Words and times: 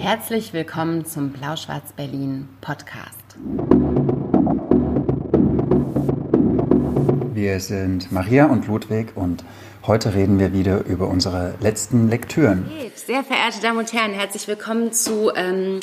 Herzlich 0.00 0.54
willkommen 0.54 1.04
zum 1.04 1.28
Blau-Schwarz-Berlin 1.28 2.48
Podcast. 2.62 3.36
Wir 7.34 7.60
sind 7.60 8.10
Maria 8.10 8.46
und 8.46 8.66
Ludwig 8.66 9.14
und 9.14 9.44
heute 9.90 10.14
reden 10.14 10.38
wir 10.38 10.52
wieder 10.52 10.84
über 10.86 11.08
unsere 11.08 11.54
letzten 11.60 12.08
Lektüren. 12.08 12.64
Sehr 12.94 13.24
verehrte 13.24 13.60
Damen 13.60 13.80
und 13.80 13.92
Herren, 13.92 14.12
herzlich 14.12 14.46
willkommen 14.46 14.92
zu 14.92 15.32
ähm, 15.34 15.80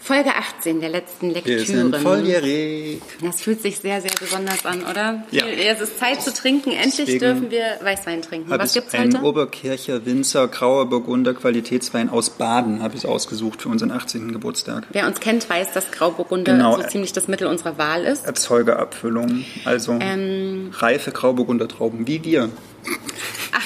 Folge 0.00 0.30
18 0.34 0.80
der 0.80 0.88
letzten 0.88 1.30
Lektüren. 1.30 1.58
Wir 1.60 1.64
sind 1.64 1.96
volljährig. 1.98 3.00
Das 3.22 3.40
fühlt 3.42 3.62
sich 3.62 3.78
sehr, 3.78 4.00
sehr 4.00 4.10
besonders 4.18 4.66
an, 4.66 4.82
oder? 4.90 5.22
Ja. 5.30 5.46
Es 5.46 5.80
ist 5.80 6.00
Zeit 6.00 6.20
zu 6.20 6.32
trinken. 6.32 6.70
Endlich 6.72 6.96
Deswegen 6.96 7.18
dürfen 7.20 7.50
wir 7.52 7.64
Weißwein 7.80 8.22
trinken. 8.22 8.50
Was 8.50 8.74
gibt's 8.74 8.92
einen 8.92 9.14
heute? 9.14 9.24
Oberkircher 9.24 10.04
Winzer 10.04 10.48
Grauer 10.48 10.88
Burgunder 10.88 11.32
Qualitätswein 11.32 12.08
aus 12.10 12.30
Baden 12.30 12.82
habe 12.82 12.96
ich 12.96 13.06
ausgesucht 13.06 13.62
für 13.62 13.68
unseren 13.68 13.92
18. 13.92 14.32
Geburtstag. 14.32 14.82
Wer 14.90 15.06
uns 15.06 15.20
kennt, 15.20 15.48
weiß, 15.48 15.72
dass 15.72 15.92
Grauburgunder 15.92 16.50
Genau. 16.54 16.76
so 16.76 16.82
ziemlich 16.88 17.12
das 17.12 17.28
Mittel 17.28 17.46
unserer 17.46 17.78
Wahl 17.78 18.02
ist. 18.02 18.26
Erzeugerabfüllung, 18.26 19.44
also 19.64 19.92
Ähm. 20.00 20.70
reife 20.72 21.12
Grauburgunder 21.12 21.68
Trauben, 21.68 22.08
wie 22.08 22.24
wir. 22.24 22.50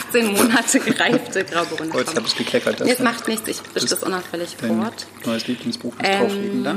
18 0.08 0.32
Monate 0.32 0.80
gereifte 0.84 1.44
Grauburgunder. 1.44 1.94
Oh, 1.94 1.98
jetzt 1.98 2.14
habe 2.16 2.26
ich 2.26 2.36
gekleckert. 2.36 2.80
Nee, 2.80 2.92
es 2.92 2.98
macht 2.98 3.28
nichts, 3.28 3.48
ich 3.48 3.56
frisch 3.58 3.84
das 3.86 4.02
unauffällig 4.02 4.56
fort. 4.56 5.06
neues 5.24 5.46
Lieblingsbuch 5.46 5.92
muss 5.94 6.02
Ähm, 6.08 6.20
draufliegen 6.20 6.64
da. 6.64 6.76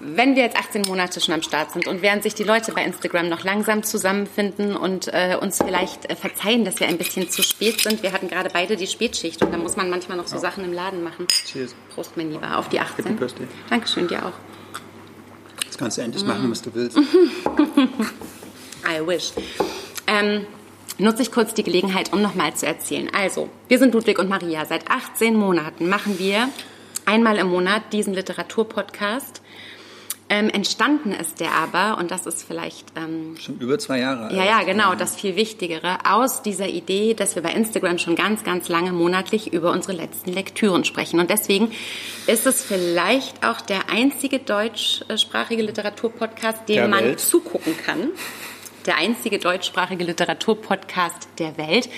Wenn 0.00 0.36
wir 0.36 0.42
jetzt 0.44 0.56
18 0.56 0.82
Monate 0.82 1.20
schon 1.20 1.34
am 1.34 1.42
Start 1.42 1.72
sind 1.72 1.86
und 1.86 2.02
während 2.02 2.22
sich 2.22 2.34
die 2.34 2.44
Leute 2.44 2.72
bei 2.72 2.84
Instagram 2.84 3.28
noch 3.28 3.44
langsam 3.44 3.82
zusammenfinden 3.82 4.76
und 4.76 5.08
äh, 5.08 5.36
uns 5.40 5.58
vielleicht 5.58 6.08
äh, 6.10 6.16
verzeihen, 6.16 6.64
dass 6.64 6.78
wir 6.80 6.88
ein 6.88 6.98
bisschen 6.98 7.28
zu 7.30 7.42
spät 7.42 7.80
sind. 7.80 8.02
Wir 8.02 8.12
hatten 8.12 8.28
gerade 8.28 8.50
beide 8.52 8.76
die 8.76 8.86
Spätschicht 8.86 9.42
und 9.42 9.52
da 9.52 9.58
muss 9.58 9.76
man 9.76 9.90
manchmal 9.90 10.16
noch 10.16 10.26
so 10.26 10.38
Sachen 10.38 10.64
im 10.64 10.72
Laden 10.72 11.02
machen. 11.02 11.26
Cheers. 11.28 11.74
Prost, 11.94 12.16
mein 12.16 12.30
Lieber, 12.30 12.56
auf 12.58 12.68
die 12.68 12.78
18. 12.80 13.04
Happy 13.04 13.16
Birthday. 13.18 13.46
Dankeschön, 13.70 14.06
dir 14.08 14.24
auch. 14.26 14.32
Jetzt 15.64 15.78
kannst 15.78 15.98
du 15.98 16.02
endlich 16.02 16.22
Mm. 16.24 16.28
machen, 16.28 16.50
was 16.50 16.62
du 16.62 16.70
willst. 16.74 16.96
I 18.88 19.00
wish. 19.06 19.32
Ähm, 20.06 20.46
nutze 20.98 21.22
ich 21.22 21.32
kurz 21.32 21.54
die 21.54 21.62
Gelegenheit, 21.62 22.12
um 22.12 22.22
nochmal 22.22 22.54
zu 22.54 22.66
erzählen. 22.66 23.10
Also, 23.14 23.48
wir 23.68 23.78
sind 23.78 23.94
Ludwig 23.94 24.18
und 24.18 24.28
Maria. 24.28 24.64
Seit 24.64 24.90
18 24.90 25.34
Monaten 25.34 25.88
machen 25.88 26.18
wir 26.18 26.48
einmal 27.04 27.38
im 27.38 27.48
Monat 27.48 27.92
diesen 27.92 28.14
Literaturpodcast. 28.14 29.42
Ähm, 30.28 30.48
entstanden 30.50 31.12
ist 31.12 31.38
der 31.38 31.52
aber, 31.52 31.98
und 31.98 32.10
das 32.10 32.26
ist 32.26 32.42
vielleicht 32.42 32.86
ähm, 32.96 33.36
Schon 33.38 33.58
über 33.58 33.78
zwei 33.78 34.00
Jahre 34.00 34.34
ja, 34.34 34.44
ja, 34.44 34.62
genau, 34.64 34.96
das 34.96 35.14
viel 35.14 35.36
Wichtigere, 35.36 35.98
aus 36.04 36.42
dieser 36.42 36.66
Idee, 36.66 37.14
dass 37.14 37.36
wir 37.36 37.42
bei 37.42 37.52
Instagram 37.52 37.98
schon 37.98 38.16
ganz, 38.16 38.42
ganz 38.42 38.68
lange 38.68 38.90
monatlich 38.90 39.52
über 39.52 39.70
unsere 39.70 39.92
letzten 39.92 40.32
Lektüren 40.32 40.84
sprechen. 40.84 41.20
Und 41.20 41.30
deswegen 41.30 41.70
ist 42.26 42.44
es 42.44 42.64
vielleicht 42.64 43.46
auch 43.46 43.60
der 43.60 43.88
einzige 43.88 44.40
deutschsprachige 44.40 45.62
Literaturpodcast, 45.62 46.68
dem 46.68 46.90
man 46.90 47.16
zugucken 47.18 47.76
kann. 47.76 48.08
Der 48.86 48.96
einzige 48.96 49.38
deutschsprachige 49.38 50.04
Literaturpodcast 50.04 51.28
der 51.38 51.56
Welt 51.58 51.88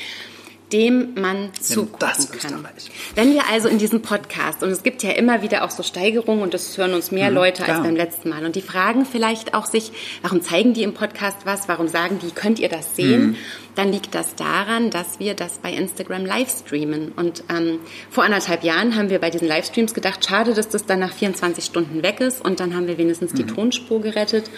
dem 0.72 1.14
man 1.14 1.50
zugucken 1.58 1.98
das 1.98 2.30
kann. 2.30 2.66
Wenn 3.14 3.32
wir 3.32 3.42
also 3.50 3.68
in 3.68 3.78
diesem 3.78 4.02
Podcast, 4.02 4.62
und 4.62 4.70
es 4.70 4.82
gibt 4.82 5.02
ja 5.02 5.10
immer 5.10 5.42
wieder 5.42 5.64
auch 5.64 5.70
so 5.70 5.82
Steigerungen 5.82 6.42
und 6.42 6.54
es 6.54 6.76
hören 6.76 6.94
uns 6.94 7.10
mehr 7.10 7.30
Leute 7.30 7.62
als 7.62 7.72
klar. 7.72 7.82
beim 7.82 7.96
letzten 7.96 8.28
Mal. 8.28 8.44
Und 8.44 8.54
die 8.54 8.60
fragen 8.60 9.06
vielleicht 9.06 9.54
auch 9.54 9.66
sich, 9.66 9.92
warum 10.22 10.42
zeigen 10.42 10.74
die 10.74 10.82
im 10.82 10.94
Podcast 10.94 11.38
was, 11.44 11.68
warum 11.68 11.88
sagen 11.88 12.18
die, 12.22 12.30
könnt 12.30 12.58
ihr 12.58 12.68
das 12.68 12.96
sehen? 12.96 13.36
Dann 13.74 13.92
liegt 13.92 14.14
das 14.14 14.34
daran, 14.34 14.90
dass 14.90 15.20
wir 15.20 15.34
das 15.34 15.58
bei 15.58 15.72
Instagram 15.72 16.26
live 16.26 16.50
streamen. 16.50 17.12
Und 17.12 17.44
ähm, 17.48 17.78
vor 18.10 18.24
anderthalb 18.24 18.64
Jahren 18.64 18.96
haben 18.96 19.08
wir 19.08 19.20
bei 19.20 19.30
diesen 19.30 19.46
Livestreams 19.46 19.94
gedacht, 19.94 20.26
schade, 20.28 20.52
dass 20.52 20.68
das 20.68 20.84
dann 20.84 20.98
nach 20.98 21.12
24 21.12 21.64
Stunden 21.64 22.02
weg 22.02 22.20
ist. 22.20 22.44
Und 22.44 22.58
dann 22.58 22.74
haben 22.74 22.88
wir 22.88 22.98
wenigstens 22.98 23.34
die 23.34 23.44
Tonspur 23.46 24.00
gerettet. 24.00 24.50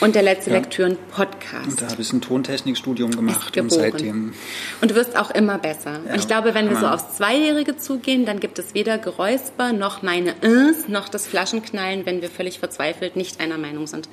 Und 0.00 0.16
der 0.16 0.22
letzte 0.22 0.50
Lektüren-Podcast 0.50 1.68
Und 1.68 1.82
da 1.82 1.88
habe 1.88 2.02
ich 2.02 2.12
ein 2.12 2.20
Tontechnikstudium 2.20 3.12
gemacht 3.12 3.56
und 3.56 3.70
seitdem 3.70 4.34
Und 4.80 4.90
du 4.90 4.96
wirst 4.96 5.16
auch 5.16 5.30
immer 5.30 5.53
besser. 5.58 6.00
Ja, 6.06 6.12
und 6.12 6.18
ich 6.18 6.26
glaube, 6.26 6.54
wenn 6.54 6.68
wir 6.68 6.76
so 6.76 6.86
aufs 6.86 7.16
Zweijährige 7.16 7.76
zugehen, 7.76 8.24
dann 8.26 8.40
gibt 8.40 8.58
es 8.58 8.74
weder 8.74 8.98
Geräusper 8.98 9.72
noch 9.72 10.02
meine 10.02 10.34
Is, 10.40 10.88
noch 10.88 11.08
das 11.08 11.26
Flaschenknallen, 11.26 12.06
wenn 12.06 12.22
wir 12.22 12.30
völlig 12.30 12.58
verzweifelt 12.58 13.16
nicht 13.16 13.40
einer 13.40 13.58
Meinung 13.58 13.86
sind. 13.86 14.08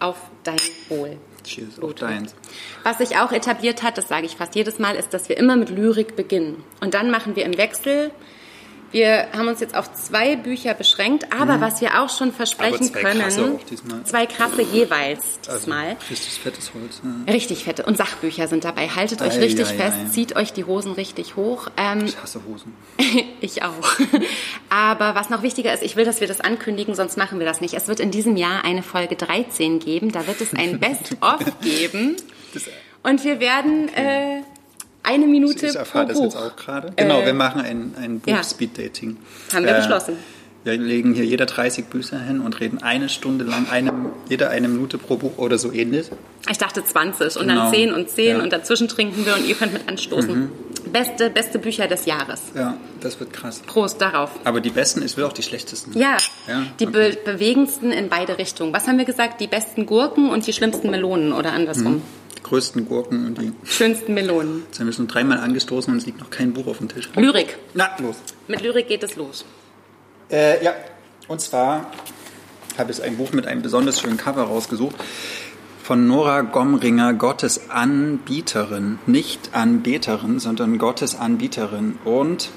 Auf 0.00 0.16
dein 0.44 0.56
Wohl. 0.88 1.16
Cheers 1.44 1.80
auf 1.80 1.94
deins. 1.94 2.34
Was 2.82 2.98
sich 2.98 3.18
auch 3.18 3.32
etabliert 3.32 3.82
hat, 3.82 3.98
das 3.98 4.08
sage 4.08 4.26
ich 4.26 4.36
fast 4.36 4.54
jedes 4.54 4.78
Mal, 4.78 4.96
ist, 4.96 5.14
dass 5.14 5.28
wir 5.28 5.36
immer 5.36 5.56
mit 5.56 5.70
Lyrik 5.70 6.16
beginnen. 6.16 6.64
Und 6.80 6.94
dann 6.94 7.10
machen 7.10 7.36
wir 7.36 7.44
im 7.44 7.56
Wechsel. 7.56 8.10
Wir 8.92 9.26
haben 9.36 9.48
uns 9.48 9.60
jetzt 9.60 9.76
auf 9.76 9.92
zwei 9.94 10.36
Bücher 10.36 10.72
beschränkt, 10.74 11.32
aber 11.32 11.60
was 11.60 11.80
wir 11.80 12.00
auch 12.00 12.08
schon 12.08 12.32
versprechen 12.32 12.84
Mhm. 12.86 12.92
zwei 12.92 13.02
können, 13.02 13.20
krasse 13.20 13.58
zwei 14.04 14.26
krasse 14.26 14.62
jeweils 14.62 15.20
Also, 15.46 15.58
diesmal. 15.58 15.96
Richtig 16.08 16.40
fettes 16.40 16.72
Holz. 16.74 17.00
Ja. 17.26 17.32
Richtig 17.32 17.64
fette. 17.64 17.84
Und 17.84 17.96
Sachbücher 17.96 18.48
sind 18.48 18.64
dabei. 18.64 18.88
Haltet 18.88 19.20
euch 19.22 19.34
Ei, 19.34 19.40
richtig 19.40 19.66
ei, 19.68 19.74
fest, 19.74 19.96
ei. 20.06 20.08
zieht 20.10 20.36
euch 20.36 20.52
die 20.52 20.64
Hosen 20.64 20.92
richtig 20.92 21.36
hoch. 21.36 21.68
Ähm, 21.76 22.04
Ich 22.06 22.16
hasse 22.22 22.40
Hosen. 22.46 22.74
ich 23.40 23.62
auch. 23.62 23.72
Aber 24.70 25.14
was 25.14 25.30
noch 25.30 25.42
wichtiger 25.42 25.72
ist, 25.74 25.82
ich 25.82 25.96
will, 25.96 26.04
dass 26.04 26.20
wir 26.20 26.28
das 26.28 26.40
ankündigen, 26.40 26.94
sonst 26.94 27.16
machen 27.16 27.38
wir 27.38 27.46
das 27.46 27.60
nicht. 27.60 27.74
Es 27.74 27.88
wird 27.88 28.00
in 28.00 28.10
diesem 28.10 28.36
Jahr 28.36 28.64
eine 28.64 28.82
Folge 28.82 29.16
13 29.16 29.78
geben. 29.80 30.12
Da 30.12 30.26
wird 30.26 30.40
es 30.40 30.54
ein 30.54 30.78
Best-of 30.80 31.40
geben. 31.60 32.16
Und 33.02 33.24
wir 33.24 33.40
werden 33.40 33.88
äh, 33.94 34.42
eine 35.06 35.26
Minute 35.26 35.66
ich 35.66 35.74
erfahre 35.76 36.04
pro 36.06 36.12
das 36.12 36.18
Buch. 36.18 36.24
jetzt 36.24 36.36
auch 36.36 36.56
gerade. 36.56 36.92
Genau, 36.96 37.20
Äh, 37.22 37.26
wir 37.26 37.34
machen 37.34 37.60
ein, 37.62 37.94
ein 38.00 38.22
ja. 38.26 38.36
Buch-Speed-Dating. 38.36 39.16
Haben 39.54 39.64
wir 39.64 39.74
beschlossen. 39.74 40.16
Wir 40.64 40.76
legen 40.76 41.14
hier 41.14 41.24
jeder 41.24 41.46
30 41.46 41.84
Bücher 41.86 42.18
hin 42.18 42.40
und 42.40 42.58
reden 42.58 42.82
eine 42.82 43.08
Stunde 43.08 43.44
lang, 43.44 43.68
eine, 43.70 43.92
jeder 44.28 44.50
eine 44.50 44.66
Minute 44.66 44.98
pro 44.98 45.14
Buch 45.16 45.38
oder 45.38 45.58
so 45.58 45.70
ähnlich. 45.72 46.10
Ich 46.50 46.58
dachte 46.58 46.82
20 46.82 47.36
und 47.36 47.46
Genau. 47.46 47.62
dann 47.66 47.72
10 47.72 47.92
und 47.94 48.10
10 48.10 48.26
Ja. 48.26 48.34
Mhm. 48.38 48.42
und 48.42 48.52
dazwischen 48.52 48.88
trinken 48.88 49.24
wir 49.24 49.34
und 49.36 49.46
ihr 49.46 49.54
könnt 49.54 49.72
mit 49.72 49.88
anstoßen. 49.88 50.50
Beste, 50.92 51.30
beste 51.30 51.60
Bücher 51.60 51.86
des 51.86 52.06
Jahres. 52.06 52.40
Ja, 52.56 52.76
das 53.00 53.20
wird 53.20 53.32
krass. 53.32 53.60
Prost 53.64 54.00
darauf. 54.00 54.30
Aber 54.42 54.60
die 54.60 54.70
besten, 54.70 55.02
ich 55.02 55.16
will 55.16 55.22
auch 55.24 55.32
die 55.32 55.42
schlechtesten. 55.44 55.96
Ja, 55.96 56.16
Ja, 56.48 56.62
die 56.80 56.88
okay. 56.88 57.12
be 57.24 57.32
bewegendsten 57.32 57.92
in 57.92 58.08
beide 58.08 58.36
Richtungen. 58.38 58.72
Was 58.72 58.88
haben 58.88 58.98
wir 58.98 59.04
gesagt? 59.04 59.40
Die 59.40 59.46
besten 59.46 59.86
Gurken 59.86 60.30
und 60.30 60.46
die 60.48 60.52
schlimmsten 60.52 60.90
Melonen 60.90 61.32
oder 61.32 61.52
andersrum. 61.52 62.02
Die 62.25 62.25
größten 62.42 62.86
Gurken 62.86 63.26
und 63.26 63.40
die. 63.40 63.52
Schönsten 63.64 64.14
Melonen. 64.14 64.62
Jetzt 64.66 64.80
haben 64.80 64.86
wir 64.86 64.92
schon 64.92 65.08
dreimal 65.08 65.38
angestoßen 65.38 65.92
und 65.92 65.98
es 65.98 66.06
liegt 66.06 66.20
noch 66.20 66.30
kein 66.30 66.52
Buch 66.52 66.66
auf 66.66 66.78
dem 66.78 66.88
Tisch. 66.88 67.10
Lyrik. 67.16 67.58
Na, 67.74 67.90
los. 67.98 68.16
Mit 68.48 68.60
Lyrik 68.62 68.88
geht 68.88 69.02
es 69.02 69.16
los. 69.16 69.44
Äh, 70.30 70.64
ja, 70.64 70.74
und 71.28 71.40
zwar 71.40 71.90
habe 72.78 72.92
ich 72.92 73.02
ein 73.02 73.16
Buch 73.16 73.32
mit 73.32 73.46
einem 73.46 73.62
besonders 73.62 74.00
schönen 74.00 74.16
Cover 74.16 74.42
rausgesucht. 74.42 74.96
Von 75.82 76.08
Nora 76.08 76.40
Gomringer, 76.40 77.14
Gottes 77.14 77.70
Anbieterin. 77.70 78.98
Nicht 79.06 79.50
Anbeterin, 79.52 80.40
sondern 80.40 80.78
Gottes 80.78 81.14
Anbieterin. 81.14 81.98
Und 82.04 82.50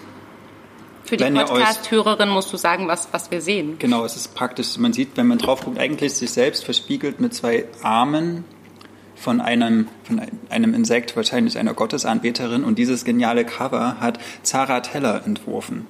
Für 1.03 1.16
die 1.16 1.25
Podcast-Hörerin 1.25 2.29
musst 2.29 2.51
du 2.51 2.57
sagen, 2.57 2.88
was, 2.88 3.09
was 3.11 3.29
wir 3.29 3.41
sehen. 3.41 3.78
genau, 3.78 4.03
es 4.03 4.16
ist 4.16 4.34
praktisch, 4.34 4.78
man 4.79 4.94
sieht, 4.94 5.09
wenn 5.16 5.28
man 5.28 5.38
drauf 5.38 5.63
guckt, 5.63 5.78
eigentlich 5.78 6.13
sich 6.16 6.31
selbst 6.31 6.66
verspiegelt 6.66 7.19
mit 7.19 7.35
zwei 7.35 7.66
Armen 7.84 8.46
von 9.19 9.41
einem, 9.41 9.88
von 10.03 10.22
einem 10.50 10.74
Insekt, 10.74 11.16
wahrscheinlich 11.16 11.57
einer 11.57 11.74
Gottesanbeterin. 11.74 12.63
Und 12.63 12.78
dieses 12.78 13.06
geniale 13.06 13.46
Cover 13.46 13.97
hat 14.00 14.19
Zara 14.44 14.80
Teller 14.80 15.24
entworfen. 15.25 15.85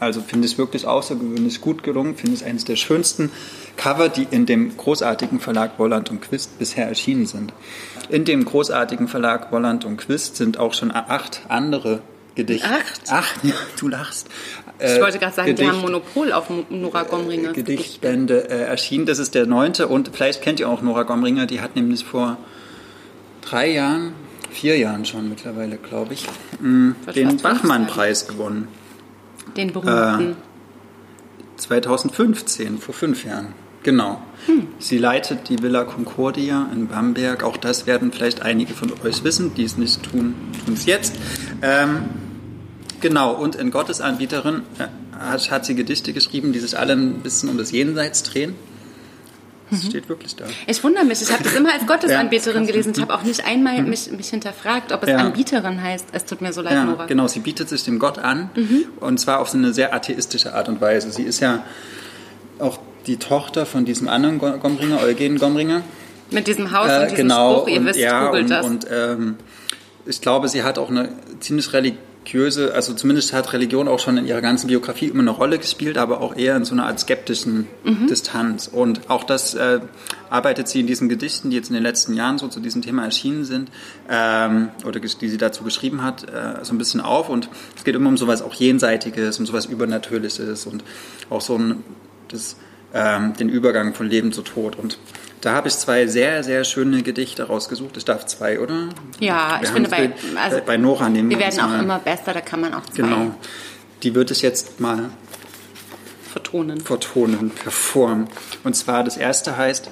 Also 0.00 0.20
finde 0.20 0.48
ich 0.48 0.58
wirklich 0.58 0.86
außergewöhnlich 0.86 1.60
gut 1.60 1.84
gelungen. 1.84 2.16
Finde 2.16 2.34
ich 2.34 2.44
eines 2.44 2.64
der 2.64 2.74
schönsten 2.74 3.30
Cover, 3.76 4.08
die 4.08 4.26
in 4.28 4.46
dem 4.46 4.76
großartigen 4.76 5.38
Verlag 5.38 5.78
Wolland 5.78 6.10
und 6.10 6.20
Quist 6.20 6.58
bisher 6.58 6.88
erschienen 6.88 7.26
sind. 7.26 7.52
In 8.08 8.24
dem 8.24 8.44
großartigen 8.44 9.06
Verlag 9.06 9.52
Wolland 9.52 9.84
und 9.84 9.98
Quist 9.98 10.36
sind 10.36 10.58
auch 10.58 10.74
schon 10.74 10.90
acht 10.90 11.42
andere 11.48 12.02
Gedichte. 12.34 12.68
Acht? 12.68 13.12
Acht, 13.12 13.44
ja, 13.44 13.54
du 13.78 13.88
lachst. 13.88 14.28
Ich 14.84 14.90
Äh, 14.96 15.00
wollte 15.00 15.18
gerade 15.18 15.34
sagen, 15.34 15.46
die 15.46 15.54
Gedicht- 15.54 15.70
haben 15.72 15.80
Monopol 15.82 16.32
auf 16.32 16.46
Nora 16.70 17.04
Gomringer. 17.04 17.52
Gedichtbände 17.52 18.50
äh, 18.50 18.62
erschienen. 18.64 19.06
Das 19.06 19.18
ist 19.18 19.34
der 19.34 19.46
neunte 19.46 19.86
und 19.88 20.10
vielleicht 20.12 20.42
kennt 20.42 20.58
ihr 20.60 20.68
auch 20.68 20.82
Nora 20.82 21.04
Gomringer, 21.04 21.46
die 21.46 21.60
hat 21.60 21.76
nämlich 21.76 22.04
vor 22.04 22.36
drei 23.42 23.70
Jahren, 23.70 24.12
vier 24.50 24.76
Jahren 24.78 25.04
schon 25.04 25.28
mittlerweile, 25.28 25.76
glaube 25.76 26.14
ich, 26.14 26.26
mh, 26.60 26.94
Wird 27.04 27.16
den 27.16 27.36
Bachmann-Preis 27.36 28.26
gewonnen. 28.26 28.68
Den 29.56 29.68
Äh, 29.68 29.72
berühmten. 29.72 30.36
2015, 31.56 32.78
vor 32.78 32.94
fünf 32.94 33.24
Jahren. 33.24 33.48
Genau. 33.82 34.20
Sie 34.78 34.98
leitet 34.98 35.48
die 35.48 35.60
Villa 35.62 35.82
Concordia 35.84 36.68
in 36.72 36.86
Bamberg. 36.86 37.42
Auch 37.42 37.56
das 37.56 37.86
werden 37.86 38.12
vielleicht 38.12 38.40
einige 38.42 38.74
von 38.74 38.92
euch 39.04 39.24
wissen, 39.24 39.54
die 39.54 39.64
es 39.64 39.76
nicht 39.76 40.02
tun, 40.04 40.34
tun 40.64 40.74
es 40.74 40.86
jetzt. 40.86 41.16
Ähm, 41.62 42.04
genau, 43.02 43.34
und 43.34 43.56
in 43.56 43.70
Gottesanbieterin 43.70 44.62
äh, 44.78 44.86
hat, 45.18 45.50
hat 45.50 45.66
sie 45.66 45.74
Gedichte 45.74 46.14
geschrieben, 46.14 46.52
die 46.52 46.58
sich 46.58 46.78
alle 46.78 46.94
ein 46.94 47.20
bisschen 47.20 47.50
um 47.50 47.58
das 47.58 47.70
Jenseits 47.70 48.22
drehen. 48.22 48.54
Das 49.70 49.84
mhm. 49.84 49.88
steht 49.88 50.08
wirklich 50.08 50.36
da. 50.36 50.44
Ich 50.66 50.84
wundere 50.84 51.04
mich, 51.04 51.22
ich 51.22 51.32
habe 51.32 51.42
das 51.42 51.54
immer 51.54 51.72
als 51.72 51.86
Gottesanbeterin 51.86 52.64
ja, 52.64 52.70
gelesen. 52.70 52.92
Ich 52.94 53.00
habe 53.00 53.14
auch 53.14 53.22
nicht 53.22 53.46
einmal 53.46 53.82
mhm. 53.82 53.90
mich, 53.90 54.10
mich 54.10 54.28
hinterfragt, 54.28 54.92
ob 54.92 55.02
es 55.02 55.08
ja. 55.08 55.16
Anbieterin 55.16 55.82
heißt. 55.82 56.08
Es 56.12 56.24
tut 56.26 56.40
mir 56.42 56.52
so 56.52 56.60
leid, 56.60 56.74
ja, 56.74 56.84
Nora. 56.84 57.06
Genau, 57.06 57.26
sie 57.26 57.40
bietet 57.40 57.68
sich 57.68 57.82
dem 57.84 57.98
Gott 57.98 58.18
an 58.18 58.50
mhm. 58.54 58.84
und 59.00 59.18
zwar 59.18 59.40
auf 59.40 59.48
so 59.48 59.58
eine 59.58 59.72
sehr 59.72 59.94
atheistische 59.94 60.54
Art 60.54 60.68
und 60.68 60.80
Weise. 60.80 61.10
Sie 61.10 61.22
ist 61.22 61.40
ja 61.40 61.64
auch 62.58 62.78
die 63.06 63.16
Tochter 63.16 63.64
von 63.64 63.84
diesem 63.84 64.08
anderen 64.08 64.38
Gomringer, 64.38 65.00
Eugen 65.02 65.38
Gomringer. 65.38 65.82
Mit 66.30 66.46
diesem 66.46 66.70
Haus 66.72 66.88
äh, 66.88 66.96
und 66.96 67.02
diesem 67.04 67.16
genau, 67.16 67.52
Spruch, 67.56 67.68
ihr 67.68 67.80
und, 67.80 67.86
wisst, 67.86 67.98
ja, 67.98 68.26
googelt 68.26 68.44
und, 68.44 68.50
das. 68.50 68.66
Und 68.66 68.86
ähm, 68.90 69.36
ich 70.06 70.20
glaube, 70.20 70.48
sie 70.48 70.62
hat 70.62 70.78
auch 70.78 70.90
eine 70.90 71.10
ziemlich 71.40 71.72
religiöse, 71.72 72.11
also 72.72 72.94
zumindest 72.94 73.32
hat 73.32 73.52
Religion 73.52 73.88
auch 73.88 73.98
schon 73.98 74.16
in 74.16 74.26
ihrer 74.26 74.40
ganzen 74.40 74.68
Biografie 74.68 75.06
immer 75.08 75.20
eine 75.20 75.30
Rolle 75.30 75.58
gespielt, 75.58 75.98
aber 75.98 76.20
auch 76.20 76.36
eher 76.36 76.56
in 76.56 76.64
so 76.64 76.72
einer 76.72 76.86
Art 76.86 77.00
skeptischen 77.00 77.66
mhm. 77.84 78.06
Distanz. 78.06 78.68
Und 78.68 79.10
auch 79.10 79.24
das 79.24 79.54
äh, 79.54 79.80
arbeitet 80.30 80.68
sie 80.68 80.80
in 80.80 80.86
diesen 80.86 81.08
Gedichten, 81.08 81.50
die 81.50 81.56
jetzt 81.56 81.68
in 81.68 81.74
den 81.74 81.82
letzten 81.82 82.14
Jahren 82.14 82.38
so 82.38 82.48
zu 82.48 82.60
diesem 82.60 82.80
Thema 82.80 83.04
erschienen 83.04 83.44
sind, 83.44 83.70
ähm, 84.08 84.68
oder 84.86 85.00
die 85.00 85.28
sie 85.28 85.36
dazu 85.36 85.64
geschrieben 85.64 86.02
hat, 86.02 86.24
äh, 86.24 86.64
so 86.64 86.72
ein 86.72 86.78
bisschen 86.78 87.00
auf. 87.00 87.28
Und 87.28 87.48
es 87.76 87.84
geht 87.84 87.94
immer 87.94 88.08
um 88.08 88.16
sowas 88.16 88.40
auch 88.40 88.54
Jenseitiges, 88.54 89.38
um 89.38 89.46
sowas 89.46 89.66
Übernatürliches 89.66 90.66
und 90.66 90.84
auch 91.28 91.40
so 91.40 91.58
ein, 91.58 91.82
das, 92.28 92.56
ähm, 92.94 93.34
den 93.34 93.48
Übergang 93.48 93.94
von 93.94 94.06
Leben 94.08 94.32
zu 94.32 94.42
Tod. 94.42 94.76
Und 94.76 94.98
da 95.42 95.54
habe 95.54 95.68
ich 95.68 95.76
zwei 95.76 96.06
sehr, 96.06 96.42
sehr 96.44 96.64
schöne 96.64 97.02
Gedichte 97.02 97.42
rausgesucht. 97.42 97.96
Ich 97.96 98.04
darf 98.04 98.24
zwei, 98.26 98.60
oder? 98.60 98.88
Ja, 99.18 99.58
wir 99.60 99.68
ich 99.68 99.74
finde 99.74 99.90
bei, 99.90 100.12
also 100.40 100.60
bei 100.64 100.76
Nora 100.76 101.08
nehmen 101.08 101.30
wir 101.30 101.38
werden 101.38 101.60
auch 101.60 101.68
mal. 101.68 101.82
immer 101.82 101.98
besser, 101.98 102.32
da 102.32 102.40
kann 102.40 102.60
man 102.60 102.72
auch 102.74 102.86
zwei. 102.86 103.02
Genau. 103.02 103.34
Die 104.04 104.14
wird 104.14 104.30
es 104.30 104.40
jetzt 104.40 104.80
mal 104.80 105.10
vertonen. 106.32 106.80
Vertonen, 106.80 107.50
performen. 107.50 108.28
Und 108.62 108.74
zwar 108.76 109.02
das 109.02 109.16
erste 109.16 109.56
heißt, 109.56 109.90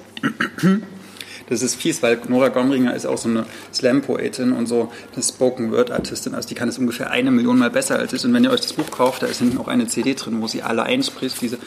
das 1.51 1.63
ist 1.63 1.75
fies, 1.75 2.03
weil 2.03 2.19
Nora 2.29 2.49
Gomringer 2.49 2.95
ist 2.95 3.07
auch 3.07 3.19
so 3.19 3.29
eine 3.29 3.45
Slam-Poetin 3.75 4.53
und 4.53 4.67
so 4.67 4.91
eine 5.13 5.23
Spoken-Word-Artistin. 5.23 6.35
Also 6.35 6.49
die 6.49 6.55
kann 6.55 6.69
es 6.69 6.79
ungefähr 6.79 7.11
eine 7.11 7.31
Million 7.31 7.59
Mal 7.59 7.71
besser 7.71 7.99
als 7.99 8.13
ich. 8.13 8.25
Und 8.25 8.33
wenn 8.33 8.45
ihr 8.45 8.51
euch 8.51 8.61
das 8.61 8.73
Buch 8.73 8.91
kauft, 8.91 9.23
da 9.23 9.27
ist 9.27 9.39
hinten 9.41 9.59
auch 9.59 9.69
eine 9.69 9.89
CD 9.89 10.15
drin, 10.15 10.41
wo 10.41 10.47
sie 10.47 10.63
alle 10.63 10.85
einspricht, 10.85 11.41
diese 11.43 11.59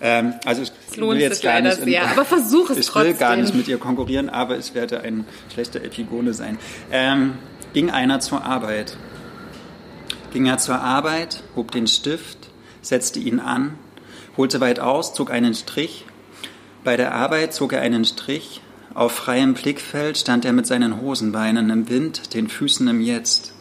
ähm, 0.00 0.34
also 0.44 0.62
ich 0.62 0.72
es 0.90 0.96
lohnt 0.96 1.14
will 1.14 1.22
jetzt 1.22 1.36
sich 1.36 1.44
leider 1.44 1.72
sehr, 1.72 2.02
in, 2.02 2.08
aber 2.08 2.24
versuch 2.24 2.70
es 2.70 2.78
ich 2.78 2.86
trotzdem. 2.86 3.12
Ich 3.12 3.20
will 3.20 3.26
gar 3.26 3.36
nicht 3.36 3.54
mit 3.54 3.68
ihr 3.68 3.78
konkurrieren, 3.78 4.28
aber 4.28 4.58
ich 4.58 4.74
werde 4.74 5.00
ein 5.00 5.24
schlechter 5.52 5.82
Epigone 5.82 6.34
sein. 6.34 6.58
Ähm, 6.90 7.34
ging 7.72 7.90
einer 7.90 8.20
zur 8.20 8.44
Arbeit. 8.44 8.96
Ging 10.32 10.46
er 10.46 10.58
zur 10.58 10.80
Arbeit, 10.80 11.42
hob 11.56 11.70
den 11.70 11.86
Stift, 11.86 12.38
setzte 12.82 13.20
ihn 13.20 13.40
an, 13.40 13.78
holte 14.36 14.60
weit 14.60 14.80
aus, 14.80 15.14
zog 15.14 15.30
einen 15.30 15.54
Strich. 15.54 16.04
Bei 16.82 16.96
der 16.96 17.14
Arbeit 17.14 17.54
zog 17.54 17.72
er 17.72 17.80
einen 17.80 18.04
Strich. 18.04 18.60
Auf 18.94 19.10
freiem 19.10 19.54
Blickfeld 19.54 20.18
stand 20.18 20.44
er 20.44 20.52
mit 20.52 20.68
seinen 20.68 21.00
Hosenbeinen 21.00 21.68
im 21.70 21.88
Wind, 21.88 22.32
den 22.32 22.46
Füßen 22.46 22.86
im 22.86 23.00
Jetzt. 23.00 23.52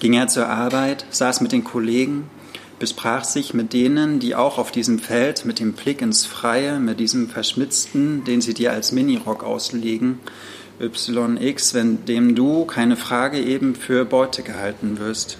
Ging 0.00 0.14
er 0.14 0.28
zur 0.28 0.48
Arbeit, 0.48 1.04
saß 1.10 1.42
mit 1.42 1.52
den 1.52 1.64
Kollegen, 1.64 2.30
besprach 2.78 3.24
sich 3.24 3.52
mit 3.52 3.74
denen, 3.74 4.20
die 4.20 4.34
auch 4.34 4.56
auf 4.56 4.70
diesem 4.70 5.00
Feld 5.00 5.44
mit 5.44 5.60
dem 5.60 5.74
Blick 5.74 6.00
ins 6.00 6.24
Freie, 6.24 6.80
mit 6.80 6.98
diesem 6.98 7.28
Verschmitzten, 7.28 8.24
den 8.24 8.40
sie 8.40 8.54
dir 8.54 8.72
als 8.72 8.90
Minirock 8.90 9.44
auslegen, 9.44 10.18
YX, 10.80 11.74
wenn 11.74 12.06
dem 12.06 12.34
du, 12.34 12.64
keine 12.64 12.96
Frage, 12.96 13.40
eben 13.40 13.74
für 13.74 14.06
Beute 14.06 14.42
gehalten 14.42 14.98
wirst. 14.98 15.36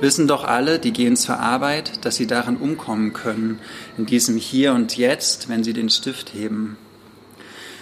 Wissen 0.00 0.28
doch 0.28 0.44
alle, 0.44 0.78
die 0.78 0.92
gehen 0.92 1.16
zur 1.16 1.40
Arbeit, 1.40 2.04
dass 2.04 2.14
sie 2.14 2.28
darin 2.28 2.56
umkommen 2.56 3.12
können, 3.14 3.58
in 3.98 4.06
diesem 4.06 4.36
Hier 4.36 4.74
und 4.74 4.96
Jetzt, 4.96 5.48
wenn 5.48 5.64
sie 5.64 5.72
den 5.72 5.90
Stift 5.90 6.32
heben. 6.34 6.76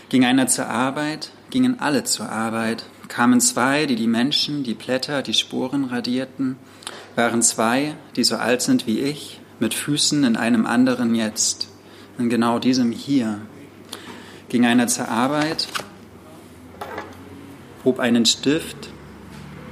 Ging 0.08 0.24
einer 0.24 0.46
zur 0.46 0.68
Arbeit, 0.68 1.32
gingen 1.50 1.80
alle 1.80 2.02
zur 2.04 2.30
Arbeit, 2.30 2.86
kamen 3.08 3.40
zwei, 3.40 3.84
die 3.84 3.96
die 3.96 4.06
Menschen, 4.06 4.64
die 4.64 4.72
Blätter, 4.72 5.20
die 5.20 5.34
Spuren 5.34 5.84
radierten, 5.84 6.56
waren 7.14 7.42
zwei, 7.42 7.94
die 8.16 8.24
so 8.24 8.36
alt 8.36 8.62
sind 8.62 8.86
wie 8.86 9.00
ich, 9.00 9.40
mit 9.60 9.74
Füßen 9.74 10.24
in 10.24 10.36
einem 10.36 10.64
anderen 10.64 11.14
Jetzt, 11.14 11.68
in 12.16 12.30
genau 12.30 12.58
diesem 12.58 12.90
Hier. 12.90 13.40
Ging 14.48 14.64
einer 14.64 14.86
zur 14.86 15.08
Arbeit, 15.08 15.68
hob 17.84 17.98
einen 17.98 18.24
Stift, 18.24 18.88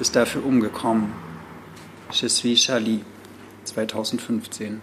ist 0.01 0.17
dafür 0.17 0.45
umgekommen. 0.45 1.13
Je 2.13 2.29
suis 2.29 2.63
Charlie, 2.63 3.01
2015. 3.65 4.81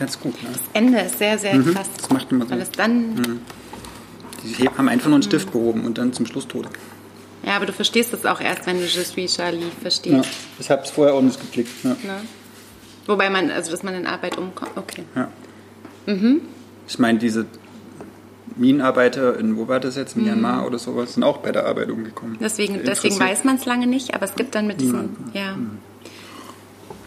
Ganz 0.00 0.18
gut, 0.18 0.42
ne? 0.42 0.48
Das 0.50 0.62
Ende 0.72 0.98
ist 0.98 1.18
sehr, 1.18 1.38
sehr 1.38 1.54
mhm, 1.54 1.74
krass. 1.74 1.88
Das 1.94 2.08
macht 2.08 2.32
immer 2.32 2.46
so. 2.46 2.50
Weil 2.50 2.62
es 2.62 2.70
dann. 2.70 3.14
Mhm. 3.14 3.40
Die 4.58 4.66
haben 4.66 4.88
einfach 4.88 5.08
nur 5.08 5.16
einen 5.16 5.22
Stift 5.22 5.48
mhm. 5.48 5.52
gehoben 5.52 5.84
und 5.84 5.98
dann 5.98 6.14
zum 6.14 6.24
Schluss 6.24 6.48
tot. 6.48 6.66
Ja, 7.44 7.56
aber 7.56 7.66
du 7.66 7.72
verstehst 7.74 8.12
das 8.12 8.24
auch 8.24 8.40
erst, 8.40 8.66
wenn 8.66 8.78
du 8.78 8.84
Je 8.84 9.02
suis 9.02 9.36
Charlie 9.36 9.66
verstehst. 9.82 10.24
Ja, 10.24 10.30
ich 10.58 10.70
habe 10.70 10.82
es 10.82 10.90
vorher 10.90 11.14
auch 11.14 11.20
nicht 11.20 11.38
geklickt. 11.38 11.84
Ja. 11.84 11.90
Ne? 11.90 12.22
Wobei 13.06 13.28
man, 13.28 13.50
also 13.50 13.70
dass 13.70 13.82
man 13.82 13.94
in 13.94 14.06
Arbeit 14.06 14.38
umkommt, 14.38 14.72
okay. 14.76 15.04
Ja. 15.14 15.28
Mhm. 16.06 16.40
Ich 16.88 16.98
meine, 16.98 17.18
diese 17.18 17.44
Minenarbeiter 18.56 19.38
in, 19.38 19.56
wo 19.58 19.68
war 19.68 19.80
das 19.80 19.96
jetzt, 19.96 20.16
Myanmar 20.16 20.62
mhm. 20.62 20.66
oder 20.66 20.78
sowas, 20.78 21.14
sind 21.14 21.24
auch 21.24 21.38
bei 21.38 21.52
der 21.52 21.66
Arbeit 21.66 21.90
umgekommen. 21.90 22.38
Deswegen, 22.40 22.80
deswegen 22.84 23.18
weiß 23.18 23.44
man 23.44 23.56
es 23.56 23.66
lange 23.66 23.86
nicht, 23.86 24.14
aber 24.14 24.24
es 24.24 24.34
gibt 24.34 24.54
dann 24.54 24.66
mit 24.66 24.80
diesen, 24.80 25.30
ja. 25.34 25.56
Mhm. 25.56 25.78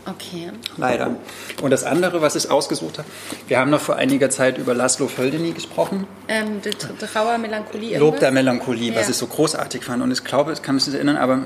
Okay. 0.05 0.51
Leider. 0.77 1.15
Und 1.61 1.71
das 1.71 1.83
andere, 1.83 2.21
was 2.21 2.35
ich 2.35 2.51
ausgesucht 2.51 2.97
habe, 2.97 3.07
wir 3.47 3.59
haben 3.59 3.69
noch 3.69 3.79
vor 3.79 3.95
einiger 3.95 4.29
Zeit 4.29 4.57
über 4.57 4.73
Laszlo 4.73 5.07
Földeny 5.07 5.51
gesprochen. 5.51 6.07
Ähm, 6.27 6.61
die 6.61 6.71
Trauer, 6.71 7.37
Melancholie. 7.37 7.97
Lob 7.97 8.19
der 8.19 8.31
Melancholie, 8.31 8.91
ja. 8.91 8.99
was 8.99 9.09
ich 9.09 9.15
so 9.15 9.27
großartig 9.27 9.83
fand. 9.83 10.03
Und 10.03 10.11
ich 10.11 10.23
glaube, 10.23 10.51
ich 10.51 10.61
kann 10.61 10.75
mich 10.75 10.85
nicht 10.85 10.95
erinnern, 10.95 11.17
aber 11.17 11.43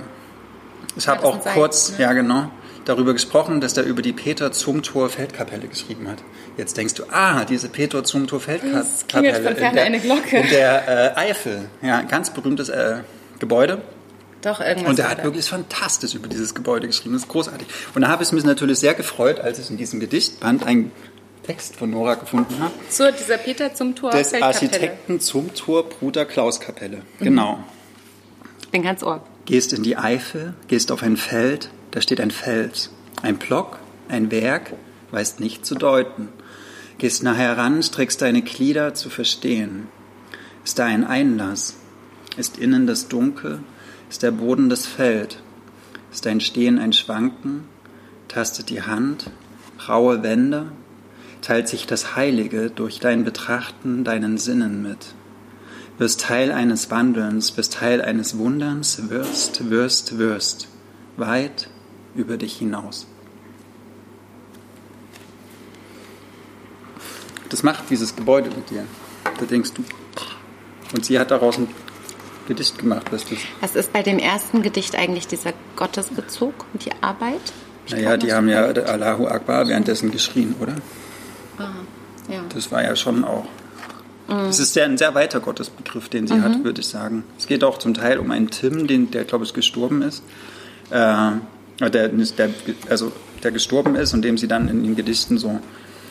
ich 0.95 1.07
habe 1.07 1.23
auch 1.23 1.39
kurz, 1.53 1.91
ne? 1.91 2.03
ja 2.03 2.13
genau, 2.13 2.49
darüber 2.85 3.13
gesprochen, 3.13 3.61
dass 3.61 3.77
er 3.77 3.83
über 3.83 4.01
die 4.01 4.13
Peter 4.13 4.51
Zumthor 4.51 5.09
Feldkapelle 5.09 5.67
geschrieben 5.67 6.07
hat. 6.07 6.17
Jetzt 6.57 6.77
denkst 6.77 6.95
du, 6.95 7.03
ah, 7.11 7.45
diese 7.45 7.69
Peter 7.69 8.03
Zumthor 8.03 8.39
Feldkapelle 8.39 9.35
von 9.35 9.55
in 9.55 9.75
der, 9.75 9.83
eine 9.83 9.99
Glocke. 9.99 10.37
in 10.37 10.49
der 10.49 11.15
äh, 11.15 11.19
Eifel, 11.19 11.69
ja, 11.83 12.01
ganz 12.01 12.31
berühmtes 12.31 12.69
äh, 12.69 12.97
Gebäude. 13.39 13.81
Doch, 14.41 14.59
irgendwas. 14.61 14.89
Und 14.89 14.99
er 14.99 15.09
hat 15.09 15.23
wirklich 15.23 15.49
fantastisch 15.49 16.13
über 16.13 16.27
dieses 16.27 16.53
Gebäude 16.53 16.87
geschrieben. 16.87 17.13
Das 17.13 17.23
ist 17.23 17.29
großartig. 17.29 17.67
Und 17.95 18.01
da 18.01 18.07
habe 18.07 18.23
ich 18.23 18.31
mich 18.31 18.43
natürlich 18.43 18.79
sehr 18.79 18.93
gefreut, 18.93 19.39
als 19.39 19.59
ich 19.59 19.69
in 19.69 19.77
diesem 19.77 19.99
Gedichtband 19.99 20.65
einen 20.65 20.91
Text 21.43 21.75
von 21.75 21.89
Nora 21.89 22.15
gefunden 22.15 22.59
habe. 22.59 22.73
Zu 22.89 23.11
dieser 23.13 23.37
Peter 23.37 23.73
zum 23.73 23.95
Tor 23.95 24.11
Des 24.11 24.33
Architekten 24.33 25.19
zum 25.19 25.53
Tor 25.55 25.87
Bruder 25.89 26.25
Klaus 26.25 26.59
Kapelle. 26.59 27.01
Genau. 27.19 27.63
Bin 28.71 28.83
ganz 28.83 29.01
ohr. 29.01 29.23
Gehst 29.45 29.71
in 29.71 29.81
die 29.81 29.95
Eifel, 29.95 30.53
gehst 30.67 30.91
auf 30.91 31.03
ein 31.03 31.15
Feld, 31.15 31.69
da 31.91 32.01
steht 32.01 32.19
ein 32.19 32.31
Fels. 32.31 32.89
Ein 33.21 33.37
Block, 33.37 33.79
ein 34.09 34.29
Werk, 34.29 34.73
weißt 35.11 35.39
nicht 35.39 35.65
zu 35.65 35.75
deuten. 35.75 36.27
Gehst 36.97 37.23
nachher 37.23 37.57
ran, 37.57 37.81
streckst 37.81 38.21
deine 38.21 38.41
Glieder 38.41 38.93
zu 38.93 39.09
verstehen. 39.09 39.87
Ist 40.65 40.79
da 40.79 40.85
ein 40.85 41.05
Einlass? 41.05 41.77
Ist 42.35 42.57
innen 42.57 42.87
das 42.87 43.07
Dunkel? 43.07 43.59
Ist 44.09 44.23
der 44.23 44.31
Boden 44.31 44.69
das 44.69 44.85
Feld? 44.85 45.41
Ist 46.11 46.25
dein 46.25 46.39
Stehen 46.39 46.79
ein 46.79 46.93
Schwanken? 46.93 47.65
Tastet 48.29 48.69
die 48.69 48.81
Hand? 48.81 49.31
Raue 49.87 50.23
Wände? 50.23 50.71
Teilt 51.41 51.67
sich 51.67 51.87
das 51.87 52.15
Heilige 52.15 52.69
durch 52.69 52.99
dein 52.99 53.23
Betrachten 53.23 54.03
deinen 54.03 54.37
Sinnen 54.37 54.81
mit? 54.81 55.13
Wirst 55.97 56.21
Teil 56.21 56.51
eines 56.51 56.89
Wandelns, 56.89 57.51
bist 57.51 57.73
Teil 57.73 58.01
eines 58.01 58.37
Wunderns, 58.37 59.09
wirst, 59.09 59.69
wirst, 59.69 60.17
wirst, 60.17 60.67
weit 61.17 61.69
über 62.15 62.37
dich 62.37 62.57
hinaus. 62.57 63.07
Das 67.49 67.63
macht 67.63 67.89
dieses 67.89 68.15
Gebäude 68.15 68.49
mit 68.49 68.69
dir. 68.69 68.85
Da 69.39 69.45
denkst 69.45 69.73
du. 69.73 69.83
Und 70.93 71.05
sie 71.05 71.19
hat 71.19 71.31
daraus 71.31 71.57
ein 71.57 71.67
Gedicht 72.47 72.77
gemacht. 72.79 73.07
Was, 73.11 73.25
das 73.25 73.39
was 73.61 73.75
ist 73.75 73.93
bei 73.93 74.01
dem 74.01 74.19
ersten 74.19 74.61
Gedicht 74.61 74.95
eigentlich 74.95 75.27
dieser 75.27 75.53
Gottesbezug 75.75 76.53
und 76.73 76.85
die 76.85 76.91
Arbeit? 77.01 77.41
Ich 77.85 77.93
naja, 77.93 78.17
die 78.17 78.33
haben 78.33 78.49
ja 78.49 78.63
Allahu 78.65 79.27
Akbar 79.27 79.67
währenddessen 79.67 80.11
geschrien, 80.11 80.55
oder? 80.59 80.75
Ah, 81.57 81.69
ja. 82.29 82.41
Das 82.53 82.71
war 82.71 82.83
ja 82.83 82.95
schon 82.95 83.23
auch. 83.23 83.45
Mhm. 84.27 84.47
Das 84.47 84.59
ist 84.59 84.73
sehr, 84.73 84.85
ein 84.85 84.97
sehr 84.97 85.15
weiter 85.15 85.39
Gottesbegriff, 85.39 86.09
den 86.09 86.27
sie 86.27 86.35
mhm. 86.35 86.43
hat, 86.43 86.63
würde 86.63 86.81
ich 86.81 86.87
sagen. 86.87 87.23
Es 87.37 87.47
geht 87.47 87.63
auch 87.63 87.77
zum 87.77 87.93
Teil 87.93 88.19
um 88.19 88.31
einen 88.31 88.49
Tim, 88.49 88.87
den, 88.87 89.11
der, 89.11 89.23
glaube 89.23 89.45
ich, 89.45 89.53
gestorben 89.53 90.01
ist. 90.01 90.23
Äh, 90.89 91.31
der, 91.79 92.09
der, 92.09 92.49
also 92.89 93.11
der 93.43 93.51
gestorben 93.51 93.95
ist 93.95 94.13
und 94.13 94.23
dem 94.23 94.37
sie 94.37 94.47
dann 94.47 94.67
in 94.67 94.83
den 94.83 94.95
Gedichten 94.95 95.37
so. 95.37 95.59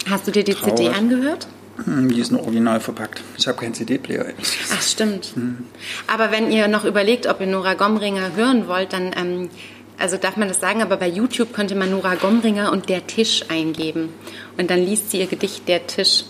Hast 0.09 0.26
du 0.26 0.31
dir 0.31 0.45
die 0.45 0.55
trauert. 0.55 0.78
CD 0.78 0.90
angehört? 0.90 1.49
Hm, 1.85 2.09
die 2.09 2.21
ist 2.21 2.33
nur 2.33 2.42
original 2.42 2.80
verpackt. 2.80 3.23
Ich 3.37 3.47
habe 3.47 3.59
keinen 3.59 3.75
CD-Player. 3.75 4.26
Ach, 4.73 4.83
stimmt. 4.83 5.33
Hm. 5.35 5.59
Aber 6.06 6.30
wenn 6.30 6.50
ihr 6.50 6.68
noch 6.68 6.85
überlegt, 6.85 7.26
ob 7.26 7.40
ihr 7.40 7.47
Nora 7.47 7.75
Gomringer 7.75 8.35
hören 8.35 8.66
wollt, 8.66 8.92
dann 8.92 9.12
ähm, 9.16 9.50
also 9.99 10.16
darf 10.16 10.37
man 10.37 10.49
das 10.49 10.61
sagen, 10.61 10.83
aber 10.83 10.97
bei 10.97 11.09
YouTube 11.09 11.52
könnte 11.52 11.75
man 11.75 11.90
Nora 11.90 12.16
Gomringer 12.16 12.73
und 12.73 12.88
der 12.88 13.06
Tisch 13.06 13.45
eingeben. 13.49 14.11
Und 14.56 14.71
dann 14.71 14.80
liest 14.80 15.11
sie 15.11 15.21
ihr 15.21 15.26
Gedicht 15.26 15.68
Der 15.68 15.87
Tisch. 15.87 16.25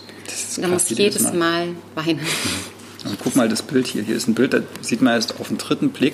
Und 0.55 0.63
dann 0.63 0.71
muss 0.71 0.89
jedes 0.89 1.23
Mal. 1.33 1.33
Mal 1.33 1.67
weinen. 1.95 2.19
Und 3.05 3.19
guck 3.23 3.35
mal 3.35 3.47
das 3.47 3.61
Bild 3.61 3.87
hier. 3.87 4.03
Hier 4.03 4.15
ist 4.15 4.27
ein 4.27 4.35
Bild, 4.35 4.53
da 4.53 4.59
sieht 4.81 5.01
man 5.01 5.13
erst 5.13 5.39
auf 5.39 5.47
den 5.47 5.57
dritten 5.57 5.89
Blick. 5.89 6.13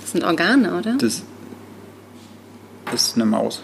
Das 0.00 0.12
sind 0.12 0.24
Organe, 0.24 0.76
oder? 0.76 0.96
Das 0.96 1.22
ist 2.92 3.14
eine 3.14 3.24
Maus. 3.24 3.62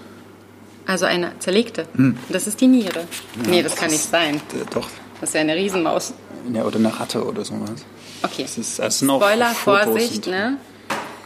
Also 0.86 1.06
eine 1.06 1.32
zerlegte. 1.40 1.86
Hm. 1.96 2.16
Das 2.28 2.46
ist 2.46 2.60
die 2.60 2.68
Niere. 2.68 3.00
Ja, 3.00 3.50
nee, 3.50 3.62
das, 3.62 3.72
das 3.72 3.80
kann 3.80 3.90
nicht 3.90 4.04
sein. 4.04 4.40
Doch. 4.72 4.88
Das 5.20 5.30
ist 5.30 5.34
ja 5.34 5.40
eine 5.40 5.56
Riesenmaus. 5.56 6.14
Ja, 6.52 6.64
oder 6.64 6.76
eine 6.76 6.98
Ratte 6.98 7.24
oder 7.24 7.44
sowas. 7.44 7.84
Okay. 8.22 8.42
Das 8.42 8.56
ist, 8.56 8.78
das 8.78 9.00
sind 9.00 9.10
Spoiler, 9.10 9.50
Vorsicht, 9.50 10.26
ne? 10.26 10.58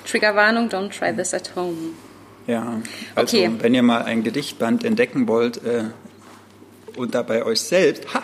Triggerwarnung, 0.06 0.68
don't 0.68 0.90
try 0.96 1.14
this 1.14 1.34
at 1.34 1.54
home. 1.54 1.94
Ja, 2.46 2.80
also 3.14 3.36
okay. 3.36 3.50
wenn 3.58 3.74
ihr 3.74 3.82
mal 3.82 4.02
ein 4.02 4.24
Gedichtband 4.24 4.84
entdecken 4.84 5.28
wollt 5.28 5.62
äh, 5.64 5.84
und 6.96 7.14
dabei 7.14 7.44
euch 7.44 7.60
selbst, 7.60 8.12
ha, 8.12 8.22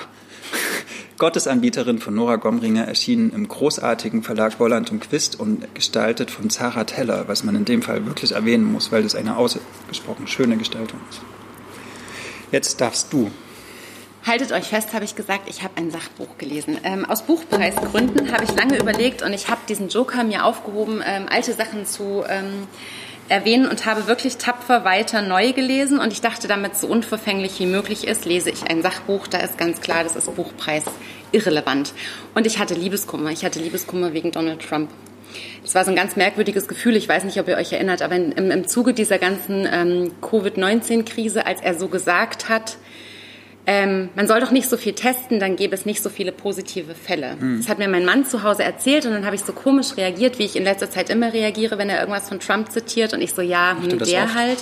Gottesanbieterin 1.19 1.99
von 1.99 2.15
Nora 2.15 2.37
Gomringer, 2.37 2.85
erschienen 2.85 3.33
im 3.33 3.49
großartigen 3.49 4.23
Verlag 4.23 4.59
Bolland 4.59 4.91
und 4.91 5.01
Quist 5.01 5.41
und 5.41 5.75
gestaltet 5.75 6.31
von 6.31 6.51
Zara 6.51 6.85
Teller, 6.85 7.27
was 7.27 7.43
man 7.43 7.57
in 7.57 7.65
dem 7.65 7.81
Fall 7.81 8.05
wirklich 8.05 8.33
erwähnen 8.33 8.71
muss, 8.71 8.93
weil 8.93 9.03
das 9.03 9.15
eine 9.15 9.37
ausgesprochen 9.37 10.27
schöne 10.27 10.59
Gestaltung 10.59 11.01
ist. 11.11 11.21
Jetzt 12.53 12.81
darfst 12.81 13.13
du. 13.13 13.31
Haltet 14.27 14.53
euch 14.53 14.65
fest, 14.65 14.93
habe 14.93 15.05
ich 15.05 15.15
gesagt, 15.15 15.49
ich 15.49 15.63
habe 15.63 15.77
ein 15.77 15.91
Sachbuch 15.91 16.37
gelesen. 16.37 16.79
Ähm, 16.83 17.05
aus 17.05 17.23
Buchpreisgründen 17.23 18.33
habe 18.33 18.45
ich 18.45 18.55
lange 18.55 18.77
überlegt 18.77 19.23
und 19.23 19.33
ich 19.33 19.49
habe 19.49 19.61
diesen 19.69 19.89
Joker 19.89 20.25
mir 20.25 20.45
aufgehoben, 20.45 21.01
ähm, 21.07 21.27
alte 21.31 21.53
Sachen 21.53 21.87
zu 21.87 22.25
ähm, 22.29 22.67
erwähnen 23.29 23.67
und 23.69 23.87
habe 23.87 24.07
wirklich 24.07 24.37
tapfer 24.37 24.85
weiter 24.85 25.23
neu 25.23 25.53
gelesen 25.53 25.99
und 25.99 26.13
ich 26.13 26.21
dachte, 26.21 26.49
damit 26.49 26.77
so 26.77 26.87
unverfänglich 26.87 27.59
wie 27.59 27.67
möglich 27.67 28.07
ist, 28.07 28.25
lese 28.25 28.51
ich 28.51 28.71
ein 28.71 28.83
Sachbuch, 28.83 29.27
da 29.27 29.39
ist 29.39 29.59
ganz 29.59 29.81
klar, 29.81 30.05
das 30.05 30.17
ist 30.17 30.35
Buchpreis 30.35 30.85
irrelevant. 31.33 31.93
Und 32.35 32.47
ich 32.47 32.59
hatte 32.59 32.75
Liebeskummer, 32.75 33.31
ich 33.31 33.45
hatte 33.45 33.59
Liebeskummer 33.59 34.13
wegen 34.13 34.31
Donald 34.33 34.63
Trump. 34.63 34.91
Das 35.63 35.75
war 35.75 35.85
so 35.85 35.91
ein 35.91 35.97
ganz 35.97 36.17
merkwürdiges 36.17 36.69
Gefühl. 36.69 36.97
Ich 36.97 37.09
weiß 37.09 37.25
nicht, 37.25 37.39
ob 37.41 37.49
ihr 37.49 37.57
euch 37.57 37.73
erinnert, 37.73 38.01
aber 38.01 38.15
im, 38.15 38.51
im 38.51 38.69
Zuge 38.69 38.95
dieser 38.95 39.19
ganzen 39.19 39.69
ähm, 39.71 40.13
Covid-19-Krise, 40.21 41.45
als 41.47 41.61
er 41.61 41.75
so 41.75 41.89
gesagt 41.89 42.49
hat, 42.49 42.79
ähm, 43.67 44.11
man 44.15 44.29
soll 44.29 44.41
doch 44.41 44.53
nicht 44.53 44.69
so 44.69 44.77
viel 44.77 44.93
testen, 44.93 45.41
dann 45.41 45.57
gäbe 45.57 45.75
es 45.75 45.85
nicht 45.87 46.01
so 46.03 46.09
viele 46.09 46.31
positive 46.31 46.95
Fälle. 46.95 47.37
Mhm. 47.39 47.59
Das 47.59 47.69
hat 47.69 47.79
mir 47.79 47.89
mein 47.89 48.05
Mann 48.05 48.25
zu 48.25 48.45
Hause 48.45 48.63
erzählt 48.63 49.07
und 49.07 49.13
dann 49.13 49.27
habe 49.27 49.35
ich 49.35 49.43
so 49.43 49.53
komisch 49.53 49.97
reagiert, 49.97 50.39
wie 50.39 50.45
ich 50.45 50.55
in 50.55 50.63
letzter 50.63 50.89
Zeit 50.89 51.11
immer 51.11 51.33
reagiere, 51.33 51.77
wenn 51.77 51.91
er 51.91 51.99
irgendwas 51.99 52.29
von 52.29 52.39
Trump 52.39 52.71
zitiert 52.71 53.13
und 53.13 53.21
ich 53.21 53.35
so, 53.35 53.43
ja, 53.43 53.77
hm, 53.81 53.99
der 53.99 54.25
oft? 54.25 54.35
halt. 54.35 54.59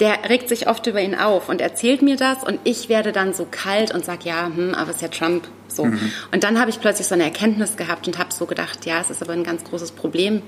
Der 0.00 0.28
regt 0.28 0.48
sich 0.48 0.68
oft 0.68 0.86
über 0.86 1.00
ihn 1.00 1.14
auf 1.14 1.48
und 1.48 1.60
erzählt 1.60 2.02
mir 2.02 2.16
das 2.16 2.42
und 2.44 2.58
ich 2.64 2.88
werde 2.88 3.12
dann 3.12 3.32
so 3.32 3.46
kalt 3.48 3.92
und 3.94 4.04
sag 4.04 4.24
ja, 4.24 4.46
hm, 4.46 4.74
aber 4.74 4.90
es 4.90 4.96
ist 4.96 5.02
ja 5.02 5.08
Trump 5.08 5.46
so. 5.68 5.84
Mhm. 5.84 6.12
Und 6.32 6.44
dann 6.44 6.60
habe 6.60 6.70
ich 6.70 6.80
plötzlich 6.80 7.06
so 7.06 7.14
eine 7.14 7.24
Erkenntnis 7.24 7.76
gehabt 7.76 8.06
und 8.06 8.18
habe 8.18 8.32
so 8.32 8.46
gedacht, 8.46 8.86
ja, 8.86 9.00
es 9.00 9.10
ist 9.10 9.22
aber 9.22 9.32
ein 9.32 9.44
ganz 9.44 9.64
großes 9.64 9.92
Problem 9.92 10.42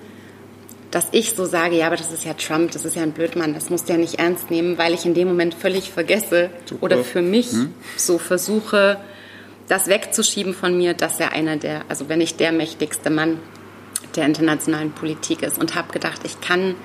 dass 0.90 1.08
ich 1.12 1.34
so 1.34 1.44
sage, 1.44 1.76
ja, 1.76 1.86
aber 1.86 1.96
das 1.96 2.12
ist 2.12 2.24
ja 2.24 2.34
Trump, 2.34 2.70
das 2.72 2.84
ist 2.84 2.96
ja 2.96 3.02
ein 3.02 3.12
Blödmann, 3.12 3.54
das 3.54 3.70
musst 3.70 3.88
du 3.88 3.92
ja 3.92 3.98
nicht 3.98 4.18
ernst 4.18 4.50
nehmen, 4.50 4.78
weil 4.78 4.94
ich 4.94 5.04
in 5.04 5.14
dem 5.14 5.28
Moment 5.28 5.54
völlig 5.54 5.90
vergesse 5.90 6.50
Super. 6.64 6.82
oder 6.82 7.04
für 7.04 7.22
mich 7.22 7.50
hm? 7.50 7.74
so 7.96 8.18
versuche, 8.18 8.98
das 9.68 9.88
wegzuschieben 9.88 10.54
von 10.54 10.76
mir, 10.76 10.94
dass 10.94 11.18
er 11.18 11.32
einer 11.32 11.56
der, 11.56 11.82
also 11.88 12.08
wenn 12.08 12.18
nicht 12.18 12.38
der 12.40 12.52
mächtigste 12.52 13.10
Mann 13.10 13.38
der 14.14 14.26
internationalen 14.26 14.92
Politik 14.92 15.42
ist 15.42 15.58
und 15.58 15.74
habe 15.74 15.92
gedacht, 15.92 16.20
ich 16.24 16.40
kann 16.40 16.76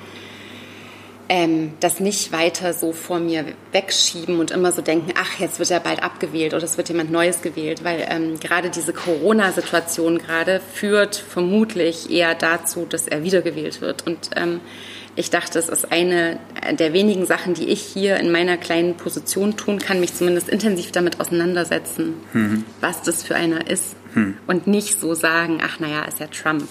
ähm, 1.31 1.71
das 1.79 2.01
nicht 2.01 2.33
weiter 2.33 2.73
so 2.73 2.91
vor 2.91 3.21
mir 3.21 3.45
wegschieben 3.71 4.37
und 4.37 4.51
immer 4.51 4.73
so 4.73 4.81
denken, 4.81 5.13
ach, 5.15 5.39
jetzt 5.39 5.59
wird 5.59 5.71
er 5.71 5.79
bald 5.79 6.03
abgewählt 6.03 6.53
oder 6.53 6.65
es 6.65 6.75
wird 6.75 6.89
jemand 6.89 7.09
Neues 7.09 7.41
gewählt, 7.41 7.85
weil 7.85 8.05
ähm, 8.09 8.37
gerade 8.41 8.69
diese 8.69 8.91
Corona-Situation 8.91 10.17
gerade 10.17 10.59
führt 10.73 11.15
vermutlich 11.15 12.11
eher 12.11 12.35
dazu, 12.35 12.85
dass 12.85 13.07
er 13.07 13.23
wiedergewählt 13.23 13.79
wird. 13.79 14.05
Und 14.05 14.31
ähm, 14.35 14.59
ich 15.15 15.29
dachte, 15.29 15.57
es 15.57 15.69
ist 15.69 15.89
eine 15.89 16.37
der 16.77 16.91
wenigen 16.91 17.25
Sachen, 17.25 17.53
die 17.53 17.69
ich 17.69 17.81
hier 17.81 18.17
in 18.17 18.29
meiner 18.29 18.57
kleinen 18.57 18.97
Position 18.97 19.55
tun 19.55 19.79
kann, 19.79 20.01
mich 20.01 20.13
zumindest 20.13 20.49
intensiv 20.49 20.91
damit 20.91 21.21
auseinandersetzen, 21.21 22.15
mhm. 22.33 22.65
was 22.81 23.03
das 23.03 23.23
für 23.23 23.35
einer 23.35 23.69
ist. 23.69 23.95
Und 24.47 24.67
nicht 24.67 24.99
so 24.99 25.13
sagen, 25.13 25.59
ach 25.63 25.79
naja, 25.79 26.03
ist 26.03 26.19
ja 26.19 26.27
Trump. 26.27 26.67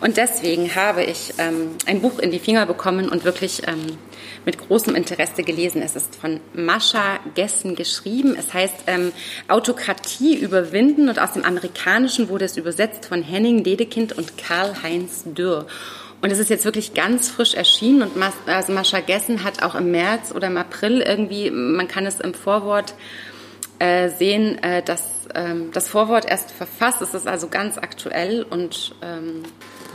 Und 0.00 0.16
deswegen 0.16 0.74
habe 0.74 1.04
ich 1.04 1.34
ähm, 1.38 1.72
ein 1.86 2.00
Buch 2.00 2.18
in 2.18 2.30
die 2.30 2.38
Finger 2.38 2.64
bekommen 2.66 3.08
und 3.08 3.24
wirklich 3.24 3.62
ähm, 3.66 3.98
mit 4.46 4.58
großem 4.58 4.94
Interesse 4.94 5.42
gelesen. 5.42 5.82
Es 5.82 5.96
ist 5.96 6.16
von 6.16 6.40
Mascha 6.54 7.20
Gessen 7.34 7.74
geschrieben. 7.74 8.34
Es 8.38 8.54
heißt 8.54 8.84
ähm, 8.86 9.12
Autokratie 9.48 10.36
überwinden 10.36 11.08
und 11.08 11.18
aus 11.18 11.32
dem 11.32 11.44
Amerikanischen 11.44 12.28
wurde 12.28 12.46
es 12.46 12.56
übersetzt 12.56 13.06
von 13.06 13.22
Henning 13.22 13.64
Dedekind 13.64 14.16
und 14.16 14.38
Karl-Heinz 14.38 15.24
Dürr. 15.26 15.66
Und 16.22 16.30
es 16.30 16.38
ist 16.38 16.50
jetzt 16.50 16.64
wirklich 16.64 16.94
ganz 16.94 17.28
frisch 17.28 17.54
erschienen 17.54 18.02
und 18.02 18.16
Mas 18.16 18.32
also 18.46 18.72
Mascha 18.72 19.00
Gessen 19.00 19.42
hat 19.42 19.62
auch 19.64 19.74
im 19.74 19.90
März 19.90 20.32
oder 20.32 20.46
im 20.46 20.56
April 20.56 21.00
irgendwie, 21.00 21.50
man 21.50 21.88
kann 21.88 22.06
es 22.06 22.20
im 22.20 22.32
Vorwort 22.32 22.94
äh, 23.82 24.10
sehen, 24.10 24.62
äh, 24.62 24.80
dass 24.80 25.02
ähm, 25.34 25.70
das 25.72 25.88
Vorwort 25.88 26.24
erst 26.24 26.52
verfasst. 26.52 27.02
Es 27.02 27.14
ist 27.14 27.26
also 27.26 27.48
ganz 27.48 27.78
aktuell 27.78 28.44
und 28.44 28.94
ähm, 29.02 29.42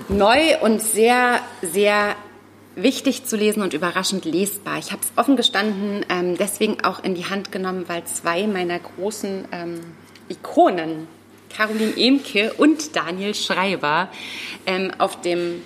neu 0.10 0.60
und 0.60 0.82
sehr, 0.82 1.40
sehr 1.62 2.16
wichtig 2.76 3.24
zu 3.24 3.38
lesen 3.38 3.64
und 3.64 3.74
überraschend 3.74 4.26
lesbar. 4.26 4.78
Ich 4.78 4.92
habe 4.92 5.02
es 5.04 5.12
offen 5.16 5.38
gestanden 5.38 6.06
ähm, 6.10 6.38
deswegen 6.38 6.84
auch 6.84 7.02
in 7.02 7.16
die 7.16 7.28
Hand 7.28 7.54
genommen, 7.54 7.86
weil 7.88 8.04
zwei 8.04 8.46
meiner 8.46 8.78
großen 8.78 9.46
ähm, 9.54 9.80
Ikonen, 10.28 11.08
Caroline 11.50 11.94
Emke 11.96 12.52
und 12.58 12.94
Daniel 12.94 13.34
Schreiber, 13.36 14.10
ähm, 14.66 14.92
auf 14.98 15.22
dem 15.22 15.64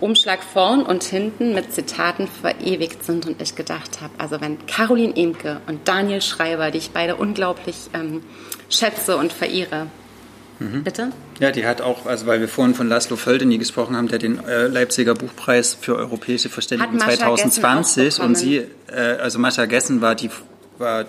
Umschlag 0.00 0.42
vorn 0.42 0.82
und 0.82 1.04
hinten 1.04 1.54
mit 1.54 1.72
Zitaten 1.72 2.26
verewigt 2.26 3.04
sind 3.04 3.26
und 3.26 3.40
ich 3.40 3.54
gedacht 3.54 4.00
habe, 4.00 4.12
also 4.18 4.40
wenn 4.40 4.66
Caroline 4.66 5.14
Emke 5.16 5.60
und 5.66 5.86
Daniel 5.86 6.20
Schreiber, 6.20 6.70
die 6.70 6.78
ich 6.78 6.90
beide 6.90 7.16
unglaublich 7.16 7.90
ähm, 7.94 8.22
schätze 8.68 9.16
und 9.16 9.32
verehre, 9.32 9.86
mhm. 10.58 10.84
bitte? 10.84 11.10
Ja, 11.38 11.50
die 11.50 11.66
hat 11.66 11.80
auch, 11.80 12.06
also 12.06 12.26
weil 12.26 12.40
wir 12.40 12.48
vorhin 12.48 12.74
von 12.74 12.88
Laszlo 12.88 13.16
Földeny 13.16 13.58
gesprochen 13.58 13.96
haben, 13.96 14.08
der 14.08 14.18
den 14.18 14.44
äh, 14.44 14.66
Leipziger 14.66 15.14
Buchpreis 15.14 15.76
für 15.80 15.96
europäische 15.96 16.48
Verständigung 16.48 16.98
2020 16.98 18.20
und 18.20 18.36
sie, 18.36 18.66
äh, 18.88 19.16
also 19.20 19.38
Mascha 19.38 19.66
Gessen 19.66 20.00
war 20.00 20.14
die 20.14 20.30
war 20.80 21.04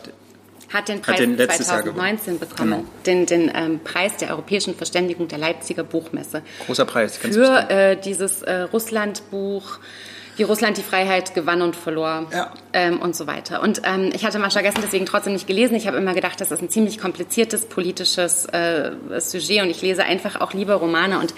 hat 0.73 0.87
den 0.87 1.01
Preis 1.01 1.19
hat 1.19 1.27
den 1.27 1.37
2019 1.37 2.39
bekommen, 2.39 2.71
genau. 2.71 2.85
den, 3.05 3.25
den 3.25 3.51
ähm, 3.53 3.79
Preis 3.83 4.17
der 4.17 4.29
europäischen 4.31 4.75
Verständigung 4.75 5.27
der 5.27 5.37
Leipziger 5.37 5.83
Buchmesse. 5.83 6.41
Großer 6.65 6.85
Preis, 6.85 7.19
ganz 7.19 7.35
Für 7.35 7.69
äh, 7.69 7.97
dieses 7.99 8.41
äh, 8.41 8.61
Russland-Buch 8.61 9.79
wie 10.41 10.43
Russland 10.43 10.75
die 10.75 10.81
Freiheit 10.81 11.35
gewann 11.35 11.61
und 11.61 11.75
verlor 11.75 12.25
ja. 12.33 12.51
ähm, 12.73 12.99
und 12.99 13.15
so 13.15 13.27
weiter. 13.27 13.61
Und 13.61 13.83
ähm, 13.85 14.09
ich 14.11 14.25
hatte 14.25 14.39
Mascha 14.39 14.61
Gessen 14.61 14.79
deswegen 14.81 15.05
trotzdem 15.05 15.33
nicht 15.33 15.45
gelesen. 15.45 15.75
Ich 15.75 15.85
habe 15.85 15.97
immer 15.97 16.15
gedacht, 16.15 16.41
das 16.41 16.49
ist 16.49 16.63
ein 16.63 16.69
ziemlich 16.69 16.97
kompliziertes 16.97 17.67
politisches 17.67 18.45
äh, 18.45 18.91
Sujet 19.19 19.61
und 19.61 19.69
ich 19.69 19.83
lese 19.83 20.03
einfach 20.03 20.41
auch 20.41 20.53
lieber 20.53 20.73
Romane. 20.73 21.19
Und 21.19 21.35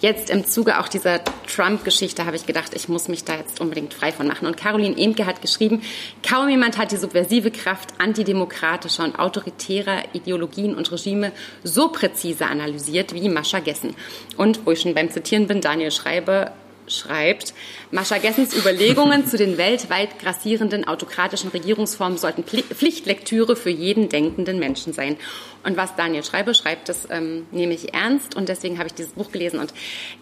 jetzt 0.00 0.30
im 0.30 0.46
Zuge 0.46 0.80
auch 0.80 0.88
dieser 0.88 1.20
Trump-Geschichte 1.54 2.24
habe 2.24 2.36
ich 2.36 2.46
gedacht, 2.46 2.72
ich 2.74 2.88
muss 2.88 3.08
mich 3.08 3.24
da 3.24 3.36
jetzt 3.36 3.60
unbedingt 3.60 3.92
frei 3.92 4.10
von 4.10 4.26
machen. 4.26 4.46
Und 4.46 4.56
Caroline 4.56 4.96
Emke 4.96 5.26
hat 5.26 5.42
geschrieben, 5.42 5.82
kaum 6.26 6.48
jemand 6.48 6.78
hat 6.78 6.92
die 6.92 6.96
subversive 6.96 7.50
Kraft 7.50 7.90
antidemokratischer 7.98 9.04
und 9.04 9.18
autoritärer 9.18 9.98
Ideologien 10.14 10.74
und 10.74 10.90
Regime 10.90 11.32
so 11.62 11.88
präzise 11.88 12.46
analysiert 12.46 13.12
wie 13.12 13.28
Mascha 13.28 13.58
Gessen. 13.58 13.94
Und 14.38 14.64
wo 14.64 14.70
ich 14.70 14.80
schon 14.80 14.94
beim 14.94 15.10
Zitieren 15.10 15.46
bin, 15.46 15.60
Daniel 15.60 15.90
Schreiber 15.90 16.52
schreibt, 16.88 17.54
Mascha 17.90 18.18
Gessens 18.18 18.56
Überlegungen 18.56 19.26
zu 19.26 19.36
den 19.36 19.58
weltweit 19.58 20.18
grassierenden 20.18 20.86
autokratischen 20.86 21.50
Regierungsformen 21.50 22.18
sollten 22.18 22.44
Pflichtlektüre 22.44 23.56
für 23.56 23.70
jeden 23.70 24.08
denkenden 24.08 24.58
Menschen 24.58 24.92
sein. 24.92 25.16
Und 25.64 25.76
was 25.76 25.96
Daniel 25.96 26.22
Schreiber 26.22 26.54
schreibt, 26.54 26.88
das 26.88 27.08
ähm, 27.10 27.46
nehme 27.50 27.74
ich 27.74 27.92
ernst 27.92 28.36
und 28.36 28.48
deswegen 28.48 28.78
habe 28.78 28.86
ich 28.86 28.94
dieses 28.94 29.12
Buch 29.12 29.32
gelesen. 29.32 29.58
Und 29.58 29.74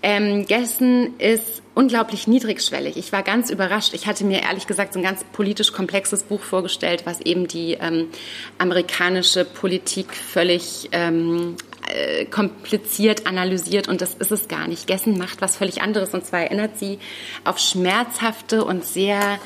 ähm, 0.03 0.47
Gessen 0.47 1.19
ist 1.19 1.63
unglaublich 1.75 2.27
niedrigschwellig. 2.27 2.97
Ich 2.97 3.13
war 3.13 3.23
ganz 3.23 3.51
überrascht. 3.51 3.93
Ich 3.93 4.07
hatte 4.07 4.25
mir 4.25 4.43
ehrlich 4.43 4.67
gesagt 4.67 4.95
so 4.95 5.01
ein 5.01 5.03
ganz 5.03 5.23
politisch 5.33 5.73
komplexes 5.73 6.23
Buch 6.23 6.41
vorgestellt, 6.41 7.03
was 7.05 7.21
eben 7.21 7.47
die 7.47 7.75
ähm, 7.75 8.09
amerikanische 8.59 9.45
Politik 9.45 10.15
völlig 10.15 10.89
ähm, 10.93 11.57
äh, 11.89 12.25
kompliziert 12.27 13.27
analysiert 13.27 13.89
und 13.89 14.01
das 14.01 14.15
ist 14.15 14.33
es 14.33 14.49
gar 14.49 14.69
nicht. 14.69 14.87
Gessen 14.87 15.19
macht 15.19 15.41
was 15.41 15.57
völlig 15.57 15.83
anderes 15.83 16.15
und 16.15 16.25
zwar 16.25 16.41
erinnert 16.41 16.79
sie 16.79 16.99
auf 17.45 17.59
schmerzhafte 17.59 18.65
und 18.65 18.85
sehr 18.85 19.39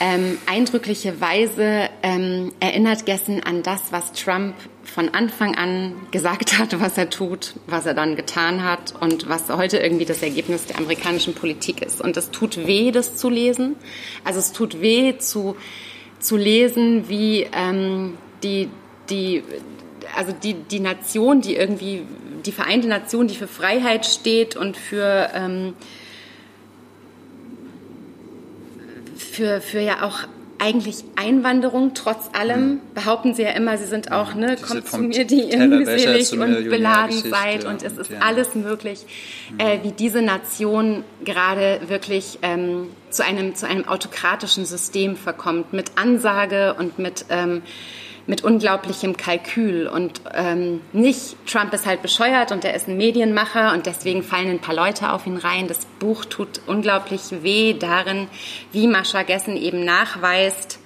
ähm, 0.00 0.38
eindrückliche 0.46 1.20
Weise 1.20 1.88
ähm, 2.02 2.52
erinnert 2.60 3.06
Gessen 3.06 3.42
an 3.42 3.62
das, 3.62 3.92
was 3.92 4.12
Trump 4.12 4.54
von 4.84 5.10
Anfang 5.10 5.54
an 5.54 5.94
gesagt 6.10 6.58
hat, 6.58 6.80
was 6.80 6.98
er 6.98 7.08
tut, 7.08 7.54
was 7.66 7.86
er 7.86 7.94
dann 7.94 8.16
getan 8.16 8.64
hat 8.64 8.94
und 9.00 9.28
was 9.28 9.48
heute 9.48 9.78
irgendwie 9.78 10.04
das 10.04 10.22
Ergebnis 10.22 10.66
der 10.66 10.78
amerikanischen 10.78 11.34
Politik 11.34 11.82
ist. 11.82 12.00
Und 12.00 12.16
es 12.16 12.30
tut 12.30 12.66
weh, 12.66 12.90
das 12.90 13.16
zu 13.16 13.30
lesen. 13.30 13.76
Also 14.24 14.38
es 14.38 14.52
tut 14.52 14.80
weh 14.80 15.18
zu, 15.18 15.56
zu 16.18 16.36
lesen, 16.36 17.08
wie 17.08 17.46
ähm, 17.52 18.18
die, 18.42 18.68
die, 19.08 19.44
also 20.16 20.32
die, 20.32 20.54
die 20.54 20.80
Nation, 20.80 21.40
die 21.40 21.56
irgendwie, 21.56 22.02
die 22.44 22.52
Vereinte 22.52 22.88
Nation, 22.88 23.28
die 23.28 23.34
für 23.34 23.48
Freiheit 23.48 24.06
steht 24.06 24.56
und 24.56 24.76
für, 24.76 25.30
ähm, 25.34 25.74
für, 29.16 29.60
für 29.60 29.80
ja 29.80 30.04
auch 30.04 30.26
eigentlich 30.62 31.02
Einwanderung 31.16 31.92
trotz 31.94 32.30
allem. 32.32 32.74
Mhm. 32.74 32.80
Behaupten 32.94 33.34
sie 33.34 33.42
ja 33.42 33.50
immer, 33.50 33.76
sie 33.78 33.86
sind 33.86 34.12
auch, 34.12 34.34
ne, 34.34 34.56
kommt 34.56 34.88
zu 34.88 34.98
mir, 34.98 35.24
die 35.24 35.56
mühselig 35.56 36.32
und 36.32 36.68
beladen 36.68 37.16
seid 37.16 37.64
und 37.64 37.82
es 37.82 37.98
ist 37.98 38.12
ja. 38.12 38.20
alles 38.20 38.54
möglich, 38.54 39.04
mhm. 39.50 39.58
äh, 39.58 39.82
wie 39.82 39.90
diese 39.90 40.22
Nation 40.22 41.02
gerade 41.24 41.80
wirklich 41.88 42.38
ähm, 42.42 42.90
zu, 43.10 43.24
einem, 43.24 43.56
zu 43.56 43.66
einem 43.66 43.88
autokratischen 43.88 44.64
System 44.64 45.16
verkommt, 45.16 45.72
mit 45.72 45.92
Ansage 45.96 46.74
und 46.78 46.98
mit 46.98 47.24
ähm, 47.28 47.62
mit 48.26 48.44
unglaublichem 48.44 49.16
Kalkül 49.16 49.88
und 49.88 50.20
ähm, 50.32 50.80
nicht, 50.92 51.36
Trump 51.46 51.72
ist 51.74 51.86
halt 51.86 52.02
bescheuert 52.02 52.52
und 52.52 52.64
er 52.64 52.74
ist 52.74 52.88
ein 52.88 52.96
Medienmacher 52.96 53.72
und 53.72 53.86
deswegen 53.86 54.22
fallen 54.22 54.48
ein 54.48 54.60
paar 54.60 54.74
Leute 54.74 55.12
auf 55.12 55.26
ihn 55.26 55.36
rein. 55.36 55.66
Das 55.66 55.80
Buch 55.98 56.24
tut 56.24 56.60
unglaublich 56.66 57.42
weh 57.42 57.74
darin, 57.74 58.28
wie 58.70 58.86
Mascha 58.86 59.22
Gessen 59.22 59.56
eben 59.56 59.84
nachweist, 59.84 60.78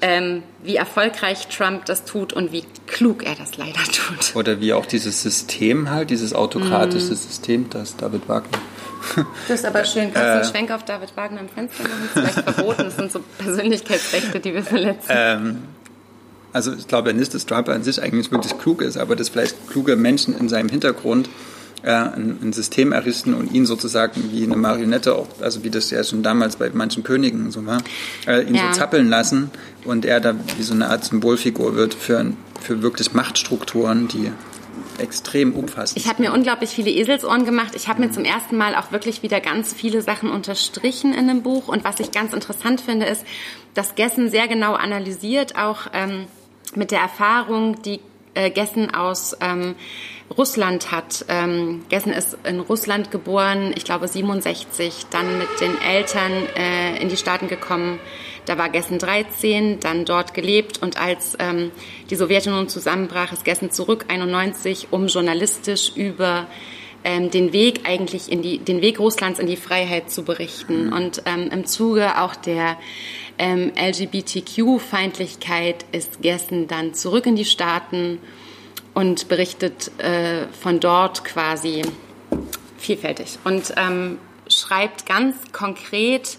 ähm, 0.00 0.42
wie 0.62 0.76
erfolgreich 0.76 1.48
Trump 1.48 1.84
das 1.86 2.04
tut 2.04 2.32
und 2.32 2.52
wie 2.52 2.64
klug 2.86 3.24
er 3.24 3.34
das 3.34 3.56
leider 3.56 3.82
tut. 3.84 4.34
Oder 4.34 4.60
wie 4.60 4.72
auch 4.72 4.86
dieses 4.86 5.22
System 5.22 5.90
halt, 5.90 6.10
dieses 6.10 6.34
autokratische 6.34 7.12
mm. 7.12 7.16
System, 7.16 7.70
das 7.70 7.96
David 7.96 8.28
Wagner 8.28 8.58
das 9.48 9.60
ist 9.60 9.64
aber 9.64 9.84
schön. 9.84 10.12
Kannst 10.12 10.16
du 10.16 10.32
einen 10.32 10.42
äh, 10.42 10.44
Schwenk 10.44 10.70
auf 10.70 10.84
David 10.84 11.16
Wagner 11.16 11.40
im 11.40 11.48
Fenster 11.48 11.84
machen? 11.84 12.08
Das 12.14 12.24
ist 12.24 12.34
vielleicht 12.34 12.50
verboten. 12.54 12.84
Das 12.84 12.96
sind 12.96 13.12
so 13.12 13.20
Persönlichkeitsrechte, 13.38 14.40
die 14.40 14.54
wir 14.54 14.62
verletzen. 14.62 15.08
Ähm, 15.08 15.62
also 16.52 16.72
ich 16.72 16.88
glaube 16.88 17.12
nicht, 17.14 17.34
dass 17.34 17.46
Trump 17.46 17.68
an 17.68 17.82
sich 17.82 18.02
eigentlich 18.02 18.30
wirklich 18.30 18.58
klug 18.58 18.82
ist, 18.82 18.96
aber 18.96 19.16
dass 19.16 19.28
vielleicht 19.28 19.68
kluge 19.68 19.96
Menschen 19.96 20.36
in 20.36 20.48
seinem 20.48 20.68
Hintergrund 20.68 21.28
äh, 21.82 21.90
ein, 21.92 22.38
ein, 22.42 22.52
System 22.52 22.92
errichten 22.92 23.34
und 23.34 23.52
ihn 23.52 23.66
sozusagen 23.66 24.32
wie 24.32 24.42
eine 24.42 24.56
Marionette, 24.56 25.14
auch, 25.14 25.28
also 25.40 25.62
wie 25.62 25.70
das 25.70 25.90
ja 25.90 26.02
schon 26.02 26.22
damals 26.22 26.56
bei 26.56 26.70
manchen 26.72 27.04
Königen 27.04 27.50
so 27.50 27.64
war, 27.66 27.82
äh, 28.26 28.42
ihn 28.42 28.54
ja. 28.54 28.72
so 28.72 28.80
zappeln 28.80 29.08
lassen 29.08 29.50
und 29.84 30.04
er 30.04 30.20
da 30.20 30.34
wie 30.56 30.62
so 30.62 30.74
eine 30.74 30.88
Art 30.90 31.04
Symbolfigur 31.04 31.76
wird 31.76 31.94
für, 31.94 32.32
für 32.60 32.82
wirklich 32.82 33.12
Machtstrukturen, 33.12 34.08
die 34.08 34.32
extrem 34.98 35.52
umfassend. 35.54 35.98
Ich 35.98 36.08
habe 36.08 36.22
mir 36.22 36.32
unglaublich 36.32 36.70
viele 36.70 36.90
Eselsohren 36.90 37.44
gemacht. 37.44 37.74
Ich 37.76 37.88
habe 37.88 38.00
mir 38.00 38.10
zum 38.10 38.24
ersten 38.24 38.56
Mal 38.56 38.74
auch 38.74 38.90
wirklich 38.90 39.22
wieder 39.22 39.40
ganz 39.40 39.72
viele 39.72 40.02
Sachen 40.02 40.30
unterstrichen 40.30 41.14
in 41.14 41.28
dem 41.28 41.42
Buch. 41.42 41.68
Und 41.68 41.84
was 41.84 42.00
ich 42.00 42.10
ganz 42.10 42.32
interessant 42.32 42.80
finde, 42.80 43.06
ist, 43.06 43.24
dass 43.74 43.94
Gessen 43.94 44.28
sehr 44.30 44.48
genau 44.48 44.74
analysiert, 44.74 45.56
auch 45.56 45.86
ähm, 45.92 46.26
mit 46.76 46.90
der 46.90 47.00
Erfahrung, 47.00 47.82
die 47.82 48.00
äh, 48.34 48.50
Gessen 48.50 48.94
aus 48.94 49.36
ähm, 49.40 49.74
Russland 50.36 50.92
hat. 50.92 51.24
Ähm, 51.28 51.84
Gessen 51.88 52.12
ist 52.12 52.36
in 52.44 52.60
Russland 52.60 53.10
geboren, 53.10 53.72
ich 53.76 53.84
glaube 53.84 54.08
67, 54.08 55.06
dann 55.10 55.38
mit 55.38 55.48
den 55.60 55.80
Eltern 55.80 56.32
äh, 56.56 57.00
in 57.00 57.08
die 57.08 57.16
Staaten 57.16 57.48
gekommen. 57.48 57.98
Da 58.44 58.56
war 58.56 58.68
Gessen 58.68 58.98
13, 58.98 59.80
dann 59.80 60.04
dort 60.04 60.34
gelebt 60.34 60.80
und 60.82 61.00
als 61.00 61.36
ähm, 61.38 61.70
die 62.10 62.16
Sowjetunion 62.16 62.68
zusammenbrach, 62.68 63.32
ist 63.32 63.44
Gessen 63.44 63.70
zurück 63.70 64.06
91, 64.08 64.88
um 64.90 65.06
journalistisch 65.06 65.92
über 65.96 66.46
ähm, 67.04 67.30
den 67.30 67.52
Weg 67.52 67.88
eigentlich 67.88 68.30
in 68.30 68.42
die, 68.42 68.58
den 68.58 68.80
Weg 68.80 68.98
Russlands 68.98 69.38
in 69.38 69.46
die 69.46 69.56
Freiheit 69.56 70.10
zu 70.10 70.24
berichten. 70.24 70.86
Mhm. 70.86 70.92
Und 70.92 71.22
ähm, 71.26 71.48
im 71.50 71.66
Zuge 71.66 72.20
auch 72.20 72.36
der 72.36 72.76
ähm, 73.38 73.72
LGBTQ-Feindlichkeit 73.76 75.84
ist 75.92 76.22
Gessen 76.22 76.66
dann 76.66 76.94
zurück 76.94 77.26
in 77.26 77.36
die 77.36 77.44
Staaten 77.44 78.18
und 78.94 79.28
berichtet 79.28 79.92
äh, 79.98 80.46
von 80.60 80.80
dort 80.80 81.24
quasi 81.24 81.82
vielfältig 82.78 83.38
und 83.44 83.74
ähm, 83.76 84.18
schreibt 84.48 85.06
ganz 85.06 85.36
konkret 85.52 86.38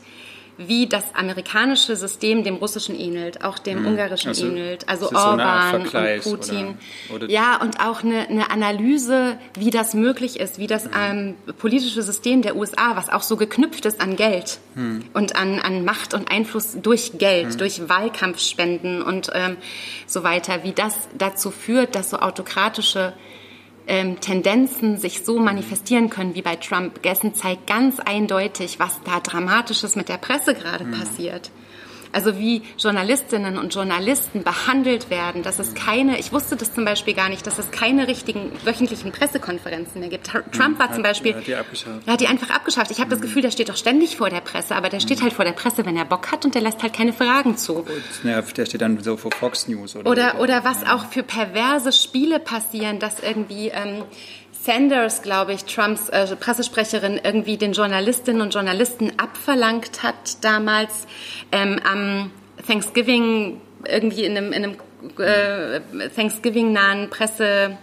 wie 0.59 0.87
das 0.87 1.15
amerikanische 1.15 1.95
System 1.95 2.43
dem 2.43 2.55
russischen 2.55 2.99
ähnelt, 2.99 3.45
auch 3.45 3.59
dem 3.59 3.79
mhm. 3.79 3.87
ungarischen 3.87 4.27
also, 4.29 4.45
ähnelt, 4.45 4.89
also 4.89 5.09
Orban 5.13 5.85
so 5.89 5.97
und 5.97 6.21
Putin. 6.21 6.77
Oder, 7.07 7.15
oder 7.15 7.29
ja, 7.29 7.61
und 7.61 7.79
auch 7.79 8.03
eine, 8.03 8.27
eine, 8.27 8.51
Analyse, 8.51 9.37
wie 9.57 9.69
das 9.69 9.93
möglich 9.93 10.37
ist, 10.37 10.59
wie 10.59 10.67
das 10.67 10.83
mhm. 10.83 10.91
ähm, 10.99 11.35
politische 11.57 12.03
System 12.03 12.41
der 12.41 12.57
USA, 12.57 12.97
was 12.97 13.07
auch 13.07 13.21
so 13.21 13.37
geknüpft 13.37 13.85
ist 13.85 14.01
an 14.01 14.17
Geld 14.17 14.59
mhm. 14.75 15.05
und 15.13 15.37
an, 15.37 15.59
an 15.59 15.85
Macht 15.85 16.13
und 16.13 16.29
Einfluss 16.29 16.77
durch 16.81 17.13
Geld, 17.17 17.53
mhm. 17.53 17.57
durch 17.57 17.87
Wahlkampfspenden 17.87 19.01
und 19.01 19.31
ähm, 19.33 19.55
so 20.07 20.23
weiter, 20.23 20.63
wie 20.63 20.73
das 20.73 21.07
dazu 21.17 21.51
führt, 21.51 21.95
dass 21.95 22.09
so 22.09 22.19
autokratische 22.19 23.13
ähm, 23.89 24.19
Tendenzen 24.21 24.97
sich 24.97 25.25
so 25.25 25.39
manifestieren 25.39 26.09
können 26.09 26.35
wie 26.35 26.41
bei 26.43 26.55
Trump. 26.55 27.01
Gessen 27.01 27.33
zeigt 27.33 27.67
ganz 27.67 27.99
eindeutig, 27.99 28.79
was 28.79 29.01
da 29.03 29.19
Dramatisches 29.19 29.95
mit 29.95 30.07
der 30.07 30.17
Presse 30.17 30.53
gerade 30.53 30.85
mhm. 30.85 30.91
passiert. 30.91 31.51
Also 32.11 32.39
wie 32.39 32.63
Journalistinnen 32.77 33.57
und 33.57 33.73
Journalisten 33.73 34.43
behandelt 34.43 35.09
werden, 35.09 35.43
dass 35.43 35.59
es 35.59 35.73
keine, 35.75 36.19
ich 36.19 36.31
wusste 36.31 36.55
das 36.55 36.73
zum 36.73 36.85
Beispiel 36.85 37.13
gar 37.13 37.29
nicht, 37.29 37.45
dass 37.45 37.59
es 37.59 37.71
keine 37.71 38.07
richtigen 38.07 38.51
wöchentlichen 38.63 39.11
Pressekonferenzen 39.11 39.99
mehr 39.99 40.09
gibt. 40.09 40.27
Trump 40.27 40.79
war 40.79 40.91
zum 40.91 41.03
Beispiel, 41.03 41.35
hat 41.35 41.47
die 41.47 41.55
abgeschafft. 41.55 42.07
Er 42.07 42.13
hat 42.13 42.21
die 42.21 42.27
einfach 42.27 42.49
abgeschafft. 42.49 42.91
Ich 42.91 42.99
habe 42.99 43.09
das 43.09 43.19
mhm. 43.19 43.23
Gefühl, 43.23 43.41
der 43.43 43.51
steht 43.51 43.69
doch 43.69 43.77
ständig 43.77 44.17
vor 44.17 44.29
der 44.29 44.41
Presse, 44.41 44.75
aber 44.75 44.89
der 44.89 44.99
steht 44.99 45.19
mhm. 45.19 45.23
halt 45.23 45.33
vor 45.33 45.45
der 45.45 45.51
Presse, 45.51 45.85
wenn 45.85 45.95
er 45.95 46.05
Bock 46.05 46.31
hat 46.31 46.45
und 46.45 46.55
der 46.55 46.61
lässt 46.61 46.81
halt 46.81 46.93
keine 46.93 47.13
Fragen 47.13 47.57
zu. 47.57 47.85
Ja, 48.23 48.41
der 48.41 48.65
steht 48.65 48.81
dann 48.81 49.01
so 49.03 49.17
vor 49.17 49.31
Fox 49.31 49.67
News 49.67 49.95
oder 49.95 50.09
Oder, 50.09 50.39
oder 50.39 50.63
was 50.63 50.85
auch 50.87 51.05
für 51.05 51.23
perverse 51.23 51.91
Spiele 51.91 52.39
passieren, 52.39 52.99
dass 52.99 53.19
irgendwie 53.19 53.69
ähm, 53.69 54.03
Sanders, 54.61 55.21
glaube 55.21 55.53
ich, 55.53 55.65
Trumps 55.65 56.09
äh, 56.09 56.35
Pressesprecherin, 56.35 57.19
irgendwie 57.23 57.57
den 57.57 57.73
Journalistinnen 57.73 58.41
und 58.41 58.53
Journalisten 58.53 59.13
abverlangt 59.17 60.03
hat 60.03 60.43
damals 60.43 61.07
ähm, 61.51 61.79
am 61.89 62.31
Thanksgiving, 62.67 63.61
irgendwie 63.87 64.25
in 64.25 64.37
einem, 64.37 64.51
in 64.51 64.63
einem 64.63 64.75
äh, 65.17 66.09
Thanksgiving-nahen 66.09 67.09
Presse 67.09 67.77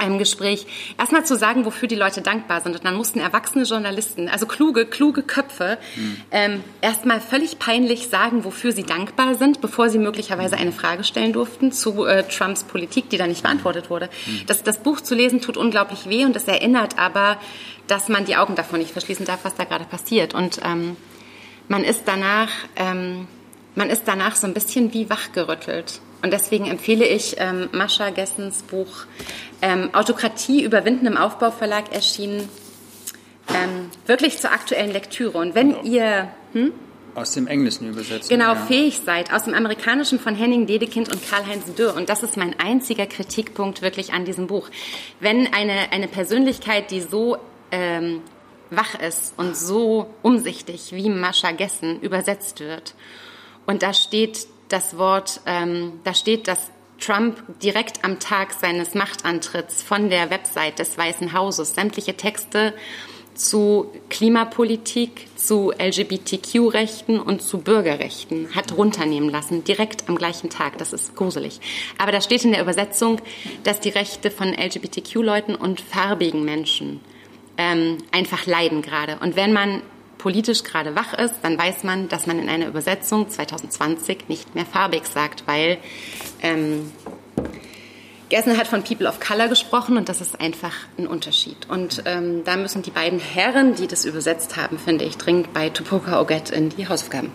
einem 0.00 0.18
Gespräch 0.18 0.66
erstmal 0.98 1.24
zu 1.24 1.36
sagen, 1.36 1.64
wofür 1.64 1.88
die 1.88 1.94
Leute 1.94 2.22
dankbar 2.22 2.60
sind. 2.60 2.74
Und 2.74 2.84
dann 2.84 2.96
mussten 2.96 3.20
erwachsene 3.20 3.64
Journalisten, 3.64 4.28
also 4.28 4.46
kluge, 4.46 4.86
kluge 4.86 5.22
Köpfe, 5.22 5.78
mhm. 5.96 6.16
ähm, 6.30 6.64
erstmal 6.80 7.20
völlig 7.20 7.58
peinlich 7.58 8.08
sagen, 8.08 8.44
wofür 8.44 8.72
sie 8.72 8.82
dankbar 8.82 9.34
sind, 9.34 9.60
bevor 9.60 9.90
sie 9.90 9.98
möglicherweise 9.98 10.56
eine 10.56 10.72
Frage 10.72 11.04
stellen 11.04 11.32
durften 11.32 11.72
zu 11.72 12.04
äh, 12.06 12.24
Trumps 12.24 12.64
Politik, 12.64 13.10
die 13.10 13.18
da 13.18 13.26
nicht 13.26 13.42
beantwortet 13.42 13.90
wurde. 13.90 14.08
Mhm. 14.26 14.46
Das, 14.46 14.62
das 14.62 14.78
Buch 14.78 15.00
zu 15.00 15.14
lesen 15.14 15.40
tut 15.40 15.56
unglaublich 15.56 16.08
weh 16.08 16.24
und 16.24 16.34
es 16.34 16.48
erinnert 16.48 16.98
aber, 16.98 17.38
dass 17.86 18.08
man 18.08 18.24
die 18.24 18.36
Augen 18.36 18.54
davon 18.54 18.78
nicht 18.78 18.92
verschließen 18.92 19.26
darf, 19.26 19.40
was 19.44 19.54
da 19.54 19.64
gerade 19.64 19.84
passiert. 19.84 20.34
Und 20.34 20.60
ähm, 20.64 20.96
man 21.68 21.84
ist 21.84 22.02
danach, 22.06 22.50
ähm, 22.76 23.28
man 23.74 23.90
ist 23.90 24.02
danach 24.06 24.36
so 24.36 24.46
ein 24.46 24.54
bisschen 24.54 24.92
wie 24.92 25.10
wachgerüttelt. 25.10 26.00
Und 26.22 26.32
deswegen 26.32 26.66
empfehle 26.66 27.06
ich 27.06 27.36
ähm, 27.38 27.68
Mascha 27.72 28.10
Gessens 28.10 28.62
Buch 28.62 29.06
ähm, 29.62 29.90
Autokratie 29.94 30.62
überwinden 30.62 31.06
im 31.06 31.16
Aufbauverlag 31.16 31.92
erschienen. 31.92 32.48
Ähm, 33.48 33.90
wirklich 34.06 34.38
zur 34.38 34.52
aktuellen 34.52 34.92
Lektüre. 34.92 35.38
Und 35.38 35.54
wenn 35.54 35.70
genau. 35.70 35.82
ihr... 35.84 36.28
Hm? 36.52 36.72
Aus 37.14 37.32
dem 37.34 37.48
Englischen 37.48 37.88
übersetzt. 37.88 38.28
Genau, 38.28 38.52
ja. 38.52 38.54
fähig 38.54 39.00
seid. 39.04 39.32
Aus 39.32 39.44
dem 39.44 39.54
Amerikanischen 39.54 40.20
von 40.20 40.36
Henning 40.36 40.66
Dedekind 40.66 41.12
und 41.12 41.28
Karl-Heinz 41.28 41.74
Dürr. 41.74 41.96
Und 41.96 42.08
das 42.08 42.22
ist 42.22 42.36
mein 42.36 42.58
einziger 42.60 43.06
Kritikpunkt 43.06 43.82
wirklich 43.82 44.12
an 44.12 44.24
diesem 44.24 44.46
Buch. 44.46 44.68
Wenn 45.18 45.52
eine, 45.52 45.90
eine 45.90 46.06
Persönlichkeit, 46.06 46.92
die 46.92 47.00
so 47.00 47.38
ähm, 47.72 48.22
wach 48.70 48.94
ist 48.94 49.34
und 49.36 49.56
so 49.56 50.06
umsichtig 50.22 50.92
wie 50.92 51.08
Mascha 51.08 51.50
Gessen 51.50 52.00
übersetzt 52.00 52.60
wird 52.60 52.94
und 53.66 53.82
da 53.82 53.92
steht 53.92 54.46
das 54.72 54.96
Wort, 54.96 55.40
ähm, 55.46 56.00
da 56.04 56.14
steht 56.14 56.48
das 56.48 56.70
Trump 56.98 57.42
direkt 57.62 58.04
am 58.04 58.18
Tag 58.20 58.52
seines 58.52 58.94
Machtantritts 58.94 59.82
von 59.82 60.10
der 60.10 60.30
Website 60.30 60.78
des 60.78 60.96
Weißen 60.96 61.32
Hauses 61.32 61.74
sämtliche 61.74 62.16
Texte 62.16 62.74
zu 63.34 63.90
Klimapolitik, 64.10 65.28
zu 65.36 65.72
LGBTQ-Rechten 65.72 67.18
und 67.18 67.40
zu 67.40 67.58
Bürgerrechten 67.58 68.54
hat 68.54 68.76
runternehmen 68.76 69.30
lassen, 69.30 69.64
direkt 69.64 70.08
am 70.08 70.16
gleichen 70.16 70.50
Tag. 70.50 70.76
Das 70.78 70.92
ist 70.92 71.16
gruselig. 71.16 71.60
Aber 71.96 72.12
da 72.12 72.20
steht 72.20 72.44
in 72.44 72.52
der 72.52 72.60
Übersetzung, 72.60 73.20
dass 73.64 73.80
die 73.80 73.88
Rechte 73.88 74.30
von 74.30 74.52
LGBTQ-Leuten 74.52 75.54
und 75.54 75.80
farbigen 75.80 76.44
Menschen 76.44 77.00
ähm, 77.56 77.98
einfach 78.12 78.46
leiden 78.46 78.82
gerade. 78.82 79.18
Und 79.20 79.36
wenn 79.36 79.52
man 79.52 79.82
politisch 80.20 80.64
gerade 80.64 80.94
wach 80.94 81.14
ist, 81.14 81.36
dann 81.42 81.58
weiß 81.58 81.82
man, 81.82 82.08
dass 82.08 82.26
man 82.26 82.38
in 82.38 82.48
einer 82.50 82.68
Übersetzung 82.68 83.30
2020 83.30 84.28
nicht 84.28 84.54
mehr 84.54 84.66
farbig 84.66 85.06
sagt, 85.06 85.44
weil 85.46 85.78
ähm, 86.42 86.92
Gessner 88.28 88.58
hat 88.58 88.68
von 88.68 88.84
People 88.84 89.08
of 89.08 89.18
Color 89.18 89.48
gesprochen 89.48 89.96
und 89.96 90.10
das 90.10 90.20
ist 90.20 90.38
einfach 90.38 90.74
ein 90.98 91.06
Unterschied. 91.06 91.56
Und 91.68 92.02
ähm, 92.04 92.44
da 92.44 92.56
müssen 92.56 92.82
die 92.82 92.90
beiden 92.90 93.18
Herren, 93.18 93.74
die 93.74 93.86
das 93.86 94.04
übersetzt 94.04 94.56
haben, 94.56 94.78
finde 94.78 95.06
ich, 95.06 95.16
dringend 95.16 95.54
bei 95.54 95.70
Tupoka 95.70 96.20
Oget 96.20 96.50
in 96.50 96.68
die 96.68 96.86
Hausaufgaben 96.86 97.32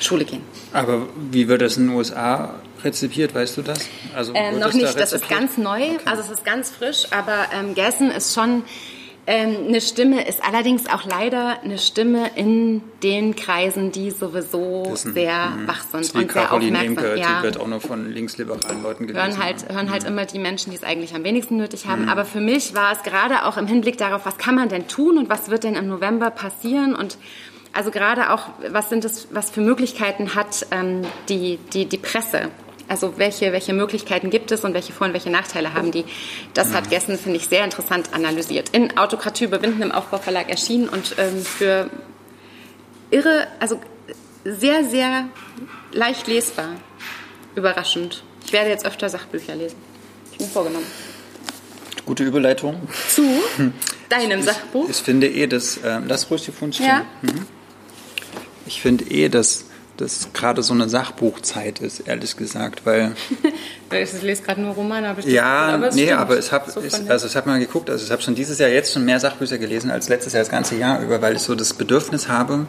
Schule 0.00 0.24
gehen. 0.24 0.42
Aber 0.72 1.08
wie 1.30 1.48
wird 1.48 1.62
das 1.62 1.76
in 1.76 1.88
den 1.88 1.96
USA 1.96 2.54
rezipiert, 2.84 3.34
weißt 3.34 3.56
du 3.56 3.62
das? 3.62 3.88
Also 4.14 4.32
ähm, 4.34 4.60
noch 4.60 4.72
nicht, 4.72 4.86
da 4.86 4.92
das 4.92 5.12
ist 5.12 5.28
ganz 5.28 5.58
neu, 5.58 5.82
okay. 5.82 5.98
also 6.04 6.22
es 6.22 6.30
ist 6.30 6.44
ganz 6.44 6.70
frisch, 6.70 7.06
aber 7.10 7.46
ähm, 7.52 7.74
Gessen 7.74 8.10
ist 8.10 8.34
schon 8.34 8.62
ähm, 9.26 9.68
eine 9.68 9.80
Stimme, 9.80 10.26
ist 10.26 10.44
allerdings 10.44 10.86
auch 10.86 11.04
leider 11.04 11.60
eine 11.62 11.78
Stimme 11.78 12.30
in 12.36 12.82
den 13.02 13.34
Kreisen, 13.34 13.90
die 13.90 14.10
sowieso 14.10 14.84
Wissen. 14.90 15.14
sehr 15.14 15.46
mhm. 15.46 15.68
wach 15.68 15.82
sind 15.82 16.14
und 16.14 16.32
sehr 16.32 16.52
aufmerksam. 16.52 16.86
Inke, 16.86 17.18
ja. 17.18 17.38
Die 17.38 17.44
wird 17.44 17.58
auch 17.58 17.66
nur 17.66 17.80
von 17.80 18.12
linksliberalen 18.12 18.82
Leuten 18.82 19.06
gelesen. 19.06 19.26
Hören 19.26 19.42
halt, 19.42 19.72
hören 19.72 19.90
halt 19.90 20.02
mhm. 20.02 20.08
immer 20.08 20.26
die 20.26 20.38
Menschen, 20.38 20.70
die 20.70 20.76
es 20.76 20.84
eigentlich 20.84 21.14
am 21.14 21.24
wenigsten 21.24 21.56
nötig 21.56 21.86
haben. 21.86 22.02
Mhm. 22.02 22.08
Aber 22.10 22.24
für 22.24 22.40
mich 22.40 22.74
war 22.74 22.92
es 22.92 23.02
gerade 23.02 23.46
auch 23.46 23.56
im 23.56 23.66
Hinblick 23.66 23.96
darauf, 23.96 24.26
was 24.26 24.36
kann 24.36 24.54
man 24.54 24.68
denn 24.68 24.88
tun 24.88 25.16
und 25.16 25.30
was 25.30 25.48
wird 25.48 25.64
denn 25.64 25.74
im 25.74 25.88
November 25.88 26.30
passieren 26.30 26.94
und 26.94 27.16
also 27.72 27.90
gerade 27.90 28.30
auch, 28.30 28.50
was 28.70 28.88
sind 28.88 29.04
es, 29.04 29.28
was 29.32 29.50
für 29.50 29.60
Möglichkeiten 29.60 30.36
hat 30.36 30.66
ähm, 30.70 31.02
die, 31.28 31.58
die, 31.72 31.86
die 31.86 31.98
Presse? 31.98 32.50
Also 32.94 33.18
welche, 33.18 33.50
welche 33.50 33.72
Möglichkeiten 33.72 34.30
gibt 34.30 34.52
es 34.52 34.60
und 34.60 34.72
welche 34.72 34.92
Vor- 34.92 35.08
und 35.08 35.14
welche 35.14 35.28
Nachteile 35.28 35.74
haben 35.74 35.90
die? 35.90 36.04
Das 36.54 36.72
hat 36.72 36.90
Gessen, 36.90 37.18
finde 37.18 37.38
ich, 37.38 37.48
sehr 37.48 37.64
interessant 37.64 38.14
analysiert. 38.14 38.68
In 38.68 38.96
Autokratie 38.96 39.46
überwinden 39.46 39.82
im 39.82 39.90
Aufbauverlag 39.90 40.48
erschienen 40.48 40.88
und 40.88 41.16
ähm, 41.18 41.44
für 41.44 41.90
irre, 43.10 43.48
also 43.58 43.80
sehr, 44.44 44.84
sehr 44.84 45.28
leicht 45.90 46.28
lesbar. 46.28 46.68
Überraschend. 47.56 48.22
Ich 48.46 48.52
werde 48.52 48.70
jetzt 48.70 48.86
öfter 48.86 49.08
Sachbücher 49.08 49.56
lesen. 49.56 49.76
Ich 50.30 50.38
bin 50.38 50.46
vorgenommen. 50.46 50.86
Gute 52.06 52.22
Überleitung. 52.22 52.80
Zu 53.08 53.42
deinem 54.08 54.38
ich, 54.38 54.44
Sachbuch? 54.44 54.88
Ich 54.88 54.98
finde 54.98 55.26
eh, 55.26 55.48
dass, 55.48 55.78
äh, 55.78 55.98
lass 56.06 56.30
ruhig 56.30 56.44
die 56.44 56.52
Pfund 56.52 56.76
stehen. 56.76 56.86
Ja. 56.86 57.06
Mhm. 57.22 57.44
Ich 58.66 58.80
finde 58.80 59.04
eh, 59.10 59.28
dass 59.28 59.64
das 59.96 60.28
gerade 60.32 60.62
so 60.62 60.74
eine 60.74 60.88
Sachbuchzeit 60.88 61.80
ist, 61.80 62.00
ehrlich 62.00 62.36
gesagt, 62.36 62.84
weil. 62.84 63.14
ich 63.90 64.22
lese 64.22 64.42
gerade 64.42 64.60
nur 64.60 64.74
Romane, 64.74 65.08
habe 65.08 65.20
ich 65.20 65.26
Ja, 65.26 65.68
aber 65.68 65.90
nee, 65.90 66.04
stimmt. 66.04 66.18
aber 66.18 66.38
ich 66.38 66.50
habe, 66.50 66.70
so 66.70 66.80
also 66.80 67.26
ich 67.26 67.36
habe 67.36 67.48
mal 67.48 67.58
geguckt, 67.58 67.90
also 67.90 68.04
ich 68.04 68.10
habe 68.10 68.22
schon 68.22 68.34
dieses 68.34 68.58
Jahr 68.58 68.70
jetzt 68.70 68.92
schon 68.92 69.04
mehr 69.04 69.20
Sachbücher 69.20 69.58
gelesen 69.58 69.90
als 69.90 70.08
letztes 70.08 70.32
Jahr 70.32 70.42
das 70.42 70.50
ganze 70.50 70.76
Jahr 70.76 71.00
über, 71.00 71.22
weil 71.22 71.36
ich 71.36 71.42
so 71.42 71.54
das 71.54 71.74
Bedürfnis 71.74 72.28
habe, 72.28 72.66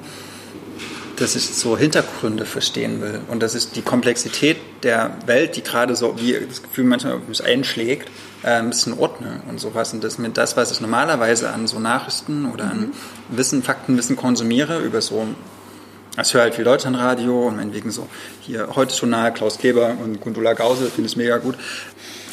dass 1.18 1.36
ich 1.36 1.48
so 1.48 1.78
Hintergründe 1.78 2.46
verstehen 2.46 3.02
will 3.02 3.22
und 3.30 3.42
dass 3.42 3.56
ich 3.56 3.72
die 3.72 3.82
Komplexität 3.82 4.58
der 4.84 5.12
Welt, 5.26 5.56
die 5.56 5.64
gerade 5.64 5.96
so, 5.96 6.20
wie 6.20 6.34
das 6.48 6.62
Gefühl 6.62 6.86
manchmal 6.86 7.14
auf 7.14 7.28
mich 7.28 7.44
einschlägt, 7.44 8.10
äh, 8.44 8.50
ein 8.50 8.70
bisschen 8.70 8.98
ordne 8.98 9.42
und 9.50 9.60
sowas. 9.60 9.94
Und 9.94 10.04
das 10.04 10.18
mit 10.18 10.38
das, 10.38 10.58
was 10.58 10.72
ich 10.72 10.82
normalerweise 10.82 11.50
an 11.50 11.68
so 11.68 11.80
Nachrichten 11.80 12.46
oder 12.46 12.66
an 12.66 12.80
mhm. 12.80 12.92
Wissen, 13.38 13.64
Faktenwissen 13.64 14.16
konsumiere, 14.16 14.80
über 14.80 15.02
so 15.02 15.28
ich 16.22 16.34
höre 16.34 16.42
halt 16.42 16.56
viel 16.56 16.64
Deutschlandradio 16.64 17.48
und 17.48 17.58
meinetwegen 17.58 17.92
so 17.92 18.08
hier 18.42 18.76
heute 18.76 18.96
Journal, 18.96 19.34
Klaus 19.34 19.58
Kleber 19.58 19.96
und 20.04 20.22
Gundula 20.22 20.54
Gause, 20.54 20.90
finde 20.90 21.10
ich 21.10 21.18
mega 21.18 21.38
gut. 21.38 21.56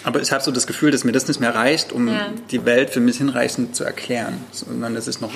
Aber 0.05 0.21
ich 0.21 0.33
habe 0.33 0.43
so 0.43 0.51
das 0.51 0.67
Gefühl, 0.67 0.91
dass 0.91 1.05
mir 1.05 1.13
das 1.13 1.29
nicht 1.29 1.41
mehr 1.41 1.55
reicht, 1.55 1.93
um 1.93 2.09
ja. 2.09 2.27
die 2.51 2.65
Welt 2.65 2.91
für 2.91 3.01
mich 3.01 3.19
hinreichend 3.19 3.77
zu 3.77 3.85
erklären. 3.85 4.45
Sondern 4.51 4.95
dass 4.95 5.07
ich 5.07 5.21
noch 5.21 5.31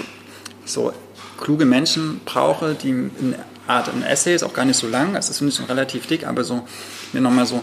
so 0.65 0.93
kluge 1.41 1.65
Menschen 1.65 2.21
brauche, 2.25 2.75
die 2.75 2.91
in 2.91 3.35
Art 3.67 3.89
ein 3.89 4.03
Essay 4.03 4.35
ist 4.35 4.43
auch 4.43 4.55
gar 4.55 4.65
nicht 4.65 4.77
so 4.77 4.87
lang, 4.89 5.17
es 5.17 5.29
ist 5.29 5.39
finde 5.39 5.53
ich 5.53 5.69
relativ 5.69 6.07
dick, 6.07 6.27
aber 6.27 6.45
so 6.45 6.67
mir 7.13 7.21
nochmal 7.21 7.47
so 7.47 7.63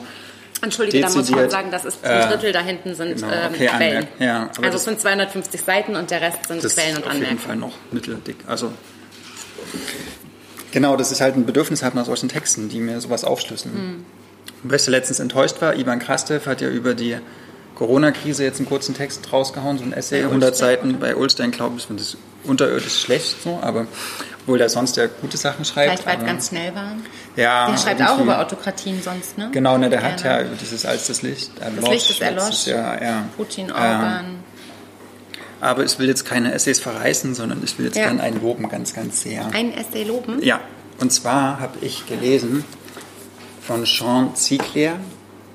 Entschuldige, 0.62 1.02
da 1.02 1.10
muss 1.10 1.30
man 1.30 1.50
sagen, 1.50 1.72
das 1.72 1.84
ist 1.84 2.06
ein 2.06 2.30
Drittel 2.30 2.54
da 2.54 2.62
hinten 2.62 2.96
sind 2.96 3.16
genau, 3.16 3.28
ähm, 3.34 3.52
okay, 3.54 3.68
Quellen. 3.68 4.08
Ja, 4.20 4.50
also 4.62 4.78
es 4.78 4.84
sind 4.86 5.00
250 5.00 5.62
Seiten 5.62 5.98
und 5.98 6.10
der 6.10 6.22
Rest 6.22 6.48
sind 6.48 6.62
Quellen 6.62 6.98
und 6.98 7.04
Anmerkungen. 7.04 7.24
Auf 7.24 7.30
jeden 7.30 7.40
Fall 7.40 7.56
noch 7.58 7.74
mitteldick. 7.92 8.38
Also 8.48 8.72
Genau, 10.74 10.98
dass 10.98 11.12
ich 11.12 11.22
halt 11.22 11.36
ein 11.36 11.46
Bedürfnis 11.46 11.84
habe 11.84 11.96
nach 11.96 12.06
solchen 12.06 12.30
Texten, 12.30 12.68
die 12.68 12.80
mir 12.80 13.00
sowas 13.00 13.24
aufschlüsseln. 13.24 13.76
Mhm. 13.76 14.06
Wer 14.64 14.80
letztens 14.88 15.20
enttäuscht 15.20 15.62
war, 15.62 15.76
Ivan 15.76 16.00
Krastev 16.00 16.48
hat 16.48 16.62
ja 16.62 16.70
über 16.70 16.96
die 16.96 17.18
Corona-Krise 17.76 18.44
jetzt 18.44 18.58
einen 18.58 18.68
kurzen 18.68 18.96
Text 18.96 19.32
rausgehauen, 19.32 19.78
so 19.78 19.84
ein 19.84 19.94
Essay, 19.94 20.22
bei 20.22 20.28
100 20.28 20.56
Seiten 20.56 21.00
bei 21.00 21.16
Ulstein, 21.16 21.52
glaube 21.52 21.76
ich, 21.78 21.86
finde 21.86 22.02
das 22.02 22.18
unterirdisch 22.44 23.02
schlecht 23.02 23.42
so, 23.44 23.60
aber 23.62 23.86
obwohl 24.42 24.58
der 24.58 24.70
sonst 24.70 24.98
ja 24.98 25.06
gute 25.22 25.38
Sachen 25.38 25.64
schreibt. 25.64 26.00
Vielleicht, 26.00 26.06
weil 26.06 26.18
es 26.18 26.26
ganz 26.26 26.50
schnell 26.50 26.74
war. 26.74 26.96
Ja. 27.36 27.70
Der 27.70 27.78
schreibt 27.78 28.02
auch 28.02 28.20
über 28.20 28.40
Autokratien 28.40 29.02
sonst, 29.02 29.38
ne? 29.38 29.50
Genau, 29.52 29.78
ne, 29.78 29.90
der 29.90 30.00
Gerne. 30.00 30.14
hat 30.16 30.24
ja 30.24 30.42
über 30.42 30.56
dieses 30.56 30.86
als 30.86 31.08
das 31.08 31.22
Licht 31.22 31.52
erlosch. 31.60 31.82
Das 31.82 31.90
Licht 31.90 32.10
ist 32.10 32.22
erlosch. 32.22 32.66
Ja, 32.66 33.02
ja. 33.02 33.26
Putin, 33.38 33.72
Orban. 33.72 34.26
Ähm, 34.26 34.36
aber 35.64 35.86
ich 35.86 35.98
will 35.98 36.08
jetzt 36.08 36.26
keine 36.26 36.54
Essays 36.54 36.80
verreißen, 36.80 37.36
sondern 37.36 37.62
ich 37.64 37.78
will 37.78 37.86
jetzt 37.86 37.98
ja. 37.98 38.06
gerne 38.06 38.22
einen 38.22 38.42
loben, 38.42 38.68
ganz, 38.68 38.94
ganz 38.94 39.22
sehr. 39.22 39.48
Ein 39.54 39.74
Essay 39.74 40.04
loben? 40.04 40.44
Ja. 40.44 40.60
Und 41.00 41.12
zwar 41.12 41.60
habe 41.60 41.78
ich 41.82 42.06
gelesen 42.06 42.66
von 43.62 43.86
Jean 43.86 44.36
Ziegler, 44.36 44.98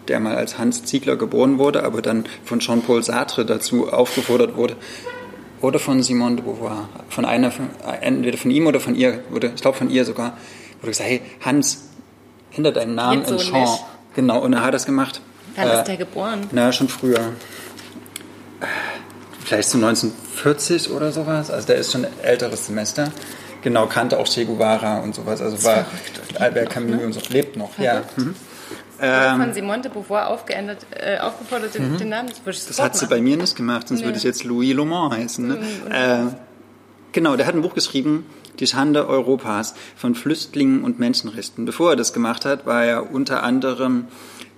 der 0.09 0.18
mal 0.21 0.35
als 0.35 0.59
Hans 0.59 0.85
Ziegler 0.85 1.16
geboren 1.16 1.59
wurde, 1.59 1.85
aber 1.85 2.01
dann 2.01 2.25
von 2.44 2.61
Jean-Paul 2.61 3.03
Sartre 3.03 3.44
dazu 3.44 3.92
aufgefordert 3.92 4.57
wurde, 4.57 4.77
oder 5.61 5.79
von 5.79 6.03
Simone 6.03 6.37
de 6.37 6.44
Beauvoir, 6.44 6.88
von 7.11 7.25
einer, 7.25 7.53
entweder 8.01 8.38
von 8.38 8.51
ihm 8.51 8.66
oder 8.66 8.81
von 8.81 8.94
ihr, 8.94 9.25
wurde, 9.29 9.53
ich 9.55 9.61
glaube 9.61 9.77
von 9.77 9.90
ihr 9.90 10.05
sogar, 10.05 10.38
wurde 10.81 10.90
gesagt, 10.92 11.11
hey, 11.11 11.21
Hans, 11.44 11.88
ändere 12.57 12.73
deinen 12.73 12.94
Namen 12.94 13.25
in 13.25 13.37
Jean. 13.37 13.61
Nicht. 13.61 13.85
Genau, 14.14 14.38
und 14.40 14.53
er 14.55 14.62
hat 14.62 14.73
das 14.73 14.87
gemacht. 14.87 15.21
Wann 15.57 15.68
äh, 15.68 15.79
ist 15.79 15.88
der 15.88 15.97
geboren? 15.97 16.47
Na, 16.53 16.73
schon 16.73 16.88
früher 16.88 17.33
vielleicht 19.48 19.70
so 19.70 19.78
1940 19.78 20.90
oder 20.90 21.11
sowas. 21.11 21.50
Also 21.50 21.66
der 21.66 21.76
ist 21.76 21.92
schon 21.92 22.04
ein 22.04 22.12
älteres 22.22 22.66
Semester. 22.66 23.11
Genau, 23.62 23.87
kannte 23.87 24.18
auch 24.18 24.28
Che 24.28 24.44
Guevara 24.44 24.98
und 24.98 25.14
sowas. 25.14 25.40
Also 25.40 25.64
war 25.64 25.87
Albert 26.38 26.70
Camus 26.70 26.96
ne? 26.96 27.06
und 27.06 27.12
so, 27.12 27.20
lebt 27.30 27.56
noch. 27.56 27.76
Ja. 27.78 28.02
Mhm. 28.16 28.34
Ähm, 29.00 29.40
von 29.40 29.54
Simone 29.54 29.82
de 29.82 29.92
Beauvoir 29.92 30.28
aufgeändert, 30.28 30.87
äh, 30.90 31.18
aufgefordert, 31.18 31.74
den, 31.74 31.92
mhm. 31.92 31.98
den 31.98 32.08
Namen 32.08 32.28
zu 32.28 32.40
Das, 32.44 32.66
das 32.66 32.80
hat 32.80 32.96
sie 32.96 33.06
bei 33.06 33.20
mir 33.20 33.37
nicht 33.37 33.56
gemacht, 33.56 33.88
sonst 33.88 34.00
nee. 34.00 34.06
würde 34.06 34.18
ich 34.18 34.24
jetzt 34.24 34.44
Louis 34.44 34.74
Lomont 34.74 35.14
heißen. 35.14 35.46
Ne? 35.46 35.54
Mhm. 35.54 35.92
Äh, 35.92 36.32
genau, 37.12 37.37
der 37.37 37.46
hat 37.46 37.54
ein 37.54 37.62
Buch 37.62 37.74
geschrieben, 37.74 38.26
Die 38.58 38.66
Schande 38.66 39.06
Europas 39.06 39.74
von 39.96 40.16
Flüchtlingen 40.16 40.82
und 40.82 40.98
Menschenrechten. 40.98 41.64
Bevor 41.64 41.90
er 41.90 41.96
das 41.96 42.12
gemacht 42.12 42.44
hat, 42.44 42.66
war 42.66 42.84
er 42.84 43.12
unter 43.12 43.44
anderem 43.44 44.08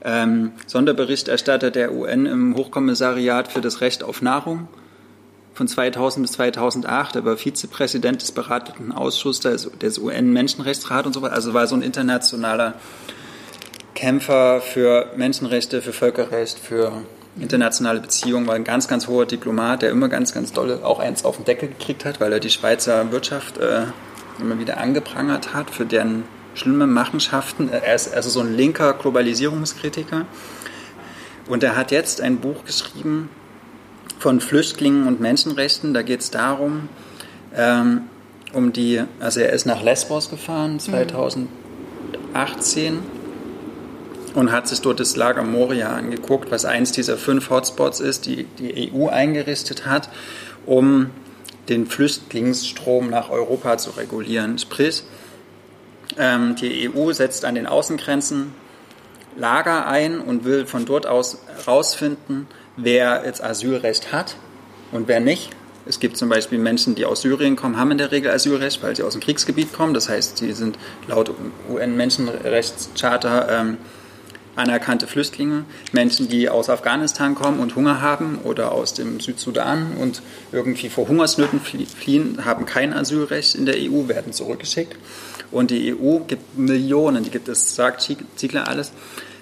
ähm, 0.02 0.52
Sonderberichterstatter 0.66 1.70
der 1.70 1.92
UN 1.92 2.26
im 2.26 2.56
Hochkommissariat 2.56 3.48
für 3.48 3.60
das 3.60 3.80
Recht 3.80 4.02
auf 4.02 4.22
Nahrung 4.22 4.68
von 5.54 5.68
2000 5.68 6.24
bis 6.24 6.32
2008. 6.32 7.16
Er 7.16 7.24
war 7.24 7.36
Vizepräsident 7.36 8.22
des 8.22 8.32
beratenden 8.32 8.92
Ausschusses 8.92 9.70
des 9.80 9.98
UN-Menschenrechtsrats 9.98 11.06
und 11.06 11.12
so 11.12 11.22
weiter. 11.22 11.34
Also 11.34 11.52
war 11.52 11.66
so 11.66 11.74
ein 11.74 11.82
internationaler 11.82 12.74
Kämpfer 13.94 14.60
für 14.62 15.10
Menschenrechte, 15.16 15.82
für 15.82 15.92
Völkerrecht, 15.92 16.58
für 16.58 17.02
internationale 17.38 18.00
Beziehungen, 18.00 18.46
war 18.46 18.54
ein 18.54 18.64
ganz, 18.64 18.88
ganz 18.88 19.06
hoher 19.06 19.26
Diplomat, 19.26 19.82
der 19.82 19.90
immer 19.90 20.08
ganz, 20.08 20.32
ganz 20.32 20.52
dolle 20.52 20.84
auch 20.84 20.98
eins 20.98 21.24
auf 21.24 21.36
den 21.36 21.44
Deckel 21.44 21.68
gekriegt 21.68 22.04
hat, 22.04 22.20
weil 22.20 22.32
er 22.32 22.40
die 22.40 22.50
Schweizer 22.50 23.12
Wirtschaft 23.12 23.58
äh, 23.58 23.82
immer 24.40 24.58
wieder 24.58 24.78
angeprangert 24.78 25.54
hat 25.54 25.70
für 25.70 25.84
deren 25.84 26.24
schlimme 26.60 26.86
Machenschaften. 26.86 27.70
Er 27.70 27.94
ist 27.94 28.14
also 28.14 28.28
so 28.28 28.40
ein 28.40 28.54
linker 28.54 28.92
Globalisierungskritiker. 28.94 30.26
Und 31.48 31.62
er 31.62 31.74
hat 31.76 31.90
jetzt 31.90 32.20
ein 32.20 32.36
Buch 32.36 32.64
geschrieben 32.64 33.30
von 34.18 34.40
Flüchtlingen 34.40 35.06
und 35.06 35.20
Menschenrechten. 35.20 35.94
Da 35.94 36.02
geht 36.02 36.20
es 36.20 36.30
darum, 36.30 36.88
ähm, 37.56 38.02
um 38.52 38.72
die, 38.72 39.02
also 39.20 39.40
er 39.40 39.52
ist 39.52 39.64
nach 39.64 39.82
Lesbos 39.82 40.30
gefahren 40.30 40.78
2018 40.78 41.48
mhm. 42.94 43.00
und 44.34 44.52
hat 44.52 44.68
sich 44.68 44.80
dort 44.80 45.00
das 45.00 45.16
Lager 45.16 45.42
Moria 45.42 45.94
angeguckt, 45.94 46.50
was 46.50 46.66
eins 46.66 46.92
dieser 46.92 47.16
fünf 47.16 47.48
Hotspots 47.48 48.00
ist, 48.00 48.26
die 48.26 48.44
die 48.58 48.92
EU 48.92 49.08
eingerichtet 49.08 49.86
hat, 49.86 50.10
um 50.66 51.10
den 51.70 51.86
Flüchtlingsstrom 51.86 53.08
nach 53.08 53.30
Europa 53.30 53.78
zu 53.78 53.90
regulieren. 53.90 54.58
Sprich, 54.58 55.04
ähm, 56.20 56.54
die 56.54 56.88
EU 56.94 57.12
setzt 57.12 57.44
an 57.44 57.56
den 57.56 57.66
Außengrenzen 57.66 58.54
Lager 59.36 59.86
ein 59.86 60.20
und 60.20 60.44
will 60.44 60.66
von 60.66 60.84
dort 60.84 61.06
aus 61.06 61.38
herausfinden, 61.56 62.46
wer 62.76 63.22
jetzt 63.24 63.42
Asylrecht 63.42 64.12
hat 64.12 64.36
und 64.92 65.08
wer 65.08 65.20
nicht. 65.20 65.50
Es 65.86 65.98
gibt 65.98 66.16
zum 66.16 66.28
Beispiel 66.28 66.58
Menschen, 66.58 66.94
die 66.94 67.04
aus 67.04 67.22
Syrien 67.22 67.56
kommen, 67.56 67.78
haben 67.78 67.90
in 67.90 67.98
der 67.98 68.12
Regel 68.12 68.30
Asylrecht, 68.30 68.82
weil 68.82 68.94
sie 68.94 69.02
aus 69.02 69.14
dem 69.14 69.22
Kriegsgebiet 69.22 69.72
kommen. 69.72 69.94
Das 69.94 70.08
heißt, 70.08 70.38
sie 70.38 70.52
sind 70.52 70.78
laut 71.08 71.32
UN-Menschenrechtscharta 71.70 73.60
ähm, 73.60 73.78
anerkannte 74.56 75.06
Flüchtlinge, 75.06 75.64
Menschen, 75.92 76.28
die 76.28 76.48
aus 76.48 76.68
Afghanistan 76.68 77.34
kommen 77.34 77.60
und 77.60 77.76
Hunger 77.76 78.02
haben 78.02 78.38
oder 78.44 78.72
aus 78.72 78.94
dem 78.94 79.20
Südsudan 79.20 79.92
und 79.98 80.22
irgendwie 80.52 80.90
vor 80.90 81.08
Hungersnöten 81.08 81.60
fliehen, 81.60 82.44
haben 82.44 82.66
kein 82.66 82.92
Asylrecht 82.92 83.54
in 83.54 83.64
der 83.64 83.76
EU, 83.76 84.08
werden 84.08 84.32
zurückgeschickt. 84.32 84.96
Und 85.50 85.70
die 85.70 85.94
EU 85.94 86.18
gibt 86.20 86.56
Millionen, 86.58 87.24
die 87.24 87.30
gibt 87.30 87.48
es, 87.48 87.74
sagt 87.74 88.08
Ziegler 88.36 88.68
alles, 88.68 88.92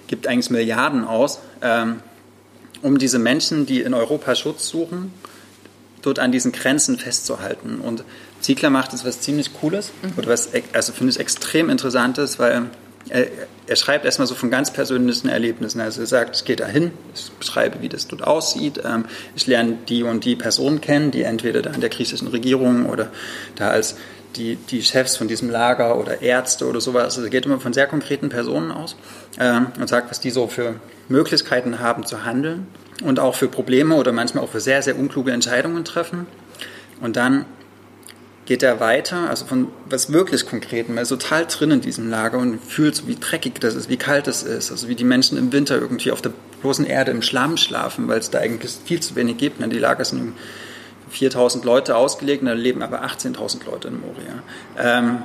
gibt 0.07 0.27
eigentlich 0.27 0.49
Milliarden 0.49 1.05
aus, 1.05 1.39
ähm, 1.61 2.01
um 2.81 2.97
diese 2.97 3.19
Menschen, 3.19 3.65
die 3.65 3.81
in 3.81 3.93
Europa 3.93 4.35
Schutz 4.35 4.67
suchen, 4.67 5.13
dort 6.01 6.19
an 6.19 6.31
diesen 6.31 6.51
Grenzen 6.51 6.97
festzuhalten. 6.97 7.79
Und 7.81 8.03
Ziegler 8.41 8.69
macht 8.69 8.93
jetzt 8.93 9.05
was 9.05 9.21
ziemlich 9.21 9.53
Cooles, 9.53 9.91
mhm. 10.01 10.13
oder 10.17 10.29
was, 10.29 10.49
also 10.73 10.93
finde 10.93 11.11
ich 11.11 11.19
extrem 11.19 11.69
Interessantes, 11.69 12.39
weil 12.39 12.67
er, 13.09 13.27
er 13.67 13.75
schreibt 13.75 14.05
erstmal 14.05 14.27
so 14.27 14.35
von 14.35 14.49
ganz 14.49 14.71
persönlichen 14.71 15.29
Erlebnissen. 15.29 15.81
Also 15.81 16.01
er 16.01 16.07
sagt, 16.07 16.37
ich 16.37 16.45
gehe 16.45 16.55
da 16.55 16.67
hin, 16.67 16.91
ich 17.13 17.31
beschreibe, 17.31 17.81
wie 17.81 17.89
das 17.89 18.07
dort 18.07 18.23
aussieht, 18.23 18.81
ähm, 18.85 19.05
ich 19.35 19.47
lerne 19.47 19.77
die 19.87 20.03
und 20.03 20.25
die 20.25 20.35
Personen 20.35 20.81
kennen, 20.81 21.11
die 21.11 21.23
entweder 21.23 21.61
da 21.61 21.71
in 21.71 21.81
der 21.81 21.89
griechischen 21.89 22.27
Regierung 22.27 22.85
oder 22.87 23.11
da 23.55 23.69
als 23.69 23.95
die, 24.39 24.55
die 24.55 24.81
Chefs 24.81 25.17
von 25.17 25.27
diesem 25.27 25.49
Lager 25.49 25.97
oder 25.97 26.21
Ärzte 26.21 26.67
oder 26.67 26.81
sowas. 26.81 27.17
Also 27.17 27.29
geht 27.29 27.45
immer 27.45 27.59
von 27.59 27.73
sehr 27.73 27.87
konkreten 27.87 28.29
Personen 28.29 28.71
aus 28.71 28.95
ähm, 29.39 29.67
und 29.79 29.87
sagt, 29.87 30.09
was 30.09 30.19
die 30.19 30.31
so 30.31 30.47
für 30.47 30.75
Möglichkeiten 31.09 31.79
haben 31.79 32.05
zu 32.05 32.25
handeln 32.25 32.67
und 33.03 33.19
auch 33.19 33.35
für 33.35 33.47
Probleme 33.47 33.95
oder 33.95 34.11
manchmal 34.11 34.43
auch 34.43 34.49
für 34.49 34.61
sehr, 34.61 34.81
sehr 34.81 34.97
unkluge 34.97 35.31
Entscheidungen 35.31 35.85
treffen. 35.85 36.25
Und 37.01 37.15
dann 37.15 37.45
geht 38.45 38.63
er 38.63 38.79
weiter, 38.79 39.29
also 39.29 39.45
von 39.45 39.67
was 39.87 40.11
wirklich 40.11 40.47
Konkretem, 40.47 40.97
er 40.97 41.03
ist 41.03 41.09
total 41.09 41.45
drin 41.45 41.69
in 41.69 41.81
diesem 41.81 42.09
Lager 42.09 42.39
und 42.39 42.59
fühlt 42.59 42.95
so, 42.95 43.07
wie 43.07 43.15
dreckig 43.15 43.59
das 43.59 43.75
ist, 43.75 43.89
wie 43.89 43.97
kalt 43.97 44.27
es 44.27 44.41
ist, 44.41 44.71
also 44.71 44.87
wie 44.87 44.95
die 44.95 45.03
Menschen 45.03 45.37
im 45.37 45.51
Winter 45.51 45.79
irgendwie 45.79 46.11
auf 46.11 46.23
der 46.23 46.31
bloßen 46.61 46.85
Erde 46.85 47.11
im 47.11 47.21
Schlamm 47.21 47.57
schlafen, 47.57 48.07
weil 48.07 48.17
es 48.17 48.31
da 48.31 48.39
eigentlich 48.39 48.71
viel 48.83 49.01
zu 49.01 49.15
wenig 49.15 49.37
gibt. 49.37 49.61
Die 49.71 49.77
Lager 49.77 50.03
sind 50.03 50.33
4000 51.09 51.65
Leute 51.65 51.95
ausgelegt, 51.95 52.43
da 52.45 52.53
leben 52.53 52.81
aber 52.81 53.03
18.000 53.03 53.65
Leute 53.65 53.89
in 53.89 53.99
Moria. 53.99 54.43
Ähm, 54.77 55.23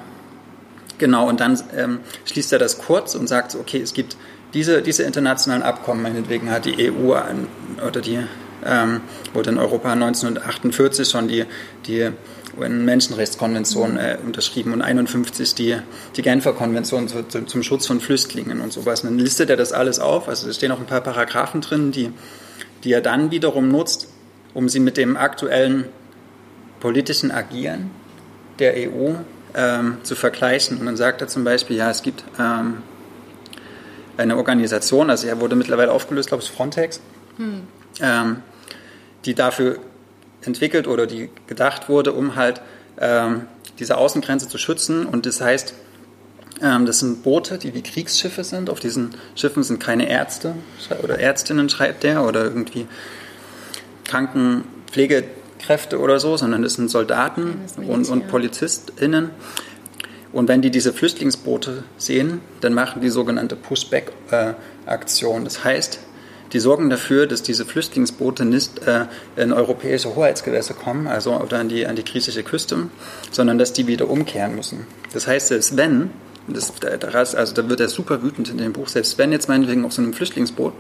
genau, 0.99 1.29
und 1.29 1.40
dann 1.40 1.61
ähm, 1.77 2.01
schließt 2.25 2.53
er 2.53 2.59
das 2.59 2.79
kurz 2.79 3.14
und 3.14 3.29
sagt, 3.29 3.55
okay, 3.55 3.81
es 3.81 3.94
gibt 3.94 4.16
diese, 4.55 4.83
diese 4.83 5.03
internationalen 5.03 5.62
Abkommen, 5.62 6.03
meinetwegen 6.03 6.51
hat 6.51 6.64
die 6.64 6.90
EU 6.90 7.12
an, 7.12 7.49
oder 7.87 8.01
die 8.01 8.20
ähm, 8.64 9.01
wurde 9.33 9.51
in 9.51 9.59
Europa 9.59 9.92
1948 9.92 11.09
schon 11.09 11.29
die, 11.29 11.44
die 11.87 12.11
UN-Menschenrechtskonvention 12.59 13.97
äh, 13.97 14.16
unterschrieben 14.25 14.73
und 14.73 14.83
51 14.83 15.55
die, 15.55 15.77
die 16.16 16.23
Genfer 16.23 16.53
Konvention 16.53 17.09
zu, 17.09 17.27
zu, 17.27 17.44
zum 17.44 17.62
Schutz 17.62 17.87
von 17.87 18.01
Flüchtlingen 18.01 18.61
und 18.61 18.73
sowas. 18.73 19.03
Und 19.03 19.11
dann 19.11 19.18
listet 19.18 19.51
er 19.51 19.57
das 19.57 19.73
alles 19.73 19.99
auf. 19.99 20.29
Also 20.29 20.49
es 20.49 20.57
stehen 20.57 20.73
auch 20.73 20.79
ein 20.79 20.87
paar 20.87 21.01
Paragraphen 21.01 21.61
drin, 21.61 21.92
die, 21.92 22.12
die 22.85 22.92
er 22.92 23.01
dann 23.01 23.31
wiederum 23.31 23.68
nutzt, 23.68 24.09
um 24.55 24.69
sie 24.69 24.81
mit 24.81 24.97
dem 24.97 25.17
aktuellen 25.17 25.85
politischen 26.81 27.31
Agieren 27.31 27.90
der 28.59 28.75
EU 28.77 29.14
ähm, 29.55 29.99
zu 30.03 30.14
vergleichen. 30.14 30.79
Und 30.79 30.87
dann 30.87 30.97
sagt 30.97 31.21
er 31.21 31.29
zum 31.29 31.45
Beispiel, 31.45 31.77
ja, 31.77 31.90
es 31.90 32.03
gibt 32.03 32.25
ähm, 32.38 32.83
eine 34.17 34.37
Organisation, 34.37 35.11
also 35.11 35.27
er 35.27 35.40
wurde 35.40 35.57
mittlerweile 35.57 35.93
aufgelöst, 35.93 36.29
glaube 36.29 36.43
ich, 36.43 36.51
Frontex, 36.51 37.01
hm. 37.37 37.62
ähm, 38.01 38.37
die 39.25 39.35
dafür 39.35 39.79
entwickelt 40.43 40.87
oder 40.87 41.07
die 41.07 41.31
gedacht 41.47 41.88
wurde, 41.88 42.12
um 42.12 42.37
halt 42.37 42.61
ähm, 43.01 43.47
diese 43.79 43.97
Außengrenze 43.97 44.49
zu 44.49 44.59
schützen. 44.59 45.07
Und 45.07 45.27
das 45.27 45.40
heißt, 45.40 45.75
ähm, 46.62 46.87
das 46.87 47.01
sind 47.01 47.23
Boote, 47.23 47.59
die 47.59 47.75
wie 47.75 47.83
Kriegsschiffe 47.83 48.45
sind. 48.45 48.71
Auf 48.71 48.81
diesen 48.81 49.14
Schiffen 49.35 49.62
sind 49.62 49.81
keine 49.81 50.09
Ärzte 50.09 50.55
oder 51.03 51.19
Ärztinnen, 51.19 51.69
schreibt 51.69 52.03
der, 52.03 52.25
oder 52.25 52.45
irgendwie 52.45 52.87
Krankenpflegekräfte 54.05 55.99
oder 55.99 56.21
so, 56.21 56.37
sondern 56.37 56.62
das 56.62 56.75
sind 56.75 56.90
Soldaten 56.90 57.57
und, 57.88 58.09
und 58.09 58.29
PolizistInnen. 58.29 59.31
Und 60.33 60.49
wenn 60.49 60.62
die 60.62 60.71
diese 60.71 60.93
Flüchtlingsboote 60.93 61.85
sehen, 61.97 62.40
dann 62.61 62.75
machen 62.75 63.01
die 63.01 63.09
sogenannte 63.09 63.55
Pushback-Aktion. 63.55 65.45
Das 65.45 65.64
heißt, 65.64 66.01
die 66.53 66.61
sorgen 66.61 66.90
dafür, 66.90 67.27
dass 67.27 67.43
diese 67.43 67.64
Flüchtlingsboote 67.64 68.45
nicht 68.45 68.87
äh, 68.87 69.07
in 69.37 69.53
europäische 69.53 70.14
Hoheitsgewässer 70.14 70.75
kommen, 70.75 71.07
also 71.07 71.35
oder 71.35 71.59
an 71.59 71.69
die, 71.69 71.87
an 71.87 71.97
die 71.97 72.05
griechische 72.05 72.43
Küste, 72.43 72.88
sondern 73.31 73.59
dass 73.59 73.73
die 73.73 73.87
wieder 73.87 74.09
umkehren 74.09 74.55
müssen. 74.55 74.87
Das 75.12 75.27
heißt, 75.27 75.49
selbst 75.49 75.77
wenn, 75.77 76.11
das, 76.47 76.73
also 77.35 77.55
da 77.55 77.69
wird 77.69 77.81
er 77.81 77.88
super 77.88 78.23
wütend 78.23 78.51
in 78.51 78.59
dem 78.59 78.73
Buch, 78.73 78.88
selbst 78.88 79.19
wenn 79.19 79.33
jetzt 79.33 79.49
meinetwegen 79.49 79.85
auf 79.85 79.93
so 79.93 80.03
einem 80.03 80.12
Flüchtlingsboot 80.12 80.73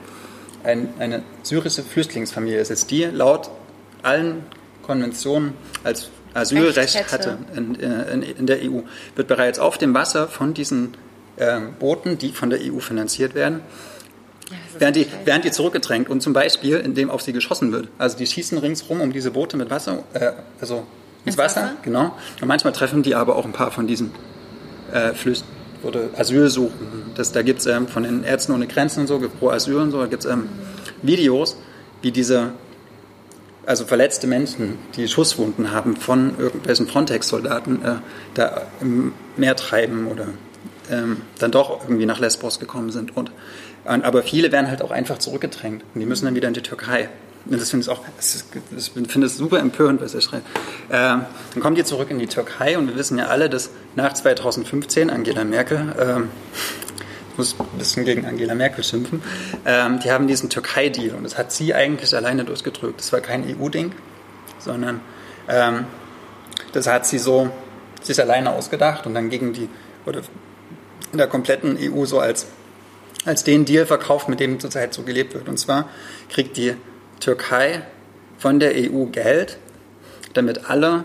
ein, 0.64 0.88
eine 0.98 1.22
syrische 1.42 1.82
Flüchtlingsfamilie 1.82 2.58
ist, 2.58 2.70
jetzt 2.70 2.90
die 2.90 3.04
laut 3.04 3.50
allen 4.02 4.44
Konventionen 4.82 5.54
als 5.82 6.10
Asylrecht 6.34 7.12
hatte 7.12 7.38
in, 7.54 7.74
in, 7.76 8.22
in, 8.22 8.46
der 8.46 8.58
EU, 8.62 8.80
wird 9.14 9.28
bereits 9.28 9.58
auf 9.58 9.78
dem 9.78 9.94
Wasser 9.94 10.28
von 10.28 10.52
diesen 10.52 10.96
äh, 11.36 11.60
Booten, 11.78 12.18
die 12.18 12.32
von 12.32 12.50
der 12.50 12.60
EU 12.60 12.80
finanziert 12.80 13.34
werden, 13.34 13.60
werden 14.78 14.94
die, 14.94 15.06
werden 15.24 15.42
die 15.42 15.52
zurückgedrängt 15.52 16.08
und 16.08 16.20
zum 16.20 16.32
Beispiel, 16.32 16.76
indem 16.76 17.08
auf 17.10 17.22
sie 17.22 17.32
geschossen 17.32 17.72
wird. 17.72 17.88
Also 17.98 18.18
die 18.18 18.26
schießen 18.26 18.58
ringsrum 18.58 19.00
um 19.00 19.12
diese 19.12 19.30
Boote 19.30 19.56
mit 19.56 19.70
Wasser, 19.70 20.02
äh, 20.12 20.32
also 20.60 20.86
ins 21.24 21.38
Wasser, 21.38 21.62
Wasser, 21.62 21.76
genau. 21.82 22.16
Und 22.40 22.48
manchmal 22.48 22.72
treffen 22.72 23.02
die 23.02 23.14
aber 23.14 23.36
auch 23.36 23.44
ein 23.44 23.52
paar 23.52 23.70
von 23.70 23.86
diesen 23.86 24.12
äh, 24.92 25.14
Flücht 25.14 25.44
oder 25.84 26.08
Asylsuchen. 26.16 27.12
Das, 27.14 27.32
da 27.32 27.42
gibt 27.42 27.60
es 27.60 27.66
ähm, 27.66 27.88
von 27.88 28.02
den 28.02 28.24
Ärzten 28.24 28.52
ohne 28.52 28.66
Grenzen 28.66 29.00
und 29.00 29.06
so, 29.06 29.18
pro 29.18 29.50
Asyl 29.50 29.76
und 29.76 29.90
so, 29.90 30.00
da 30.00 30.06
gibt 30.06 30.24
es 30.24 30.30
ähm, 30.30 30.48
Videos, 31.02 31.56
wie 32.02 32.10
diese, 32.10 32.52
also 33.66 33.84
verletzte 33.84 34.26
Menschen, 34.26 34.78
die 34.96 35.08
Schusswunden 35.08 35.72
haben, 35.72 35.96
von 35.96 36.38
irgendwelchen 36.38 36.86
Frontex-Soldaten 36.86 37.82
äh, 37.82 37.94
da 38.34 38.62
im 38.80 39.12
Meer 39.36 39.56
treiben 39.56 40.06
oder 40.06 40.28
ähm, 40.90 41.22
dann 41.38 41.50
doch 41.50 41.82
irgendwie 41.84 42.06
nach 42.06 42.20
Lesbos 42.20 42.60
gekommen 42.60 42.90
sind. 42.90 43.16
Und 43.16 43.30
aber 43.86 44.22
viele 44.22 44.50
werden 44.50 44.68
halt 44.68 44.80
auch 44.80 44.90
einfach 44.90 45.18
zurückgedrängt 45.18 45.84
und 45.94 46.00
die 46.00 46.06
müssen 46.06 46.24
dann 46.24 46.34
wieder 46.34 46.48
in 46.48 46.54
die 46.54 46.62
Türkei. 46.62 47.10
Das 47.46 47.70
finde 47.70 47.84
ich 47.84 47.90
auch, 47.90 48.00
das 48.16 48.88
finde 48.88 49.26
es 49.26 49.36
super 49.36 49.58
empörend, 49.58 50.00
was 50.00 50.14
er 50.14 50.22
schreibt. 50.22 50.46
Ähm, 50.90 51.26
dann 51.52 51.62
kommen 51.62 51.76
die 51.76 51.84
zurück 51.84 52.10
in 52.10 52.18
die 52.18 52.26
Türkei 52.26 52.78
und 52.78 52.88
wir 52.88 52.96
wissen 52.96 53.18
ja 53.18 53.26
alle, 53.26 53.50
dass 53.50 53.70
nach 53.96 54.14
2015 54.14 55.10
Angela 55.10 55.44
Merkel, 55.44 55.94
ähm, 56.00 56.28
ich 57.32 57.38
muss 57.38 57.56
ein 57.58 57.78
bisschen 57.78 58.06
gegen 58.06 58.24
Angela 58.24 58.54
Merkel 58.54 58.82
schimpfen, 58.82 59.22
ähm, 59.66 60.00
die 60.00 60.10
haben 60.10 60.26
diesen 60.26 60.48
Türkei-Deal 60.48 61.14
und 61.14 61.24
das 61.24 61.36
hat 61.36 61.52
sie 61.52 61.74
eigentlich 61.74 62.16
alleine 62.16 62.44
durchgedrückt. 62.44 63.00
Das 63.00 63.12
war 63.12 63.20
kein 63.20 63.44
EU-Ding, 63.44 63.92
sondern 64.58 65.00
ähm, 65.46 65.84
das 66.72 66.86
hat 66.86 67.06
sie 67.06 67.18
so 67.18 67.50
sich 68.02 68.18
alleine 68.20 68.52
ausgedacht 68.52 69.06
und 69.06 69.14
dann 69.14 69.28
gegen 69.28 69.52
die, 69.52 69.68
oder 70.06 70.22
in 71.12 71.18
der 71.18 71.26
kompletten 71.26 71.76
EU 71.78 72.06
so 72.06 72.20
als 72.20 72.46
als 73.24 73.42
den 73.42 73.64
Deal 73.64 73.86
verkauft, 73.86 74.28
mit 74.28 74.38
dem 74.38 74.60
zurzeit 74.60 74.92
so 74.92 75.02
gelebt 75.02 75.34
wird. 75.34 75.48
Und 75.48 75.58
zwar 75.58 75.88
kriegt 76.28 76.58
die 76.58 76.74
Türkei 77.24 77.82
von 78.36 78.60
der 78.60 78.72
EU 78.74 79.06
Geld, 79.06 79.56
damit 80.34 80.68
alle 80.68 81.04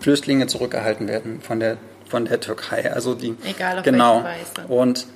Flüchtlinge 0.00 0.48
zurückgehalten 0.48 1.06
werden 1.06 1.40
von 1.40 1.60
der, 1.60 1.76
von 2.08 2.24
der 2.24 2.40
Türkei. 2.40 2.92
Also 2.92 3.14
die, 3.14 3.36
Egal 3.44 3.78
auf 3.78 3.84
genau. 3.84 4.24
Weise. 4.24 4.66
Und 4.66 5.06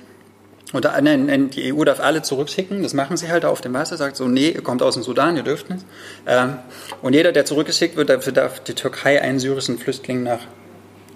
und 0.73 0.83
nein, 0.83 1.51
die 1.51 1.73
EU 1.73 1.83
darf 1.83 1.99
alle 1.99 2.21
zurückschicken, 2.21 2.81
das 2.81 2.93
machen 2.93 3.17
sie 3.17 3.29
halt 3.29 3.45
auf 3.45 3.61
dem 3.61 3.73
Wasser, 3.73 3.97
sagt 3.97 4.17
so, 4.17 4.27
nee, 4.27 4.49
ihr 4.49 4.63
kommt 4.63 4.81
aus 4.81 4.95
dem 4.95 5.03
Sudan, 5.03 5.37
ihr 5.37 5.43
dürft 5.43 5.69
nicht. 5.69 5.85
Ähm, 6.25 6.57
und 7.01 7.13
jeder, 7.13 7.31
der 7.31 7.45
zurückgeschickt 7.45 7.95
wird, 7.95 8.09
dafür 8.09 8.33
darf 8.33 8.61
die 8.61 8.73
Türkei 8.73 9.21
einen 9.21 9.39
syrischen 9.39 9.77
Flüchtling 9.77 10.23
nach 10.23 10.39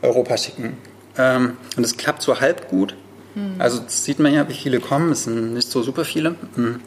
Europa 0.01 0.37
schicken. 0.37 0.77
Ähm, 1.17 1.57
und 1.75 1.83
das 1.83 1.97
klappt 1.97 2.21
so 2.21 2.39
halb 2.39 2.69
gut. 2.69 2.95
Mhm. 3.35 3.55
Also 3.57 3.81
sieht 3.87 4.19
man 4.19 4.33
ja, 4.33 4.47
wie 4.47 4.53
viele 4.53 4.79
kommen, 4.79 5.11
es 5.11 5.23
sind 5.23 5.55
nicht 5.55 5.69
so 5.69 5.81
super 5.81 6.05
viele. 6.05 6.35
Mhm. 6.55 6.81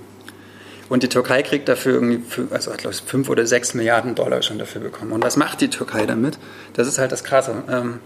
Und 0.92 1.02
die 1.02 1.08
Türkei 1.08 1.42
kriegt 1.42 1.70
dafür 1.70 1.94
irgendwie, 1.94 2.20
also 2.50 2.70
ich 2.70 2.76
glaube, 2.76 2.94
fünf 2.94 3.30
oder 3.30 3.46
sechs 3.46 3.72
Milliarden 3.72 4.14
Dollar 4.14 4.42
schon 4.42 4.58
dafür 4.58 4.82
bekommen. 4.82 5.12
Und 5.12 5.24
was 5.24 5.38
macht 5.38 5.62
die 5.62 5.70
Türkei 5.70 6.04
damit? 6.04 6.38
Das 6.74 6.86
ist 6.86 6.98
halt 6.98 7.12
das 7.12 7.24
Krasse. 7.24 7.64
Ähm, 7.66 8.00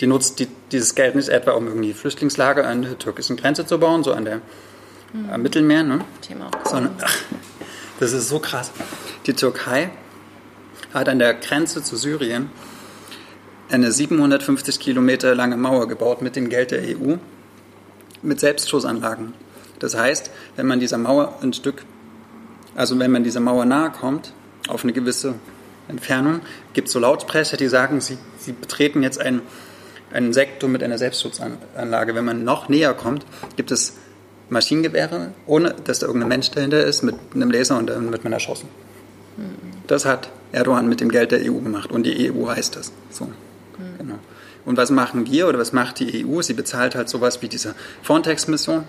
die 0.00 0.08
nutzt 0.08 0.40
die, 0.40 0.48
dieses 0.72 0.96
Geld 0.96 1.14
nicht 1.14 1.28
etwa, 1.28 1.52
um 1.52 1.68
irgendwie 1.68 1.92
Flüchtlingslager 1.92 2.66
an 2.66 2.82
der 2.82 2.98
türkischen 2.98 3.36
Grenze 3.36 3.66
zu 3.66 3.78
bauen, 3.78 4.02
so 4.02 4.12
an 4.12 4.24
der 4.24 4.40
mhm. 5.12 5.30
am 5.30 5.42
Mittelmeer, 5.42 5.84
ne? 5.84 6.00
Thema 6.22 6.50
Sondern, 6.64 6.96
ach, 7.00 7.16
das 8.00 8.12
ist 8.12 8.28
so 8.28 8.40
krass. 8.40 8.72
Die 9.26 9.34
Türkei 9.34 9.90
hat 10.92 11.08
an 11.08 11.20
der 11.20 11.34
Grenze 11.34 11.84
zu 11.84 11.94
Syrien 11.94 12.50
eine 13.70 13.92
750 13.92 14.80
Kilometer 14.80 15.36
lange 15.36 15.56
Mauer 15.56 15.86
gebaut 15.86 16.20
mit 16.20 16.34
dem 16.34 16.48
Geld 16.48 16.72
der 16.72 16.82
EU 16.82 17.14
mit 18.22 18.40
Selbstschussanlagen. 18.40 19.34
Das 19.78 19.96
heißt, 19.96 20.32
wenn 20.56 20.66
man 20.66 20.80
dieser 20.80 20.98
Mauer 20.98 21.38
ein 21.40 21.52
Stück, 21.52 21.84
also 22.74 22.98
wenn 22.98 23.10
man 23.10 23.24
dieser 23.24 23.40
Mauer 23.40 23.64
nahe 23.64 23.90
kommt, 23.90 24.32
auf 24.68 24.84
eine 24.84 24.92
gewisse 24.92 25.34
Entfernung, 25.88 26.40
gibt 26.72 26.88
es 26.88 26.94
so 26.94 26.98
Lautsprecher, 26.98 27.56
die 27.56 27.68
sagen, 27.68 28.00
sie, 28.00 28.18
sie 28.38 28.52
betreten 28.52 29.02
jetzt 29.02 29.20
einen, 29.20 29.42
einen 30.12 30.32
Sektor 30.32 30.68
mit 30.68 30.82
einer 30.82 30.98
Selbstschutzanlage. 30.98 32.14
Wenn 32.14 32.24
man 32.24 32.44
noch 32.44 32.68
näher 32.68 32.94
kommt, 32.94 33.26
gibt 33.56 33.70
es 33.70 33.94
Maschinengewehre, 34.48 35.32
ohne 35.46 35.74
dass 35.84 35.98
da 35.98 36.06
irgendein 36.06 36.28
Mensch 36.28 36.50
dahinter 36.50 36.84
ist, 36.84 37.02
mit 37.02 37.14
einem 37.34 37.50
Laser 37.50 37.78
und 37.78 37.88
dann 37.88 38.10
wird 38.12 38.24
man 38.24 38.32
erschossen. 38.32 38.68
Das 39.86 40.04
hat 40.04 40.30
Erdogan 40.52 40.88
mit 40.88 41.00
dem 41.00 41.10
Geld 41.10 41.32
der 41.32 41.40
EU 41.40 41.58
gemacht 41.58 41.90
und 41.90 42.04
die 42.04 42.32
EU 42.32 42.48
heißt 42.48 42.76
das. 42.76 42.92
So. 43.10 43.28
Genau. 43.98 44.18
Und 44.64 44.76
was 44.76 44.90
machen 44.90 45.26
wir 45.26 45.48
oder 45.48 45.58
was 45.58 45.72
macht 45.72 45.98
die 45.98 46.24
EU? 46.24 46.40
Sie 46.40 46.54
bezahlt 46.54 46.94
halt 46.94 47.08
sowas 47.08 47.42
wie 47.42 47.48
diese 47.48 47.74
Frontex-Mission 48.02 48.84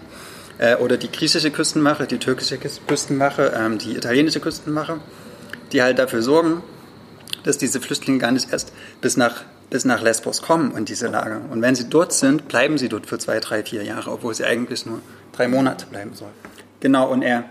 äh, 0.58 0.76
oder 0.76 0.98
die 0.98 1.12
griechische 1.12 1.52
Küstenwache, 1.52 2.08
die 2.08 2.18
türkische 2.18 2.58
Küstenwache, 2.58 3.54
ähm, 3.56 3.78
die 3.78 3.96
italienische 3.96 4.40
Küstenwache, 4.40 5.00
die 5.72 5.82
halt 5.82 6.00
dafür 6.00 6.22
sorgen, 6.22 6.64
dass 7.44 7.58
diese 7.58 7.82
Flüchtlinge 7.82 8.20
gar 8.20 8.32
nicht 8.32 8.52
erst 8.52 8.74
bis 9.02 9.18
nach, 9.18 9.44
bis 9.70 9.86
nach 9.86 10.02
Lesbos 10.02 10.42
kommen 10.42 10.76
in 10.76 10.86
diese 10.86 11.08
Lager. 11.08 11.42
Und 11.50 11.62
wenn 11.62 11.76
sie 11.76 11.90
dort 11.90 12.14
sind, 12.14 12.48
bleiben 12.48 12.78
sie 12.78 12.90
dort 12.90 13.06
für 13.06 13.20
zwei, 13.20 13.40
drei, 13.40 13.64
vier 13.64 13.84
Jahre, 13.84 14.12
obwohl 14.12 14.34
sie 14.34 14.46
eigentlich 14.46 14.86
nur 14.86 15.02
drei 15.34 15.48
Monate 15.48 15.86
bleiben 15.86 16.14
sollen. 16.14 16.34
Genau, 16.80 17.10
und 17.10 17.22
er, 17.22 17.46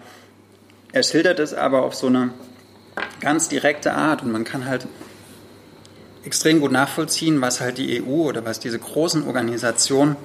er 0.92 1.02
schildert 1.02 1.38
es 1.38 1.54
aber 1.54 1.82
auf 1.82 1.94
so 1.94 2.06
eine 2.08 2.30
ganz 3.20 3.48
direkte 3.48 3.92
Art 3.94 4.22
und 4.22 4.32
man 4.32 4.44
kann 4.44 4.66
halt 4.66 4.86
extrem 6.24 6.60
gut 6.60 6.72
nachvollziehen, 6.72 7.40
was 7.40 7.60
halt 7.60 7.78
die 7.78 8.02
EU 8.02 8.28
oder 8.28 8.44
was 8.44 8.60
diese 8.60 8.78
großen 8.78 9.26
Organisationen 9.26 10.16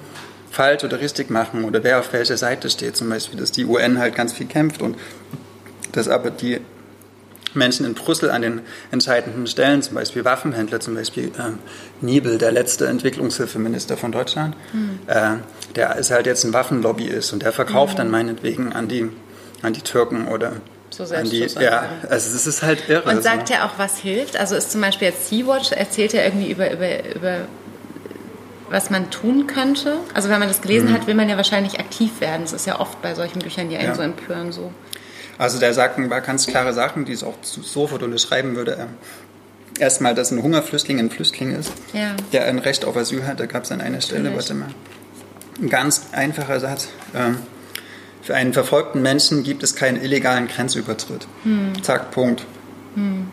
falsch 0.50 0.84
oder 0.84 1.00
richtig 1.00 1.30
machen 1.30 1.64
oder 1.64 1.82
wer 1.84 2.00
auf 2.00 2.12
welcher 2.12 2.36
Seite 2.36 2.70
steht. 2.70 2.96
Zum 2.96 3.08
Beispiel, 3.08 3.38
dass 3.38 3.52
die 3.52 3.64
UN 3.64 3.98
halt 3.98 4.14
ganz 4.14 4.32
viel 4.32 4.46
kämpft 4.46 4.82
und 4.82 4.96
dass 5.92 6.08
aber 6.08 6.30
die 6.30 6.60
Menschen 7.54 7.84
in 7.84 7.94
Brüssel 7.94 8.30
an 8.30 8.42
den 8.42 8.60
entscheidenden 8.90 9.46
Stellen, 9.46 9.82
zum 9.82 9.94
Beispiel 9.94 10.24
Waffenhändler, 10.24 10.80
zum 10.80 10.94
Beispiel 10.94 11.32
ähm, 11.38 11.58
Niebel, 12.00 12.38
der 12.38 12.52
letzte 12.52 12.86
Entwicklungshilfeminister 12.86 13.96
von 13.96 14.12
Deutschland, 14.12 14.54
mhm. 14.72 15.00
äh, 15.06 15.36
der 15.74 15.96
ist 15.96 16.10
halt 16.10 16.26
jetzt 16.26 16.44
ein 16.44 16.52
Waffenlobbyist 16.52 17.32
und 17.32 17.42
der 17.42 17.52
verkauft 17.52 17.94
mhm. 17.94 17.98
dann 17.98 18.10
meinetwegen 18.10 18.72
an 18.72 18.88
die, 18.88 19.08
an 19.62 19.72
die 19.72 19.82
Türken 19.82 20.28
oder 20.28 20.52
so 20.90 21.04
selbst 21.04 21.32
die, 21.32 21.46
Ja, 21.60 21.88
also 22.08 22.34
es 22.34 22.46
ist 22.46 22.62
halt 22.62 22.88
irre. 22.88 23.08
Und 23.08 23.22
sagt 23.22 23.48
so. 23.48 23.54
er 23.54 23.64
auch, 23.64 23.78
was 23.78 23.98
hilft? 23.98 24.36
Also 24.36 24.56
ist 24.56 24.72
zum 24.72 24.80
Beispiel 24.80 25.08
jetzt 25.08 25.28
Sea-Watch, 25.28 25.72
erzählt 25.72 26.14
er 26.14 26.24
irgendwie 26.24 26.50
über, 26.50 26.70
über, 26.72 27.14
über 27.14 27.36
was 28.70 28.88
man 28.88 29.10
tun 29.10 29.46
könnte? 29.46 29.98
Also 30.14 30.28
wenn 30.28 30.38
man 30.38 30.48
das 30.48 30.62
gelesen 30.62 30.90
mhm. 30.90 30.94
hat, 30.94 31.06
will 31.06 31.14
man 31.14 31.28
ja 31.28 31.36
wahrscheinlich 31.36 31.78
aktiv 31.80 32.20
werden. 32.20 32.42
Das 32.42 32.52
ist 32.52 32.66
ja 32.66 32.78
oft 32.80 33.02
bei 33.02 33.14
solchen 33.14 33.40
Büchern, 33.40 33.68
die 33.68 33.76
einen 33.76 33.88
ja. 33.88 33.94
so 33.94 34.02
empören. 34.02 34.52
So. 34.52 34.72
Also 35.38 35.58
der 35.58 35.74
sagt 35.74 35.98
ein 35.98 36.08
paar 36.08 36.20
ganz 36.20 36.46
klare 36.46 36.72
Sachen, 36.72 37.04
die 37.04 37.12
es 37.12 37.24
auch 37.24 37.34
sofort 37.42 38.02
unterschreiben 38.02 38.56
würde. 38.56 38.76
Ähm, 38.78 38.88
erstmal, 39.78 40.14
dass 40.14 40.30
ein 40.30 40.42
Hungerflüchtling 40.42 40.98
ein 41.00 41.10
Flüchtling 41.10 41.54
ist, 41.54 41.72
ja. 41.92 42.14
der 42.32 42.44
ein 42.44 42.58
Recht 42.58 42.84
auf 42.84 42.96
Asyl 42.96 43.26
hat. 43.26 43.40
Da 43.40 43.46
gab 43.46 43.64
es 43.64 43.72
an 43.72 43.80
einer 43.80 44.00
Stelle, 44.00 44.34
warte 44.34 44.54
mal, 44.54 44.68
ein 45.60 45.68
ganz 45.68 46.08
einfacher 46.12 46.60
Satz. 46.60 46.88
Ähm, 47.14 47.38
für 48.22 48.34
einen 48.34 48.52
verfolgten 48.52 49.02
Menschen 49.02 49.42
gibt 49.42 49.62
es 49.62 49.74
keinen 49.74 50.00
illegalen 50.00 50.46
Grenzübertritt. 50.46 51.26
Hm. 51.42 51.82
Zack, 51.82 52.10
Punkt. 52.10 52.44
Hm. 52.94 53.28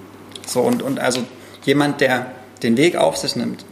So, 0.46 0.62
und, 0.62 0.82
und 0.82 1.00
also 1.00 1.26
jemand, 1.66 2.02
der 2.02 2.32
den 2.64 2.78
Weg 2.78 2.96
auf 2.96 3.18
sich 3.18 3.36
nimmt, 3.36 3.66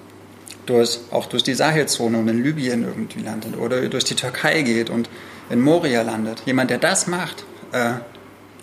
durch, 0.66 1.00
auch 1.12 1.28
durch 1.28 1.44
die 1.44 1.54
Sahelzone 1.54 2.18
und 2.18 2.28
in 2.28 2.44
Libyen 2.44 2.84
irgendwie 2.84 3.22
landet 3.22 3.58
oder 3.58 3.88
durch 3.88 4.04
die 4.04 4.16
Türkei 4.16 4.62
geht 4.62 4.90
und 4.90 5.10
in 5.50 5.62
Moria 5.62 6.02
landet. 6.02 6.42
Jemand, 6.46 6.70
der 6.70 6.80
das 6.80 7.08
macht, 7.08 7.44
äh, 7.72 7.94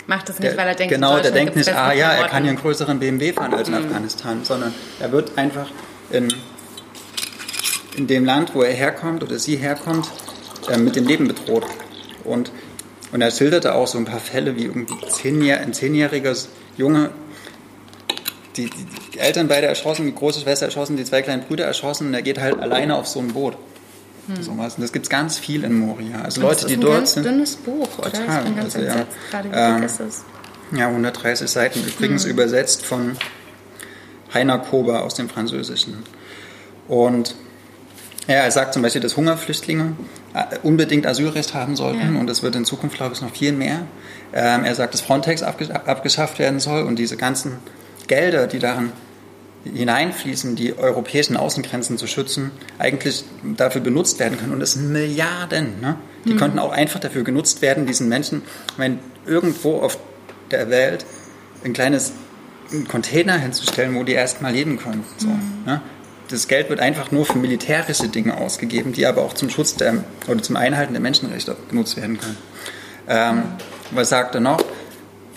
macht 0.06 0.28
das 0.28 0.38
nicht, 0.38 0.52
der, 0.52 0.58
weil 0.58 0.68
er 0.68 0.74
denkt, 0.74 0.94
genau, 0.94 1.18
der 1.20 1.30
denkt 1.30 1.56
nicht, 1.56 1.72
ah 1.74 1.92
ja, 1.92 2.12
er 2.12 2.28
kann 2.28 2.44
ja 2.44 2.50
einen 2.50 2.58
größeren 2.58 2.98
BMW 2.98 3.32
fahren 3.32 3.54
als 3.54 3.68
in 3.68 3.74
mhm. 3.74 3.86
Afghanistan, 3.86 4.44
sondern 4.44 4.74
er 5.00 5.12
wird 5.12 5.38
einfach 5.38 5.70
in, 6.10 6.32
in 7.96 8.06
dem 8.06 8.24
Land, 8.24 8.54
wo 8.54 8.62
er 8.62 8.72
herkommt 8.72 9.22
oder 9.22 9.38
sie 9.38 9.56
herkommt, 9.56 10.08
äh, 10.68 10.76
mit 10.76 10.96
dem 10.96 11.06
Leben 11.06 11.28
bedroht. 11.28 11.66
Und, 12.24 12.50
und 13.12 13.20
er 13.20 13.30
schilderte 13.30 13.74
auch 13.74 13.86
so 13.86 13.98
ein 13.98 14.04
paar 14.04 14.20
Fälle, 14.20 14.56
wie 14.56 14.64
irgendwie 14.64 14.94
zehnjähr, 15.08 15.60
ein 15.60 15.72
zehnjähriges 15.72 16.48
Junge, 16.76 17.10
die, 18.56 18.70
die, 19.12 19.18
Eltern 19.18 19.48
beide 19.48 19.66
erschossen, 19.66 20.06
die 20.06 20.14
große 20.14 20.40
Schwester 20.40 20.66
erschossen, 20.66 20.96
die 20.96 21.04
zwei 21.04 21.22
kleinen 21.22 21.42
Brüder 21.42 21.64
erschossen 21.64 22.08
und 22.08 22.14
er 22.14 22.22
geht 22.22 22.40
halt 22.40 22.58
alleine 22.60 22.96
auf 22.96 23.06
so 23.06 23.20
ein 23.20 23.28
Boot. 23.28 23.56
Hm. 24.26 24.42
Sowas. 24.42 24.76
Und 24.76 24.82
das 24.82 24.92
gibt 24.92 25.06
es 25.06 25.10
ganz 25.10 25.38
viel 25.38 25.64
in 25.64 25.74
Moria. 25.74 26.22
Also 26.22 26.40
und 26.40 26.46
Leute, 26.46 26.66
die 26.66 26.76
dort 26.76 27.08
sind. 27.08 27.24
Das 27.26 27.32
ist 27.32 27.66
ein 27.66 27.66
ganz 27.66 27.66
dünnes 27.66 27.88
Buch, 27.88 27.98
oder? 27.98 28.12
Total. 28.12 28.38
Ich 28.38 28.44
bin 28.44 28.56
ganz 28.56 28.76
also, 28.76 28.86
entsetzt 28.86 29.16
ja, 29.32 29.42
gerade, 29.42 29.50
wie 29.50 29.80
ähm, 29.80 29.82
ist? 29.82 30.24
Ja, 30.74 30.88
130 30.88 31.50
Seiten. 31.50 31.84
Übrigens 31.84 32.24
hm. 32.24 32.30
übersetzt 32.30 32.84
von 32.84 33.16
Heiner 34.32 34.58
Kober 34.58 35.02
aus 35.02 35.14
dem 35.14 35.28
Französischen. 35.28 36.04
Und 36.88 37.34
ja, 38.28 38.36
er 38.36 38.50
sagt 38.50 38.74
zum 38.74 38.82
Beispiel, 38.82 39.00
dass 39.00 39.16
Hungerflüchtlinge 39.16 39.96
äh, 40.34 40.58
unbedingt 40.62 41.06
Asylrecht 41.06 41.54
haben 41.54 41.74
sollten 41.74 42.14
ja. 42.14 42.20
und 42.20 42.30
es 42.30 42.42
wird 42.42 42.54
in 42.54 42.64
Zukunft, 42.64 42.96
glaube 42.96 43.14
ich, 43.14 43.20
noch 43.20 43.34
viel 43.34 43.52
mehr. 43.52 43.86
Ähm, 44.32 44.64
er 44.64 44.74
sagt, 44.74 44.94
dass 44.94 45.00
Frontex 45.00 45.42
abgeschafft 45.42 46.38
werden 46.38 46.60
soll 46.60 46.84
und 46.84 46.98
diese 46.98 47.16
ganzen 47.16 47.58
Gelder, 48.12 48.46
die 48.46 48.58
darin 48.58 48.92
hineinfließen, 49.64 50.54
die 50.54 50.76
europäischen 50.76 51.34
Außengrenzen 51.34 51.96
zu 51.96 52.06
schützen, 52.06 52.50
eigentlich 52.78 53.24
dafür 53.56 53.80
benutzt 53.80 54.18
werden 54.18 54.38
können. 54.38 54.52
Und 54.52 54.60
das 54.60 54.72
sind 54.72 54.92
Milliarden. 54.92 55.80
Ne? 55.80 55.96
Die 56.26 56.34
mhm. 56.34 56.36
könnten 56.36 56.58
auch 56.58 56.72
einfach 56.72 57.00
dafür 57.00 57.24
genutzt 57.24 57.62
werden, 57.62 57.86
diesen 57.86 58.10
Menschen, 58.10 58.42
wenn 58.76 58.98
irgendwo 59.24 59.78
auf 59.78 59.96
der 60.50 60.68
Welt 60.68 61.06
ein 61.64 61.72
kleines 61.72 62.12
Container 62.88 63.38
hinzustellen, 63.38 63.94
wo 63.94 64.04
die 64.04 64.12
erstmal 64.12 64.52
leben 64.52 64.78
können. 64.78 65.04
So, 65.16 65.28
mhm. 65.28 65.62
ne? 65.64 65.80
Das 66.28 66.48
Geld 66.48 66.68
wird 66.68 66.80
einfach 66.80 67.10
nur 67.10 67.24
für 67.24 67.38
militärische 67.38 68.08
Dinge 68.08 68.36
ausgegeben, 68.36 68.92
die 68.92 69.06
aber 69.06 69.22
auch 69.22 69.32
zum 69.32 69.48
Schutz 69.48 69.76
der, 69.76 70.04
oder 70.28 70.42
zum 70.42 70.56
Einhalten 70.56 70.92
der 70.92 71.02
Menschenrechte 71.02 71.56
genutzt 71.70 71.96
werden 71.96 72.18
können. 72.18 72.38
Ähm, 73.08 73.42
was 73.90 74.10
sagt 74.10 74.34
er 74.34 74.40
noch? 74.40 74.62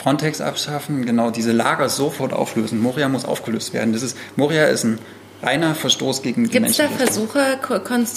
Frontex 0.05 0.39
abschaffen, 0.39 1.03
genau 1.03 1.31
diese 1.31 1.51
Lager 1.51 1.89
sofort 1.89 2.31
auflösen. 2.31 2.79
Moria 2.79 3.09
muss 3.09 3.25
aufgelöst 3.25 3.73
werden. 3.73 3.91
Das 3.91 4.03
ist, 4.03 4.15
Moria 4.35 4.65
ist 4.65 4.83
ein 4.83 4.99
reiner 5.41 5.73
Verstoß 5.73 6.21
gegen 6.21 6.43
die 6.43 6.51
Gibt 6.51 6.69
es 6.69 6.77
da 6.77 6.87
Versuche, 6.89 7.57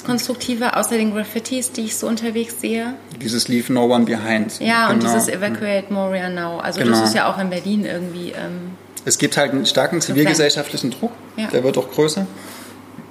konstruktive, 0.04 0.76
außer 0.76 0.98
den 0.98 1.14
Graffitis, 1.14 1.72
die 1.72 1.86
ich 1.86 1.96
so 1.96 2.06
unterwegs 2.06 2.60
sehe? 2.60 2.92
Dieses 3.22 3.48
Leave 3.48 3.72
No 3.72 3.86
One 3.86 4.04
Behind. 4.04 4.60
Ja, 4.60 4.88
genau. 4.88 4.92
und 4.92 5.02
dieses 5.02 5.28
Evacuate 5.28 5.90
Moria 5.90 6.28
Now. 6.28 6.58
Also 6.58 6.80
genau. 6.80 6.90
das 6.90 7.08
ist 7.08 7.14
ja 7.14 7.32
auch 7.32 7.38
in 7.38 7.48
Berlin 7.48 7.86
irgendwie... 7.86 8.32
Ähm, 8.32 8.72
es 9.06 9.16
gibt 9.16 9.38
halt 9.38 9.52
einen 9.52 9.64
starken 9.64 10.02
zivilgesellschaftlichen 10.02 10.90
Druck, 10.90 11.12
ja. 11.38 11.46
der 11.46 11.64
wird 11.64 11.78
auch 11.78 11.90
größer. 11.90 12.26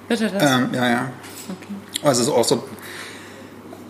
Bitte 0.07 0.29
das? 0.29 0.51
Ähm, 0.51 0.69
ja, 0.75 0.87
ja. 0.87 1.11
Okay. 1.49 2.07
Also 2.07 2.31
auch 2.35 2.43
so 2.43 2.63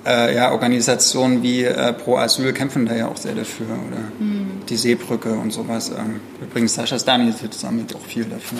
äh, 0.08 0.36
ja, 0.36 0.52
Organisationen 0.52 1.43
wie 1.43 1.63
äh, 1.63 1.93
Pro 1.93 2.17
Asyl 2.17 2.54
kämpfen 2.54 2.86
da 2.86 2.96
ja 2.96 3.08
auch 3.08 3.17
sehr 3.17 3.36
dafür. 3.36 3.67
Oder 3.67 4.00
mhm. 4.20 4.62
die 4.70 4.78
Seebrücke 4.78 5.34
und 5.34 5.52
sowas. 5.52 5.89
Ähm, 5.89 6.22
übrigens, 6.41 6.76
Sascha 6.76 6.98
Stani 6.98 7.34
sammelt 7.52 7.93
auch 7.96 8.06
viel 8.06 8.26
dafür. 8.26 8.60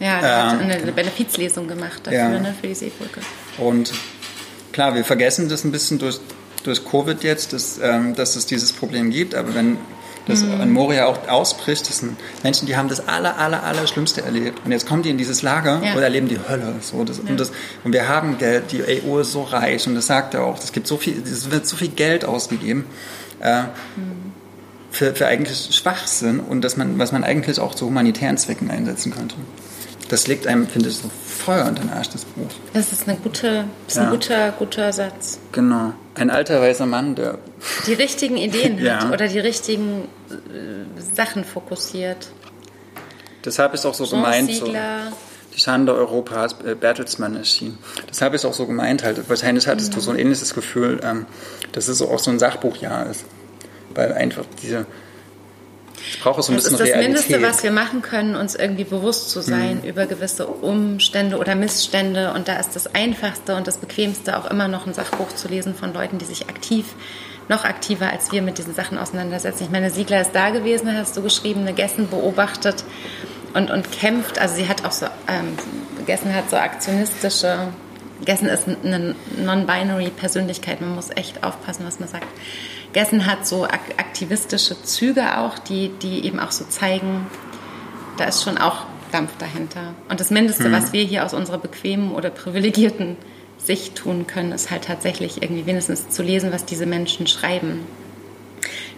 Ja, 0.00 0.20
er 0.20 0.52
ähm, 0.52 0.68
hat 0.68 0.82
eine 0.82 0.92
Benefizlesung 0.92 1.66
gemacht 1.66 2.02
dafür, 2.04 2.18
ja. 2.18 2.38
ne, 2.38 2.54
für 2.60 2.68
die 2.68 2.74
Seebrücke. 2.74 3.20
Und 3.56 3.92
klar, 4.72 4.94
wir 4.94 5.04
vergessen 5.04 5.48
das 5.48 5.64
ein 5.64 5.72
bisschen 5.72 5.98
durch, 5.98 6.20
durch 6.62 6.84
Covid 6.84 7.24
jetzt, 7.24 7.52
dass, 7.52 7.80
ähm, 7.82 8.14
dass 8.14 8.36
es 8.36 8.46
dieses 8.46 8.72
Problem 8.72 9.10
gibt. 9.10 9.34
Aber 9.34 9.54
wenn 9.54 9.78
das 10.28 10.42
mhm. 10.42 10.60
in 10.60 10.72
Moria 10.72 11.06
auch 11.06 11.26
ausbricht. 11.28 11.88
Das 11.88 11.98
sind 11.98 12.16
Menschen, 12.42 12.66
die 12.66 12.76
haben 12.76 12.88
das 12.88 13.08
aller, 13.08 13.38
aller, 13.38 13.62
aller 13.64 13.86
Schlimmste 13.86 14.22
erlebt. 14.22 14.60
Und 14.64 14.72
jetzt 14.72 14.86
kommen 14.86 15.02
die 15.02 15.10
in 15.10 15.18
dieses 15.18 15.42
Lager 15.42 15.82
ja. 15.82 15.94
und 15.94 16.02
erleben 16.02 16.28
die 16.28 16.38
Hölle. 16.48 16.74
So, 16.80 17.02
das, 17.04 17.18
ja. 17.18 17.24
und, 17.30 17.40
das, 17.40 17.50
und 17.82 17.92
wir 17.92 18.08
haben 18.08 18.38
Geld, 18.38 18.70
die 18.72 18.82
EU 18.82 19.18
ist 19.18 19.32
so 19.32 19.42
reich 19.42 19.86
und 19.86 19.94
das 19.94 20.06
sagt 20.06 20.34
er 20.34 20.44
auch, 20.44 20.58
es 20.58 20.72
gibt 20.72 20.86
so 20.86 20.98
viel, 20.98 21.20
es 21.22 21.50
wird 21.50 21.66
so 21.66 21.76
viel 21.76 21.88
Geld 21.88 22.24
ausgegeben. 22.24 22.86
Äh, 23.40 23.62
mhm. 23.62 24.32
Für, 24.90 25.14
für 25.14 25.26
eigentlich 25.26 25.68
Schwachsinn 25.76 26.40
und 26.40 26.62
dass 26.62 26.78
man, 26.78 26.98
was 26.98 27.12
man 27.12 27.22
eigentlich 27.22 27.60
auch 27.60 27.74
zu 27.74 27.86
humanitären 27.86 28.38
Zwecken 28.38 28.70
einsetzen 28.70 29.12
könnte. 29.12 29.34
Das 30.08 30.26
legt 30.26 30.46
einem, 30.46 30.66
finde 30.66 30.88
ich, 30.88 30.96
so 30.96 31.10
Feuer 31.26 31.66
unter 31.66 31.82
den 31.82 31.90
Arsch, 31.90 32.08
das 32.08 32.24
Buch. 32.24 32.48
Das 32.72 32.92
ist, 32.92 33.08
eine 33.08 33.18
gute, 33.18 33.64
ist 33.86 33.96
ja. 33.96 34.04
ein 34.04 34.10
guter, 34.10 34.52
guter 34.52 34.92
Satz. 34.92 35.38
Genau. 35.52 35.92
Ein 36.14 36.30
alter 36.30 36.60
weißer 36.60 36.86
Mann, 36.86 37.14
der. 37.14 37.38
Die 37.86 37.92
richtigen 37.92 38.36
Ideen 38.36 38.78
ja. 38.82 39.04
hat 39.04 39.12
oder 39.12 39.28
die 39.28 39.38
richtigen 39.38 40.08
äh, 40.30 41.14
Sachen 41.14 41.44
fokussiert. 41.44 42.28
Deshalb 43.44 43.74
ist 43.74 43.86
auch 43.86 43.94
so 43.94 44.04
Jean 44.04 44.22
gemeint. 44.22 44.52
So, 44.52 44.66
die 44.66 45.60
Schande 45.60 45.94
Europas, 45.94 46.56
äh, 46.64 46.74
Bertelsmann 46.74 47.36
erschien. 47.36 47.78
Deshalb 48.08 48.34
ist 48.34 48.44
auch 48.44 48.54
so 48.54 48.66
gemeint 48.66 49.02
halt. 49.02 49.28
Wahrscheinlich 49.28 49.66
hattest 49.66 49.90
mhm. 49.90 49.94
du 49.96 50.00
so 50.00 50.10
ein 50.10 50.18
ähnliches 50.18 50.54
Gefühl, 50.54 51.00
ähm, 51.02 51.26
dass 51.72 51.88
es 51.88 51.98
so 51.98 52.10
auch 52.10 52.18
so 52.18 52.30
ein 52.30 52.38
Sachbuchjahr 52.38 53.10
ist. 53.10 53.24
Weil 53.94 54.12
einfach 54.12 54.44
diese 54.62 54.86
ich 56.10 56.20
brauche 56.20 56.42
so 56.42 56.52
ein 56.52 56.56
das 56.56 56.64
bisschen 56.64 56.74
ist 56.74 56.80
das 56.80 56.88
Realität. 56.88 57.28
Mindeste, 57.28 57.42
was 57.42 57.62
wir 57.62 57.70
machen 57.70 58.02
können, 58.02 58.36
uns 58.36 58.54
irgendwie 58.54 58.84
bewusst 58.84 59.30
zu 59.30 59.40
sein 59.40 59.80
mhm. 59.82 59.88
über 59.88 60.06
gewisse 60.06 60.46
Umstände 60.46 61.38
oder 61.38 61.54
Missstände. 61.54 62.32
Und 62.32 62.48
da 62.48 62.58
ist 62.58 62.74
das 62.74 62.94
Einfachste 62.94 63.54
und 63.54 63.66
das 63.66 63.78
Bequemste 63.78 64.38
auch 64.38 64.50
immer 64.50 64.68
noch 64.68 64.86
ein 64.86 64.94
Sachbuch 64.94 65.28
zu 65.28 65.48
lesen 65.48 65.74
von 65.74 65.92
Leuten, 65.92 66.18
die 66.18 66.24
sich 66.24 66.48
aktiv, 66.48 66.86
noch 67.48 67.64
aktiver 67.64 68.10
als 68.10 68.32
wir 68.32 68.42
mit 68.42 68.58
diesen 68.58 68.74
Sachen 68.74 68.98
auseinandersetzen. 68.98 69.64
Ich 69.64 69.70
meine, 69.70 69.90
Siegler 69.90 70.20
ist 70.20 70.32
da 70.32 70.50
gewesen, 70.50 70.94
hast 70.96 71.16
du 71.16 71.22
geschrieben, 71.22 71.60
eine 71.60 71.72
Gessen 71.72 72.08
beobachtet 72.08 72.84
und, 73.54 73.70
und 73.70 73.90
kämpft. 73.92 74.38
Also 74.38 74.56
sie 74.56 74.68
hat 74.68 74.84
auch 74.84 74.92
so, 74.92 75.06
ähm, 75.28 75.56
Gessen 76.06 76.34
hat 76.34 76.50
so 76.50 76.56
aktionistische 76.56 77.68
Gessen 78.24 78.48
ist 78.48 78.64
eine 78.66 79.14
non-binary 79.36 80.10
Persönlichkeit. 80.10 80.80
Man 80.80 80.94
muss 80.94 81.10
echt 81.14 81.44
aufpassen, 81.44 81.86
was 81.86 82.00
man 82.00 82.08
sagt. 82.08 82.26
Gessen 82.92 83.26
hat 83.26 83.46
so 83.46 83.64
aktivistische 83.64 84.82
Züge 84.82 85.38
auch, 85.38 85.58
die, 85.58 85.90
die 86.02 86.24
eben 86.24 86.40
auch 86.40 86.52
so 86.52 86.64
zeigen, 86.64 87.26
da 88.16 88.24
ist 88.24 88.42
schon 88.42 88.58
auch 88.58 88.84
Dampf 89.12 89.30
dahinter. 89.38 89.94
Und 90.08 90.20
das 90.20 90.30
Mindeste, 90.30 90.64
hm. 90.64 90.72
was 90.72 90.92
wir 90.92 91.02
hier 91.04 91.24
aus 91.24 91.34
unserer 91.34 91.58
bequemen 91.58 92.12
oder 92.12 92.30
privilegierten 92.30 93.16
Sicht 93.58 93.96
tun 93.96 94.26
können, 94.26 94.52
ist 94.52 94.70
halt 94.70 94.84
tatsächlich 94.84 95.42
irgendwie 95.42 95.66
wenigstens 95.66 96.08
zu 96.08 96.22
lesen, 96.22 96.52
was 96.52 96.64
diese 96.64 96.86
Menschen 96.86 97.26
schreiben. 97.26 97.80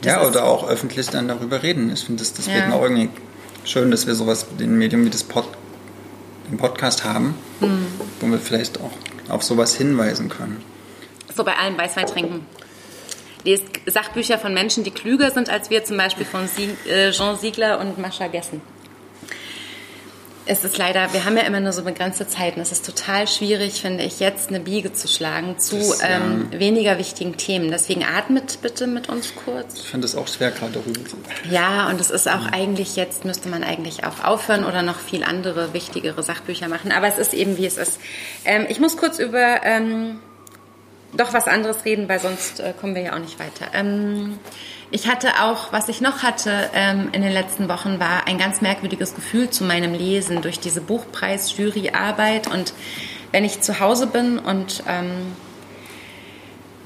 Das 0.02 0.14
ja, 0.14 0.26
oder 0.26 0.44
auch 0.44 0.68
öffentlich 0.68 1.08
dann 1.08 1.28
darüber 1.28 1.62
reden. 1.62 1.92
Ich 1.92 2.04
finde 2.04 2.20
das 2.20 2.32
deswegen 2.32 2.70
ja. 2.70 2.72
auch 2.72 2.82
irgendwie 2.82 3.10
schön, 3.64 3.90
dass 3.90 4.06
wir 4.06 4.14
sowas, 4.14 4.46
den 4.58 4.78
Medium 4.78 5.04
wie 5.04 5.10
das 5.10 5.24
Pod, 5.24 5.44
den 6.50 6.56
Podcast 6.56 7.04
haben, 7.04 7.34
hm. 7.60 7.86
wo 8.20 8.26
wir 8.28 8.38
vielleicht 8.38 8.80
auch 8.80 8.92
auf 9.28 9.42
sowas 9.42 9.74
hinweisen 9.76 10.28
können. 10.28 10.62
So 11.34 11.44
bei 11.44 11.56
allem 11.56 11.78
Weißwein 11.78 12.06
trinken. 12.06 12.46
Lest 13.44 13.64
Sachbücher 13.86 14.38
von 14.38 14.54
Menschen, 14.54 14.84
die 14.84 14.90
klüger 14.90 15.30
sind 15.30 15.48
als 15.48 15.70
wir, 15.70 15.84
zum 15.84 15.96
Beispiel 15.96 16.26
von 16.26 16.48
äh, 16.88 17.10
Jean 17.10 17.36
Siegler 17.36 17.78
und 17.80 17.98
Mascha 17.98 18.28
Gessen 18.28 18.60
es 20.50 20.64
ist 20.64 20.78
leider, 20.78 21.12
wir 21.12 21.24
haben 21.24 21.36
ja 21.36 21.44
immer 21.44 21.60
nur 21.60 21.72
so 21.72 21.84
begrenzte 21.84 22.26
Zeiten. 22.26 22.60
Es 22.60 22.72
ist 22.72 22.84
total 22.84 23.28
schwierig, 23.28 23.80
finde 23.80 24.02
ich, 24.02 24.18
jetzt 24.18 24.48
eine 24.48 24.58
Biege 24.58 24.92
zu 24.92 25.06
schlagen 25.06 25.60
zu 25.60 25.76
das, 25.76 26.00
ähm, 26.02 26.48
ja. 26.50 26.58
weniger 26.58 26.98
wichtigen 26.98 27.36
Themen. 27.36 27.70
Deswegen 27.70 28.02
atmet 28.02 28.58
bitte 28.60 28.88
mit 28.88 29.08
uns 29.08 29.32
kurz. 29.36 29.74
Ich 29.76 29.88
finde 29.88 30.06
es 30.06 30.16
auch 30.16 30.26
schwer, 30.26 30.50
gerade 30.50 30.72
darüber 30.72 31.04
zu 31.04 31.16
Ja, 31.48 31.88
und 31.88 32.00
es 32.00 32.10
ist 32.10 32.26
auch 32.26 32.46
ja. 32.46 32.52
eigentlich, 32.52 32.96
jetzt 32.96 33.24
müsste 33.24 33.48
man 33.48 33.62
eigentlich 33.62 34.02
auch 34.02 34.24
aufhören 34.24 34.64
oder 34.64 34.82
noch 34.82 34.98
viel 34.98 35.22
andere, 35.22 35.72
wichtigere 35.72 36.20
Sachbücher 36.24 36.66
machen. 36.66 36.90
Aber 36.90 37.06
es 37.06 37.18
ist 37.18 37.32
eben, 37.32 37.56
wie 37.56 37.66
es 37.66 37.76
ist. 37.76 38.00
Ähm, 38.44 38.66
ich 38.68 38.80
muss 38.80 38.96
kurz 38.96 39.20
über 39.20 39.62
ähm, 39.62 40.18
doch 41.12 41.32
was 41.32 41.46
anderes 41.46 41.84
reden, 41.84 42.08
weil 42.08 42.20
sonst 42.20 42.60
äh, 42.60 42.72
kommen 42.78 42.94
wir 42.94 43.02
ja 43.02 43.14
auch 43.14 43.18
nicht 43.18 43.38
weiter. 43.38 43.66
Ähm, 43.74 44.38
ich 44.90 45.08
hatte 45.08 45.28
auch, 45.42 45.72
was 45.72 45.88
ich 45.88 46.00
noch 46.00 46.22
hatte 46.22 46.70
ähm, 46.74 47.10
in 47.12 47.22
den 47.22 47.32
letzten 47.32 47.68
Wochen, 47.68 48.00
war 48.00 48.26
ein 48.26 48.38
ganz 48.38 48.60
merkwürdiges 48.60 49.14
Gefühl 49.14 49.50
zu 49.50 49.64
meinem 49.64 49.94
Lesen 49.94 50.42
durch 50.42 50.58
diese 50.58 50.80
Buchpreis-Juryarbeit. 50.80 52.48
Und 52.48 52.72
wenn 53.32 53.44
ich 53.44 53.60
zu 53.60 53.78
Hause 53.80 54.08
bin 54.08 54.38
und 54.38 54.82
ähm, 54.88 55.32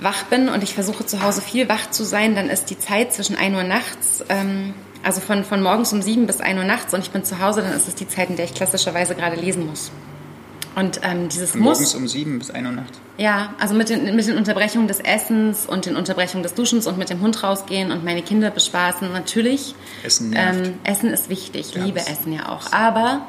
wach 0.00 0.24
bin 0.24 0.48
und 0.48 0.62
ich 0.62 0.74
versuche 0.74 1.06
zu 1.06 1.22
Hause 1.22 1.40
viel 1.40 1.68
wach 1.68 1.90
zu 1.90 2.04
sein, 2.04 2.34
dann 2.34 2.50
ist 2.50 2.66
die 2.70 2.78
Zeit 2.78 3.12
zwischen 3.12 3.36
1 3.36 3.56
Uhr 3.56 3.62
nachts, 3.62 4.24
ähm, 4.28 4.74
also 5.02 5.20
von, 5.20 5.44
von 5.44 5.62
morgens 5.62 5.92
um 5.92 6.02
7 6.02 6.26
bis 6.26 6.40
1 6.40 6.58
Uhr 6.58 6.64
nachts 6.64 6.94
und 6.94 7.00
ich 7.00 7.10
bin 7.10 7.24
zu 7.24 7.40
Hause, 7.40 7.62
dann 7.62 7.72
ist 7.72 7.88
es 7.88 7.94
die 7.94 8.08
Zeit, 8.08 8.30
in 8.30 8.36
der 8.36 8.44
ich 8.44 8.54
klassischerweise 8.54 9.14
gerade 9.14 9.36
lesen 9.36 9.66
muss. 9.66 9.90
Und 10.76 11.00
ähm, 11.02 11.28
dieses 11.28 11.52
Von 11.52 11.60
Muss. 11.60 11.78
Morgens 11.78 11.94
um 11.94 12.08
sieben 12.08 12.38
bis 12.38 12.50
ein 12.50 12.66
Uhr 12.66 12.72
nachts. 12.72 12.98
Ja, 13.16 13.54
also 13.60 13.74
mit 13.74 13.88
den, 13.88 14.16
mit 14.16 14.26
den 14.26 14.36
Unterbrechungen 14.36 14.88
des 14.88 14.98
Essens 14.98 15.66
und 15.66 15.86
den 15.86 15.94
Unterbrechungen 15.94 16.42
des 16.42 16.54
Duschens 16.54 16.86
und 16.86 16.98
mit 16.98 17.10
dem 17.10 17.20
Hund 17.20 17.42
rausgehen 17.42 17.92
und 17.92 18.04
meine 18.04 18.22
Kinder 18.22 18.50
bespaßen. 18.50 19.12
Natürlich. 19.12 19.74
Essen 20.02 20.30
nervt. 20.30 20.66
Ähm, 20.66 20.74
Essen 20.82 21.10
ist 21.10 21.28
wichtig. 21.28 21.74
Ich 21.76 21.82
liebe 21.82 22.00
Essen 22.00 22.32
ja 22.32 22.48
auch. 22.48 22.72
Aber 22.72 23.26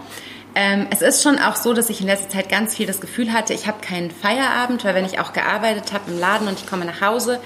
ähm, 0.56 0.88
es 0.90 1.02
ist 1.02 1.22
schon 1.22 1.38
auch 1.38 1.56
so, 1.56 1.74
dass 1.74 1.90
ich 1.90 2.02
in 2.02 2.08
letzter 2.08 2.30
Zeit 2.30 2.50
ganz 2.50 2.76
viel 2.76 2.88
das 2.88 3.02
Gefühl 3.02 3.34
hatte, 3.34 3.54
ich 3.54 3.68
habe 3.68 3.80
keinen 3.82 4.10
Feierabend, 4.10 4.84
weil 4.86 4.96
wenn 4.96 5.06
ich 5.06 5.20
auch 5.20 5.34
gearbeitet 5.34 5.94
habe 5.94 6.10
im 6.10 6.20
Laden 6.20 6.48
und 6.48 6.60
ich 6.60 6.66
komme 6.66 6.86
nach 6.86 7.02
Hause, 7.02 7.40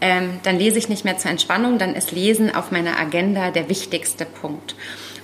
ähm, 0.00 0.38
dann 0.44 0.58
lese 0.58 0.78
ich 0.78 0.88
nicht 0.88 1.04
mehr 1.04 1.18
zur 1.18 1.30
Entspannung, 1.30 1.78
dann 1.78 1.94
ist 1.94 2.12
Lesen 2.12 2.54
auf 2.54 2.70
meiner 2.70 2.98
Agenda 2.98 3.50
der 3.50 3.68
wichtigste 3.68 4.24
Punkt. 4.24 4.76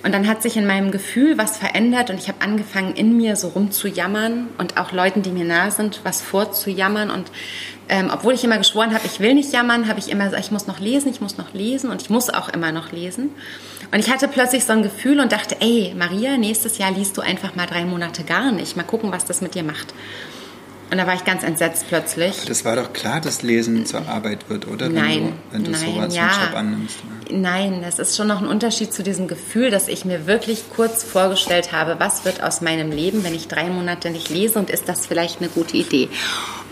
Und 0.03 0.11
dann 0.11 0.27
hat 0.27 0.43
sich 0.43 0.57
in 0.57 0.65
meinem 0.65 0.91
Gefühl 0.91 1.37
was 1.37 1.57
verändert 1.57 2.09
und 2.09 2.17
ich 2.17 2.27
habe 2.27 2.41
angefangen, 2.41 2.93
in 2.93 3.15
mir 3.15 3.37
so 3.37 3.47
rumzujammern 3.47 4.49
und 4.57 4.77
auch 4.77 4.91
Leuten, 4.91 5.21
die 5.21 5.31
mir 5.31 5.45
nahe 5.45 5.71
sind, 5.71 6.01
was 6.03 6.21
vorzujammern. 6.21 7.09
Und 7.09 7.31
ähm, 7.87 8.11
obwohl 8.13 8.33
ich 8.33 8.43
immer 8.43 8.57
geschworen 8.57 8.93
habe, 8.93 9.05
ich 9.05 9.21
will 9.21 9.33
nicht 9.33 9.53
jammern, 9.53 9.87
habe 9.87 9.99
ich 9.99 10.09
immer 10.09 10.25
gesagt, 10.25 10.43
ich 10.43 10.51
muss 10.51 10.67
noch 10.67 10.79
lesen, 10.79 11.09
ich 11.09 11.21
muss 11.21 11.37
noch 11.37 11.53
lesen 11.53 11.89
und 11.89 12.01
ich 12.01 12.09
muss 12.09 12.29
auch 12.29 12.49
immer 12.49 12.73
noch 12.73 12.91
lesen. 12.91 13.29
Und 13.93 13.99
ich 13.99 14.11
hatte 14.11 14.27
plötzlich 14.27 14.65
so 14.65 14.73
ein 14.73 14.83
Gefühl 14.83 15.21
und 15.21 15.31
dachte, 15.31 15.55
ey, 15.61 15.93
Maria, 15.97 16.35
nächstes 16.35 16.79
Jahr 16.79 16.91
liest 16.91 17.15
du 17.15 17.21
einfach 17.21 17.55
mal 17.55 17.67
drei 17.67 17.85
Monate 17.85 18.23
gar 18.23 18.51
nicht. 18.51 18.75
Mal 18.75 18.83
gucken, 18.83 19.11
was 19.11 19.23
das 19.23 19.39
mit 19.39 19.55
dir 19.55 19.63
macht. 19.63 19.93
Und 20.91 20.97
da 20.97 21.07
war 21.07 21.15
ich 21.15 21.25
ganz 21.25 21.43
entsetzt 21.43 21.85
plötzlich. 21.87 22.45
Das 22.45 22.65
war 22.65 22.75
doch 22.75 22.93
klar, 22.93 23.19
dass 23.19 23.41
Lesen 23.41 23.85
zur 23.85 24.07
Arbeit 24.07 24.49
wird, 24.49 24.67
oder? 24.67 24.89
Nein. 24.89 25.33
Wenn 25.51 25.63
du, 25.63 25.71
wenn 25.71 25.79
du 25.81 25.87
nein, 25.87 25.95
sowas 25.95 26.15
ja. 26.15 26.27
Job 26.27 26.55
annimmst. 26.55 26.97
Ne? 27.29 27.39
Nein, 27.39 27.81
das 27.81 27.99
ist 27.99 28.15
schon 28.15 28.27
noch 28.27 28.41
ein 28.41 28.47
Unterschied 28.47 28.93
zu 28.93 29.01
diesem 29.01 29.27
Gefühl, 29.27 29.71
dass 29.71 29.87
ich 29.87 30.05
mir 30.05 30.27
wirklich 30.27 30.65
kurz 30.75 31.03
vorgestellt 31.03 31.71
habe, 31.71 31.95
was 31.99 32.25
wird 32.25 32.43
aus 32.43 32.61
meinem 32.61 32.91
Leben, 32.91 33.23
wenn 33.23 33.33
ich 33.33 33.47
drei 33.47 33.69
Monate 33.69 34.11
nicht 34.11 34.29
lese 34.29 34.59
und 34.59 34.69
ist 34.69 34.87
das 34.87 35.07
vielleicht 35.07 35.39
eine 35.39 35.49
gute 35.49 35.77
Idee? 35.77 36.09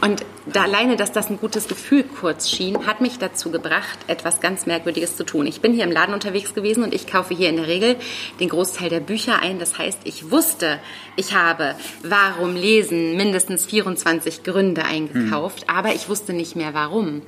Und 0.02 0.26
da 0.48 0.64
alleine, 0.64 0.96
dass 0.96 1.12
das 1.12 1.30
ein 1.30 1.38
gutes 1.38 1.68
Gefühl 1.68 2.04
kurz 2.04 2.50
schien, 2.50 2.88
hat 2.88 3.02
mich 3.02 3.20
dazu 3.20 3.52
gebracht, 3.52 4.00
etwas 4.08 4.42
ganz 4.42 4.66
Merkwürdiges 4.66 5.16
zu 5.16 5.24
tun. 5.24 5.46
Ich 5.46 5.62
bin 5.62 5.74
hier 5.74 5.84
im 5.84 5.92
Laden 5.92 6.16
unterwegs 6.16 6.56
gewesen 6.56 6.84
und 6.84 6.96
ich 6.96 7.06
kaufe 7.06 7.36
hier 7.36 7.50
in 7.50 7.58
der 7.58 7.68
Regel 7.68 7.96
den 8.40 8.50
Großteil 8.50 8.90
der 8.90 9.00
Bücher 9.00 9.40
ein. 9.40 9.60
Das 9.60 9.78
heißt, 9.78 10.00
ich 10.06 10.32
wusste, 10.32 10.80
ich 11.16 11.36
habe 11.36 11.76
Warum 12.02 12.56
lesen 12.56 13.16
mindestens 13.16 13.68
24 13.68 14.44
Gründe 14.44 14.86
eingekauft, 14.86 15.68
hm. 15.68 15.78
aber 15.78 15.94
ich 15.94 16.10
wusste 16.10 16.34
nicht 16.34 16.56
mehr 16.56 16.74
warum. 16.74 17.22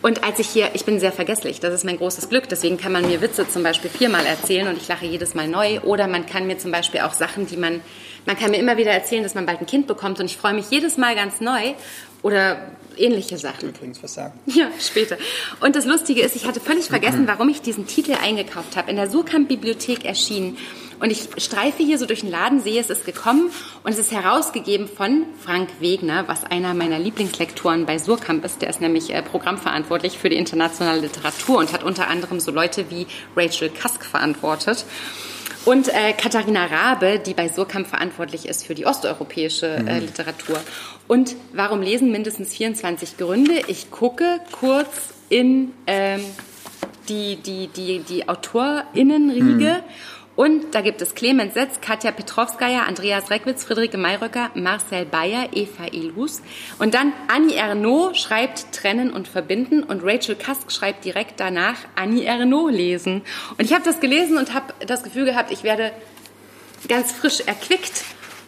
Und 0.00 0.22
als 0.22 0.38
ich 0.38 0.48
hier, 0.48 0.70
ich 0.74 0.84
bin 0.84 1.00
sehr 1.00 1.12
vergesslich, 1.12 1.58
das 1.58 1.74
ist 1.74 1.84
mein 1.84 1.98
großes 1.98 2.28
Glück, 2.28 2.48
deswegen 2.48 2.78
kann 2.78 2.92
man 2.92 3.06
mir 3.06 3.20
Witze 3.20 3.48
zum 3.48 3.64
Beispiel 3.64 3.90
viermal 3.90 4.24
erzählen 4.26 4.68
und 4.68 4.76
ich 4.76 4.86
lache 4.86 5.06
jedes 5.06 5.34
Mal 5.34 5.48
neu. 5.48 5.80
Oder 5.80 6.06
man 6.06 6.26
kann 6.26 6.46
mir 6.46 6.58
zum 6.58 6.70
Beispiel 6.70 7.00
auch 7.00 7.14
Sachen, 7.14 7.48
die 7.48 7.56
man 7.56 7.80
man 8.26 8.36
kann 8.36 8.50
mir 8.50 8.58
immer 8.58 8.76
wieder 8.76 8.92
erzählen, 8.92 9.22
dass 9.22 9.34
man 9.34 9.46
bald 9.46 9.60
ein 9.60 9.66
Kind 9.66 9.86
bekommt 9.86 10.20
und 10.20 10.26
ich 10.26 10.36
freue 10.36 10.54
mich 10.54 10.70
jedes 10.70 10.96
Mal 10.96 11.14
ganz 11.14 11.40
neu 11.40 11.74
oder 12.22 12.58
ähnliche 12.96 13.38
Sachen. 13.38 13.70
Übrigens 13.70 14.02
was 14.02 14.14
sagen. 14.14 14.38
Ja, 14.46 14.68
später. 14.78 15.16
Und 15.60 15.76
das 15.76 15.86
Lustige 15.86 16.22
ist, 16.22 16.36
ich 16.36 16.46
hatte 16.46 16.60
völlig 16.60 16.86
vergessen, 16.86 17.26
warum 17.26 17.48
ich 17.48 17.62
diesen 17.62 17.86
Titel 17.86 18.14
eingekauft 18.22 18.76
habe. 18.76 18.90
In 18.90 18.96
der 18.96 19.10
Surkamp-Bibliothek 19.10 20.04
erschienen. 20.04 20.56
Und 21.00 21.10
ich 21.10 21.28
streife 21.38 21.82
hier 21.82 21.98
so 21.98 22.06
durch 22.06 22.20
den 22.20 22.30
Laden, 22.30 22.60
sehe, 22.60 22.80
es 22.80 22.88
ist 22.88 23.04
gekommen 23.04 23.50
und 23.82 23.90
es 23.90 23.98
ist 23.98 24.12
herausgegeben 24.12 24.86
von 24.86 25.24
Frank 25.44 25.68
Wegner, 25.80 26.28
was 26.28 26.44
einer 26.44 26.74
meiner 26.74 27.00
Lieblingslektoren 27.00 27.86
bei 27.86 27.98
Surkamp 27.98 28.44
ist. 28.44 28.62
Der 28.62 28.70
ist 28.70 28.80
nämlich 28.80 29.12
äh, 29.12 29.20
programmverantwortlich 29.20 30.16
für 30.16 30.28
die 30.28 30.36
internationale 30.36 31.00
Literatur 31.00 31.58
und 31.58 31.72
hat 31.72 31.82
unter 31.82 32.06
anderem 32.06 32.38
so 32.38 32.52
Leute 32.52 32.88
wie 32.90 33.08
Rachel 33.34 33.70
Kask 33.70 34.04
verantwortet. 34.04 34.84
Und 35.64 35.88
äh, 35.88 36.12
Katharina 36.12 36.66
Rabe, 36.66 37.20
die 37.24 37.34
bei 37.34 37.48
Surkamp 37.48 37.86
verantwortlich 37.86 38.46
ist 38.46 38.66
für 38.66 38.74
die 38.74 38.84
osteuropäische 38.84 39.66
äh, 39.66 39.82
mhm. 39.82 40.00
Literatur. 40.00 40.60
Und 41.06 41.36
warum 41.52 41.82
lesen 41.82 42.10
mindestens 42.10 42.54
24 42.54 43.16
Gründe? 43.16 43.60
Ich 43.68 43.90
gucke 43.90 44.40
kurz 44.50 45.14
in 45.28 45.72
ähm, 45.86 46.20
die, 47.08 47.36
die, 47.36 47.68
die, 47.68 48.00
die 48.00 48.28
AutorInnenriege. 48.28 49.82
Mhm. 49.84 50.21
Und 50.34 50.74
da 50.74 50.80
gibt 50.80 51.02
es 51.02 51.14
Clemens 51.14 51.52
Setz, 51.54 51.80
Katja 51.82 52.10
Petrovskaya, 52.10 52.84
Andreas 52.84 53.30
Reckwitz, 53.30 53.64
Friederike 53.64 53.98
Mayröcker, 53.98 54.50
Marcel 54.54 55.04
Bayer, 55.04 55.48
Eva 55.52 55.86
Ilhus. 55.92 56.40
Und 56.78 56.94
dann 56.94 57.12
Annie 57.28 57.54
Ernaux 57.54 58.18
schreibt 58.18 58.72
Trennen 58.72 59.12
und 59.12 59.28
Verbinden 59.28 59.82
und 59.82 60.02
Rachel 60.02 60.34
Kask 60.34 60.72
schreibt 60.72 61.04
direkt 61.04 61.38
danach 61.38 61.76
Annie 61.96 62.24
Ernaux 62.24 62.70
lesen. 62.70 63.22
Und 63.58 63.66
ich 63.66 63.74
habe 63.74 63.84
das 63.84 64.00
gelesen 64.00 64.38
und 64.38 64.54
habe 64.54 64.72
das 64.86 65.02
Gefühl 65.02 65.26
gehabt, 65.26 65.50
ich 65.50 65.64
werde 65.64 65.92
ganz 66.88 67.12
frisch 67.12 67.40
erquickt 67.40 68.04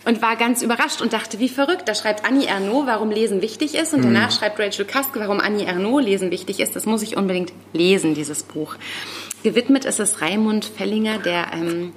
und 0.06 0.22
war 0.22 0.36
ganz 0.36 0.62
überrascht 0.62 1.00
und 1.00 1.12
dachte, 1.12 1.38
wie 1.38 1.48
verrückt. 1.48 1.86
Da 1.86 1.94
schreibt 1.94 2.24
Annie 2.24 2.46
Ernaux, 2.46 2.86
warum 2.86 3.10
Lesen 3.10 3.42
wichtig 3.42 3.74
ist 3.74 3.92
und 3.92 4.00
mhm. 4.00 4.14
danach 4.14 4.32
schreibt 4.32 4.58
Rachel 4.58 4.84
Kask, 4.84 5.10
warum 5.14 5.40
Annie 5.40 5.66
Ernaux 5.66 6.02
Lesen 6.02 6.30
wichtig 6.30 6.60
ist. 6.60 6.76
Das 6.76 6.86
muss 6.86 7.02
ich 7.02 7.16
unbedingt 7.16 7.52
lesen, 7.72 8.14
dieses 8.14 8.42
Buch. 8.42 8.76
Gewidmet 9.44 9.84
ist 9.84 10.00
es 10.00 10.22
Raimund 10.22 10.64
Fellinger, 10.64 11.18
der, 11.18 11.48
ähm, 11.52 11.92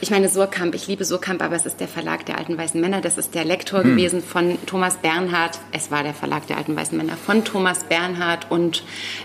ich 0.00 0.10
meine 0.10 0.30
Surkamp, 0.30 0.74
ich 0.74 0.86
liebe 0.86 1.04
Surkamp, 1.04 1.42
aber 1.42 1.54
es 1.54 1.66
ist 1.66 1.80
der 1.80 1.86
Verlag 1.86 2.24
der 2.24 2.38
alten 2.38 2.56
weißen 2.56 2.80
Männer. 2.80 3.02
Das 3.02 3.18
ist 3.18 3.34
der 3.34 3.44
Lektor 3.44 3.84
hm. 3.84 3.90
gewesen 3.90 4.22
von 4.22 4.56
Thomas 4.64 4.96
Bernhard. 4.96 5.58
Es 5.70 5.90
war 5.90 6.02
der 6.02 6.14
Verlag 6.14 6.46
der 6.46 6.56
alten 6.56 6.74
weißen 6.74 6.96
Männer 6.96 7.18
von 7.18 7.44
Thomas 7.44 7.84
Bernhard 7.84 8.50
und 8.50 8.84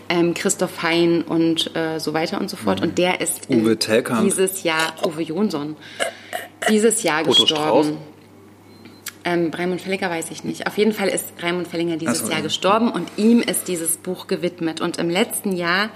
ähm, 0.10 0.34
Christoph 0.34 0.84
Hein 0.84 1.24
und 1.24 1.74
äh, 1.74 2.00
so 2.00 2.14
weiter 2.14 2.42
und 2.42 2.50
so 2.50 2.58
fort. 2.58 2.82
Hm. 2.82 2.90
Und 2.90 2.98
der 2.98 3.22
ist 3.22 3.50
Uwe 3.50 3.78
dieses 3.78 4.64
Jahr, 4.64 4.94
Uwe 5.06 5.22
Jonsson, 5.22 5.78
dieses 6.70 7.02
Jahr 7.02 7.22
Otto 7.22 7.44
gestorben. 7.44 7.84
Strauß. 7.84 7.98
Ähm, 9.24 9.52
Raimund 9.54 9.80
Fellinger 9.80 10.10
weiß 10.10 10.32
ich 10.32 10.44
nicht. 10.44 10.68
Auf 10.68 10.78
jeden 10.78 10.92
Fall 10.92 11.08
ist 11.08 11.28
Raimund 11.42 11.70
Fellinger 11.70 11.96
dieses 11.96 12.20
so, 12.20 12.26
Jahr 12.26 12.40
ja. 12.40 12.44
gestorben 12.44 12.92
und 12.92 13.08
ihm 13.16 13.40
ist 13.40 13.70
dieses 13.70 13.96
Buch 13.96 14.28
gewidmet. 14.28 14.82
Und 14.82 14.98
im 14.98 15.10
letzten 15.10 15.56
Jahr 15.56 15.92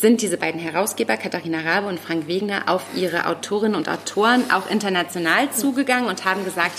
sind 0.00 0.22
diese 0.22 0.36
beiden 0.36 0.60
Herausgeber, 0.60 1.16
Katharina 1.16 1.60
Rabe 1.60 1.86
und 1.86 2.00
Frank 2.00 2.26
Wegner, 2.26 2.64
auf 2.66 2.82
ihre 2.94 3.26
Autorinnen 3.26 3.76
und 3.76 3.88
Autoren 3.88 4.50
auch 4.50 4.68
international 4.68 5.50
zugegangen 5.52 6.08
und 6.08 6.24
haben 6.24 6.44
gesagt, 6.44 6.74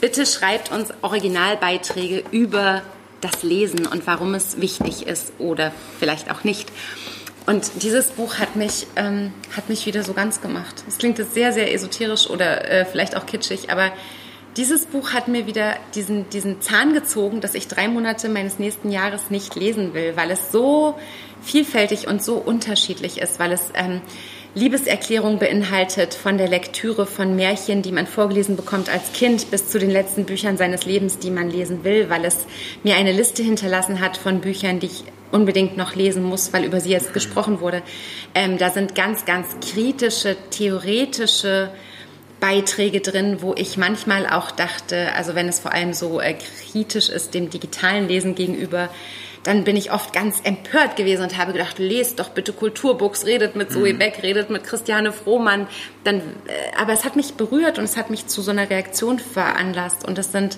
bitte 0.00 0.26
schreibt 0.26 0.70
uns 0.70 0.92
Originalbeiträge 1.02 2.24
über 2.30 2.82
das 3.20 3.42
Lesen 3.42 3.86
und 3.86 4.06
warum 4.06 4.34
es 4.34 4.60
wichtig 4.60 5.06
ist 5.06 5.32
oder 5.38 5.72
vielleicht 5.98 6.30
auch 6.30 6.44
nicht. 6.44 6.70
Und 7.46 7.82
dieses 7.82 8.10
Buch 8.10 8.38
hat 8.38 8.56
mich, 8.56 8.86
ähm, 8.96 9.32
hat 9.56 9.70
mich 9.70 9.86
wieder 9.86 10.02
so 10.02 10.12
ganz 10.12 10.42
gemacht. 10.42 10.84
Es 10.86 10.98
klingt 10.98 11.18
jetzt 11.18 11.32
sehr, 11.32 11.52
sehr 11.52 11.72
esoterisch 11.72 12.28
oder 12.28 12.70
äh, 12.70 12.84
vielleicht 12.84 13.16
auch 13.16 13.24
kitschig, 13.24 13.70
aber 13.70 13.90
dieses 14.58 14.86
Buch 14.86 15.12
hat 15.12 15.28
mir 15.28 15.46
wieder 15.46 15.76
diesen, 15.94 16.28
diesen 16.30 16.60
Zahn 16.60 16.92
gezogen, 16.92 17.40
dass 17.40 17.54
ich 17.54 17.68
drei 17.68 17.86
Monate 17.86 18.28
meines 18.28 18.58
nächsten 18.58 18.90
Jahres 18.90 19.30
nicht 19.30 19.54
lesen 19.54 19.94
will, 19.94 20.16
weil 20.16 20.32
es 20.32 20.50
so 20.50 20.98
vielfältig 21.40 22.08
und 22.08 22.24
so 22.24 22.34
unterschiedlich 22.34 23.18
ist, 23.18 23.38
weil 23.38 23.52
es 23.52 23.70
ähm, 23.74 24.00
Liebeserklärung 24.56 25.38
beinhaltet 25.38 26.12
von 26.12 26.38
der 26.38 26.48
Lektüre 26.48 27.06
von 27.06 27.36
Märchen, 27.36 27.82
die 27.82 27.92
man 27.92 28.08
vorgelesen 28.08 28.56
bekommt 28.56 28.88
als 28.88 29.12
Kind, 29.12 29.48
bis 29.52 29.68
zu 29.68 29.78
den 29.78 29.90
letzten 29.90 30.24
Büchern 30.24 30.56
seines 30.56 30.84
Lebens, 30.84 31.20
die 31.20 31.30
man 31.30 31.48
lesen 31.48 31.84
will, 31.84 32.10
weil 32.10 32.24
es 32.24 32.38
mir 32.82 32.96
eine 32.96 33.12
Liste 33.12 33.44
hinterlassen 33.44 34.00
hat 34.00 34.16
von 34.16 34.40
Büchern, 34.40 34.80
die 34.80 34.86
ich 34.86 35.04
unbedingt 35.30 35.76
noch 35.76 35.94
lesen 35.94 36.24
muss, 36.24 36.52
weil 36.52 36.64
über 36.64 36.80
sie 36.80 36.90
jetzt 36.90 37.14
gesprochen 37.14 37.60
wurde. 37.60 37.82
Ähm, 38.34 38.58
da 38.58 38.70
sind 38.70 38.96
ganz, 38.96 39.24
ganz 39.24 39.46
kritische, 39.60 40.36
theoretische 40.50 41.70
Beiträge 42.40 43.00
drin, 43.00 43.38
wo 43.40 43.54
ich 43.54 43.76
manchmal 43.76 44.26
auch 44.26 44.50
dachte, 44.50 45.12
also 45.14 45.34
wenn 45.34 45.48
es 45.48 45.58
vor 45.58 45.72
allem 45.72 45.92
so 45.92 46.20
äh, 46.20 46.34
kritisch 46.34 47.08
ist 47.08 47.34
dem 47.34 47.50
digitalen 47.50 48.08
Lesen 48.08 48.34
gegenüber, 48.34 48.90
dann 49.44 49.64
bin 49.64 49.76
ich 49.76 49.92
oft 49.92 50.12
ganz 50.12 50.40
empört 50.42 50.96
gewesen 50.96 51.22
und 51.22 51.38
habe 51.38 51.52
gedacht, 51.52 51.78
lest 51.78 52.18
doch 52.18 52.30
bitte 52.30 52.52
Kulturbooks, 52.52 53.24
redet 53.24 53.56
mit 53.56 53.72
Zoe 53.72 53.94
mhm. 53.94 53.98
Beck, 53.98 54.22
redet 54.22 54.50
mit 54.50 54.64
Christiane 54.64 55.12
Frohmann. 55.12 55.68
Dann, 56.08 56.20
äh, 56.20 56.74
aber 56.74 56.94
es 56.94 57.04
hat 57.04 57.16
mich 57.16 57.34
berührt 57.34 57.78
und 57.78 57.84
es 57.84 57.98
hat 57.98 58.08
mich 58.08 58.26
zu 58.28 58.40
so 58.40 58.50
einer 58.50 58.70
Reaktion 58.70 59.18
veranlasst. 59.18 60.08
Und 60.08 60.16
es 60.16 60.32
sind 60.32 60.56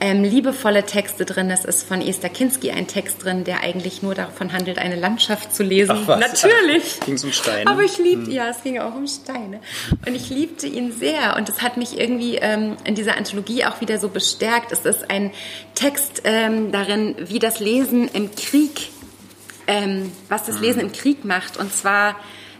ähm, 0.00 0.24
liebevolle 0.24 0.84
Texte 0.84 1.24
drin. 1.24 1.52
Es 1.52 1.64
ist 1.64 1.86
von 1.86 2.02
Esther 2.02 2.30
Kinski 2.30 2.72
ein 2.72 2.88
Text 2.88 3.22
drin, 3.22 3.44
der 3.44 3.60
eigentlich 3.60 4.02
nur 4.02 4.16
davon 4.16 4.52
handelt, 4.52 4.78
eine 4.78 4.96
Landschaft 4.96 5.54
zu 5.54 5.62
lesen. 5.62 6.04
Ach? 6.08 6.18
Natürlich. 6.18 6.98
Ging 7.06 7.14
es 7.14 7.22
um 7.22 7.30
Steine? 7.30 7.70
Aber 7.70 7.82
ich 7.82 7.98
liebte, 7.98 8.30
mhm. 8.30 8.32
ja, 8.32 8.48
es 8.48 8.60
ging 8.64 8.80
auch 8.80 8.96
um 8.96 9.06
Steine. 9.06 9.60
Und 10.04 10.16
ich 10.16 10.30
liebte 10.30 10.66
ihn 10.66 10.90
sehr. 10.90 11.36
Und 11.36 11.48
es 11.48 11.62
hat 11.62 11.76
mich 11.76 11.96
irgendwie 11.96 12.34
ähm, 12.34 12.76
in 12.82 12.96
dieser 12.96 13.16
Anthologie 13.16 13.66
auch 13.66 13.80
wieder 13.80 14.00
so 14.00 14.08
bestärkt. 14.08 14.72
Es 14.72 14.84
ist 14.84 15.08
ein 15.08 15.30
Text 15.76 16.22
ähm, 16.24 16.72
darin, 16.72 17.14
wie 17.20 17.38
das 17.38 17.60
Lesen 17.60 18.08
im 18.08 18.34
Krieg, 18.34 18.90
ähm, 19.68 20.10
was 20.28 20.46
das 20.46 20.58
Lesen 20.58 20.80
im 20.80 20.90
Krieg 20.90 21.24
macht. 21.24 21.56
Und 21.56 21.72
zwar 21.72 22.16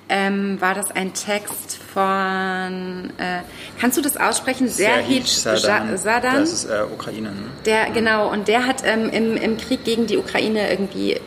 ähm, 0.09 0.61
war 0.61 0.75
das 0.75 0.91
ein 0.91 1.13
Text 1.15 1.79
von, 1.93 3.11
äh, 3.19 3.41
kannst 3.81 3.97
du 3.97 4.03
das 4.03 4.17
aussprechen? 4.17 4.69
Serhij 4.69 5.23
Sadan. 5.25 5.97
Sadan. 5.97 6.41
Das 6.41 6.53
ist 6.53 6.65
äh, 6.65 6.83
Ukraine. 6.93 7.31
Ne? 7.31 7.37
Der, 7.67 7.91
genau, 7.91 8.31
und 8.31 8.49
der 8.49 8.67
hat 8.67 8.83
ähm, 8.85 9.11
im, 9.11 9.37
im 9.37 9.57
Krieg 9.57 9.85
gegen 9.85 10.07
die 10.07 10.17
Ukraine 10.17 10.71
irgendwie 10.71 11.13
äh, 11.13 11.21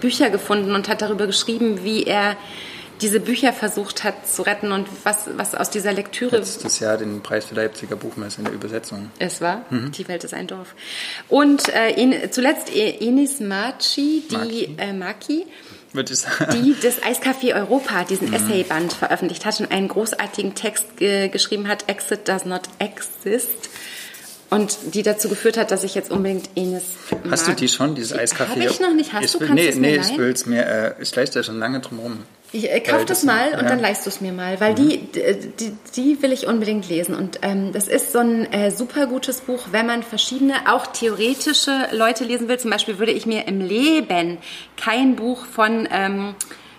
Bücher 0.00 0.30
gefunden 0.30 0.74
und 0.74 0.88
hat 0.88 1.02
darüber 1.02 1.26
geschrieben, 1.26 1.84
wie 1.84 2.04
er 2.04 2.36
diese 3.00 3.20
Bücher 3.20 3.52
versucht 3.52 4.04
hat 4.04 4.28
zu 4.28 4.42
retten 4.42 4.72
und 4.72 4.88
was, 5.04 5.28
was 5.36 5.54
aus 5.54 5.70
dieser 5.70 5.92
Lektüre. 5.92 6.38
Letztes 6.38 6.80
Jahr 6.80 6.96
den 6.96 7.22
Preis 7.22 7.44
für 7.44 7.54
Leipziger 7.54 7.96
Buchmesse 7.96 8.38
in 8.38 8.44
der 8.44 8.54
Übersetzung. 8.54 9.10
Es 9.18 9.40
war. 9.40 9.64
Mhm. 9.70 9.92
Die 9.92 10.08
Welt 10.08 10.24
ist 10.24 10.34
ein 10.34 10.46
Dorf. 10.46 10.74
Und 11.28 11.68
äh, 11.68 11.90
in, 11.90 12.32
zuletzt 12.32 12.74
e-, 12.74 12.98
Enis 13.00 13.40
Maci, 13.40 14.24
die 14.30 14.36
Maki. 14.36 14.74
Äh, 14.78 14.92
Maki 14.92 15.46
die 16.02 16.74
das 16.80 17.02
Eiscafé 17.02 17.54
Europa, 17.54 18.04
diesen 18.04 18.28
mhm. 18.28 18.34
Essayband 18.34 18.92
veröffentlicht 18.92 19.44
hat 19.44 19.60
und 19.60 19.70
einen 19.70 19.88
großartigen 19.88 20.54
Text 20.54 20.86
äh, 21.00 21.28
geschrieben 21.28 21.68
hat, 21.68 21.88
Exit 21.88 22.28
does 22.28 22.44
not 22.44 22.62
exist. 22.78 23.70
Und 24.50 24.78
die 24.94 25.02
dazu 25.02 25.28
geführt 25.28 25.58
hat, 25.58 25.70
dass 25.70 25.84
ich 25.84 25.94
jetzt 25.94 26.10
unbedingt 26.10 26.48
Enes. 26.56 26.84
Hast 27.30 27.46
mag. 27.46 27.56
du 27.56 27.60
die 27.60 27.68
schon, 27.68 27.94
dieses 27.94 28.16
Eiscafé? 28.16 28.48
Habe 28.48 28.64
ich 28.64 28.80
noch 28.80 28.94
nicht. 28.94 29.12
Hast 29.12 29.24
ich 29.26 29.32
du? 29.32 29.40
Will, 29.40 29.48
Kannst 29.48 29.78
nee, 29.78 29.96
nee, 29.96 29.96
ich 29.96 30.16
will 30.16 30.30
es 30.30 30.46
mir. 30.46 30.66
Äh, 30.66 31.02
ich 31.02 31.14
leiste 31.14 31.40
ja 31.40 31.42
schon 31.42 31.58
lange 31.58 31.80
drum 31.80 31.98
rum. 31.98 32.22
Ich 32.52 32.70
äh, 32.70 32.80
kauf 32.80 33.04
das, 33.04 33.20
das 33.20 33.24
mal 33.24 33.48
und 33.52 33.62
ja. 33.62 33.68
dann 33.68 33.78
leist 33.78 34.06
du 34.06 34.10
es 34.10 34.20
mir 34.20 34.32
mal, 34.32 34.58
weil 34.60 34.72
mhm. 34.72 34.76
die, 34.76 34.98
die, 35.58 35.76
die 35.96 36.22
will 36.22 36.32
ich 36.32 36.46
unbedingt 36.46 36.88
lesen. 36.88 37.14
Und 37.14 37.40
ähm, 37.42 37.72
das 37.72 37.88
ist 37.88 38.12
so 38.12 38.20
ein 38.20 38.50
äh, 38.52 38.70
super 38.70 39.06
gutes 39.06 39.42
Buch, 39.42 39.68
wenn 39.70 39.86
man 39.86 40.02
verschiedene, 40.02 40.54
auch 40.66 40.86
theoretische 40.86 41.88
Leute 41.92 42.24
lesen 42.24 42.48
will. 42.48 42.58
Zum 42.58 42.70
Beispiel 42.70 42.98
würde 42.98 43.12
ich 43.12 43.26
mir 43.26 43.46
im 43.46 43.60
Leben 43.60 44.38
kein 44.76 45.16
Buch 45.16 45.44
von 45.44 45.86
ähm, 45.90 46.34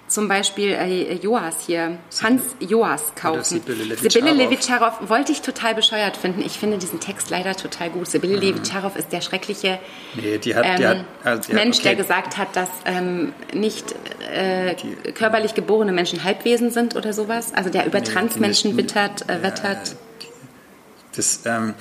zum 0.10 0.28
Beispiel 0.28 0.72
äh, 0.72 1.14
Joas 1.14 1.56
hier, 1.66 1.98
Hans 2.22 2.42
Joas 2.60 3.14
kaufen. 3.16 3.62
Sibylle 3.96 4.34
Levitscharow 4.34 5.08
wollte 5.08 5.32
ich 5.32 5.42
total 5.42 5.76
bescheuert 5.76 6.18
finden. 6.18 6.42
Ich 6.42 6.54
finde 6.54 6.78
diesen 6.78 7.00
Text 7.00 7.30
leider 7.30 7.56
total 7.56 7.92
gut. 7.92 8.08
Sibylle 8.08 8.36
mhm. 8.36 8.42
Levitscharow 8.42 8.96
ist 8.96 9.14
der 9.14 9.22
schreckliche 9.22 9.80
nee, 10.16 10.38
die 10.40 10.56
hat, 10.56 10.66
ähm, 10.66 10.76
die 10.78 10.88
hat, 10.88 11.06
also 11.24 11.50
die 11.50 11.54
Mensch, 11.54 11.78
hat, 11.78 11.86
okay. 11.86 11.96
der 11.96 12.04
gesagt 12.04 12.38
hat, 12.38 12.56
dass 12.56 12.70
ähm, 12.86 13.34
nicht 13.54 13.96
äh, 14.34 14.76
die, 14.76 15.12
körperlich 15.12 15.54
geborene 15.54 15.92
Menschen 15.92 16.24
Halbwesen 16.24 16.72
sind 16.72 16.96
oder 16.96 17.14
sowas. 17.14 17.54
Also 17.54 17.70
der 17.70 17.86
über 17.86 18.00
nee, 18.00 18.06
Transmenschen 18.06 18.76
wittert, 18.78 19.30
äh, 19.30 19.44
wettert. 19.44 19.96
Das, 21.16 21.42
ähm, 21.46 21.76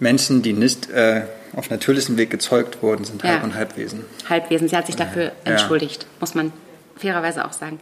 Menschen, 0.00 0.42
die 0.42 0.52
nicht 0.52 0.90
äh, 0.90 1.22
auf 1.54 1.70
natürlichem 1.70 2.16
Weg 2.16 2.30
gezeugt 2.30 2.82
wurden, 2.82 3.04
sind 3.04 3.24
Halb- 3.24 3.42
und 3.42 3.54
Halbwesen. 3.54 4.04
Halbwesen. 4.28 4.68
Sie 4.68 4.76
hat 4.76 4.86
sich 4.86 4.96
dafür 4.96 5.24
ja. 5.24 5.32
entschuldigt, 5.52 6.06
muss 6.20 6.34
man 6.34 6.52
fairerweise 6.98 7.44
auch 7.44 7.52
sagen. 7.52 7.80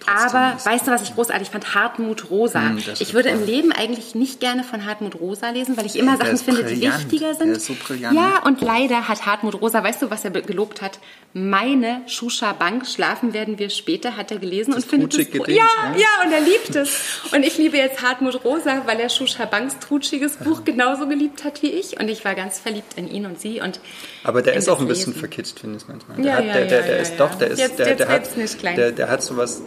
Trotzdem 0.00 0.36
Aber 0.36 0.56
weißt 0.64 0.86
du, 0.86 0.90
was 0.90 1.02
ich 1.02 1.14
großartig 1.14 1.50
fand? 1.50 1.74
Hartmut 1.74 2.30
Rosa. 2.30 2.60
Hm, 2.60 2.78
ich 2.98 3.14
würde 3.14 3.30
toll. 3.30 3.38
im 3.40 3.46
Leben 3.46 3.72
eigentlich 3.72 4.14
nicht 4.14 4.40
gerne 4.40 4.64
von 4.64 4.84
Hartmut 4.86 5.20
Rosa 5.20 5.50
lesen, 5.50 5.76
weil 5.76 5.86
ich 5.86 5.96
immer 5.96 6.16
der 6.16 6.36
Sachen 6.36 6.56
finde, 6.56 6.64
die 6.64 6.82
wichtiger 6.82 7.34
sind. 7.34 7.48
Der 7.48 7.56
ist 7.56 7.66
so 7.66 7.74
brillant. 7.74 8.16
Ja, 8.16 8.42
und 8.44 8.60
leider 8.60 9.08
hat 9.08 9.26
Hartmut 9.26 9.60
Rosa, 9.60 9.82
weißt 9.82 10.02
du, 10.02 10.10
was 10.10 10.24
er 10.24 10.30
gelobt 10.30 10.82
hat? 10.82 10.98
Meine 11.34 12.02
Shusha 12.06 12.52
Bank, 12.52 12.86
schlafen 12.86 13.32
werden 13.34 13.58
wir 13.58 13.70
später, 13.70 14.16
hat 14.16 14.30
er 14.30 14.38
gelesen 14.38 14.72
das 14.72 14.84
und 14.84 14.90
findet 14.90 15.12
es 15.14 15.30
Gedicht, 15.30 15.48
ja, 15.48 15.54
ja, 15.54 15.96
ja, 15.96 16.24
und 16.24 16.32
er 16.32 16.40
liebt 16.40 16.74
es. 16.74 17.22
Und 17.32 17.44
ich 17.44 17.58
liebe 17.58 17.76
jetzt 17.76 18.02
Hartmut 18.02 18.44
Rosa, 18.44 18.82
weil 18.86 18.98
er 19.00 19.08
Shusha 19.08 19.44
Banks 19.44 19.78
trutschiges 19.78 20.36
Buch 20.36 20.64
genauso 20.64 21.06
geliebt 21.06 21.44
hat 21.44 21.62
wie 21.62 21.68
ich. 21.68 22.00
Und 22.00 22.08
ich 22.08 22.24
war 22.24 22.34
ganz 22.34 22.58
verliebt 22.58 22.94
in 22.96 23.08
ihn 23.10 23.26
und 23.26 23.40
sie. 23.40 23.60
Und 23.60 23.80
Aber 24.24 24.42
der 24.42 24.54
ist 24.54 24.68
auch 24.68 24.80
ein 24.80 24.88
bisschen 24.88 25.14
verkitscht, 25.14 25.60
finde 25.60 25.78
ich 25.78 25.88
manchmal. 25.88 26.16
Der, 26.16 26.24
ja, 26.24 26.36
hat, 26.38 26.44
ja, 26.46 26.52
der, 26.52 26.64
der, 26.66 26.82
der 26.82 26.98
ist 27.00 27.18
doch, 27.18 27.34
der 27.34 27.48
ist, 27.48 27.58
jetzt, 27.58 27.78
der, 27.78 27.94
der 27.94 28.08
hat, 28.08 28.36
der, 28.62 28.92
der 28.92 29.08
hat 29.08 29.22
sowas 29.22 29.62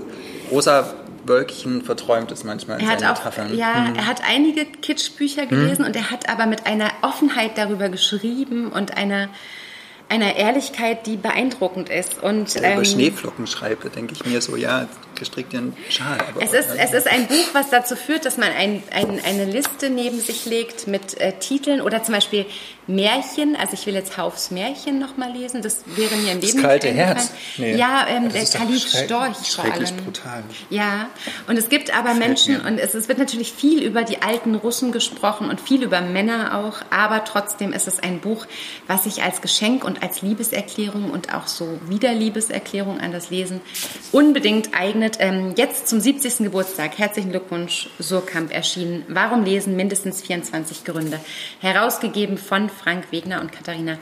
rosa 0.51 0.93
Wölkchen 1.25 1.83
verträumt 1.83 2.31
ist 2.31 2.43
manchmal 2.43 2.79
in 2.79 2.85
er 2.87 2.93
hat 2.93 3.03
auch, 3.03 3.23
Metaphern. 3.23 3.55
Ja, 3.55 3.87
mhm. 3.89 3.95
er 3.95 4.07
hat 4.07 4.21
einige 4.27 4.65
Kitschbücher 4.65 5.45
gelesen 5.45 5.81
mhm. 5.81 5.87
und 5.87 5.95
er 5.95 6.11
hat 6.11 6.29
aber 6.29 6.45
mit 6.45 6.65
einer 6.65 6.91
Offenheit 7.01 7.57
darüber 7.57 7.89
geschrieben 7.89 8.71
und 8.71 8.97
einer 8.97 9.29
einer 10.12 10.36
Ehrlichkeit, 10.36 11.07
die 11.07 11.16
beeindruckend 11.16 11.89
ist. 11.89 12.22
Und, 12.22 12.55
ähm, 12.57 12.74
über 12.74 12.86
Schneeflocken 12.86 13.47
schreibe, 13.47 13.89
denke 13.89 14.14
ich 14.14 14.26
mir 14.26 14.41
so, 14.41 14.57
ja, 14.57 14.88
gestrickt 15.16 15.53
einen 15.53 15.78
Schal. 15.89 16.18
es, 16.39 16.51
ist, 16.51 16.70
es 16.76 16.93
ist 16.93 17.07
ein 17.07 17.28
Buch, 17.28 17.53
was 17.53 17.70
dazu 17.70 17.95
führt, 17.95 18.26
dass 18.26 18.38
man 18.38 18.49
ein, 18.49 18.82
ein, 18.91 19.22
eine 19.24 19.45
Liste 19.45 19.89
neben 19.91 20.20
sich 20.20 20.45
legt 20.45 20.88
mit 20.88 21.20
äh, 21.20 21.34
Titeln 21.34 21.80
oder 21.80 22.03
zum 22.03 22.16
Beispiel 22.16 22.47
Märchen. 22.88 23.55
Also 23.55 23.74
ich 23.74 23.86
will 23.86 23.93
jetzt 23.93 24.18
Haufs 24.18 24.49
Märchen 24.49 24.97
nochmal 24.97 25.32
lesen. 25.32 25.62
Das 25.62 25.84
wäre 25.95 26.16
mir 26.16 26.32
im 26.32 26.41
Leben 26.41 26.57
Das 26.57 26.62
kalte 26.62 26.89
Herz. 26.89 27.32
Nee. 27.57 27.76
Ja, 27.76 28.07
ähm, 28.09 28.30
der 28.30 28.45
Khalid 28.45 28.82
Storch 28.82 29.38
vor 29.53 29.66
allem. 29.66 29.95
brutal. 30.03 30.43
Ja, 30.72 31.07
und 31.47 31.55
es 31.55 31.70
gibt 31.70 31.95
aber 31.95 32.16
Menschen, 32.16 32.59
und 32.59 32.80
es, 32.80 32.95
es 32.95 33.07
wird 33.07 33.20
natürlich 33.20 33.53
viel 33.53 33.84
über 33.84 34.03
die 34.03 34.24
alten 34.24 34.55
Russen 34.55 34.91
gesprochen 34.91 35.49
und 35.49 35.62
viel 35.62 35.84
über 35.84 36.01
Männer 36.01 36.57
auch, 36.57 36.82
aber 36.89 37.24
trotzdem 37.24 37.74
ist 37.74 37.88
es 37.88 37.99
ein 37.99 38.20
Buch, 38.20 38.47
was 38.88 39.03
sich 39.03 39.22
als 39.22 39.41
Geschenk 39.41 39.84
und 39.84 40.01
als 40.02 40.22
Liebeserklärung 40.22 41.12
und 41.12 41.34
auch 41.34 41.47
so 41.47 41.80
Wiederliebeserklärung 41.88 42.99
an 42.99 43.12
das 43.12 43.30
Lesen 43.30 43.62
unbedingt 44.12 44.74
eignet. 44.74 45.18
Ähm, 45.20 45.54
jetzt 45.58 45.88
zum 45.88 45.99
70. 45.99 46.39
Geburtstag, 46.39 46.97
herzlichen 46.97 47.32
Glückwunsch, 47.32 47.89
Surkamp 47.99 48.54
erschienen. 48.54 49.06
Warum 49.08 49.43
lesen? 49.43 49.76
Mindestens 49.76 50.22
24 50.22 50.84
Gründe. 50.84 51.20
Herausgegeben 51.60 52.38
von 52.38 52.70
Frank 52.70 53.12
Wegner 53.12 53.41
und 53.41 53.52
Katharina 53.52 53.97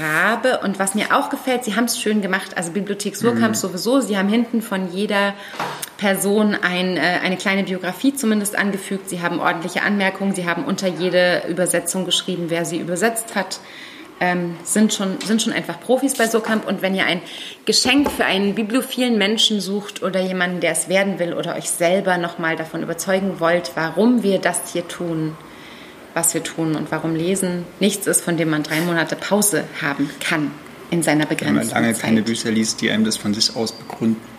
Rabe. 0.00 0.60
Und 0.62 0.78
was 0.78 0.94
mir 0.94 1.14
auch 1.16 1.28
gefällt, 1.28 1.64
Sie 1.64 1.76
haben 1.76 1.84
es 1.84 2.00
schön 2.00 2.22
gemacht, 2.22 2.56
also 2.56 2.72
Bibliothek 2.72 3.16
Surkamp 3.16 3.50
mhm. 3.50 3.54
sowieso, 3.54 4.00
Sie 4.00 4.16
haben 4.16 4.28
hinten 4.28 4.62
von 4.62 4.90
jeder 4.92 5.34
Person 5.98 6.54
ein, 6.54 6.96
äh, 6.96 7.20
eine 7.22 7.36
kleine 7.36 7.64
Biografie 7.64 8.14
zumindest 8.14 8.56
angefügt. 8.56 9.10
Sie 9.10 9.20
haben 9.20 9.40
ordentliche 9.40 9.82
Anmerkungen, 9.82 10.34
Sie 10.34 10.46
haben 10.46 10.64
unter 10.64 10.88
jede 10.88 11.44
Übersetzung 11.48 12.04
geschrieben, 12.04 12.46
wer 12.48 12.64
sie 12.64 12.78
übersetzt 12.78 13.34
hat 13.34 13.60
ähm, 14.24 14.56
sind, 14.64 14.94
schon, 14.94 15.20
sind 15.20 15.42
schon 15.42 15.52
einfach 15.52 15.78
Profis 15.80 16.14
bei 16.14 16.26
Sokamp. 16.26 16.66
Und 16.66 16.80
wenn 16.80 16.94
ihr 16.94 17.04
ein 17.04 17.20
Geschenk 17.66 18.10
für 18.10 18.24
einen 18.24 18.54
bibliophilen 18.54 19.18
Menschen 19.18 19.60
sucht 19.60 20.02
oder 20.02 20.20
jemanden, 20.20 20.60
der 20.60 20.72
es 20.72 20.88
werden 20.88 21.18
will 21.18 21.34
oder 21.34 21.54
euch 21.56 21.68
selber 21.68 22.16
nochmal 22.16 22.56
davon 22.56 22.82
überzeugen 22.82 23.38
wollt, 23.38 23.72
warum 23.74 24.22
wir 24.22 24.38
das 24.38 24.72
hier 24.72 24.88
tun, 24.88 25.36
was 26.14 26.32
wir 26.32 26.42
tun 26.42 26.74
und 26.74 26.90
warum 26.90 27.14
Lesen 27.14 27.64
nichts 27.80 28.06
ist, 28.06 28.22
von 28.22 28.36
dem 28.36 28.48
man 28.48 28.62
drei 28.62 28.80
Monate 28.80 29.16
Pause 29.16 29.64
haben 29.82 30.08
kann 30.20 30.50
in 30.90 31.02
seiner 31.02 31.26
begrenzten 31.26 31.56
Zeit. 31.56 31.74
Wenn 31.74 31.74
man 31.74 31.82
lange 31.82 31.94
Zeit. 31.94 32.04
keine 32.04 32.22
Bücher 32.22 32.50
liest, 32.50 32.80
die 32.80 32.90
einem 32.90 33.04
das 33.04 33.16
von 33.16 33.34
sich 33.34 33.54
aus 33.54 33.72
begründen. 33.72 34.33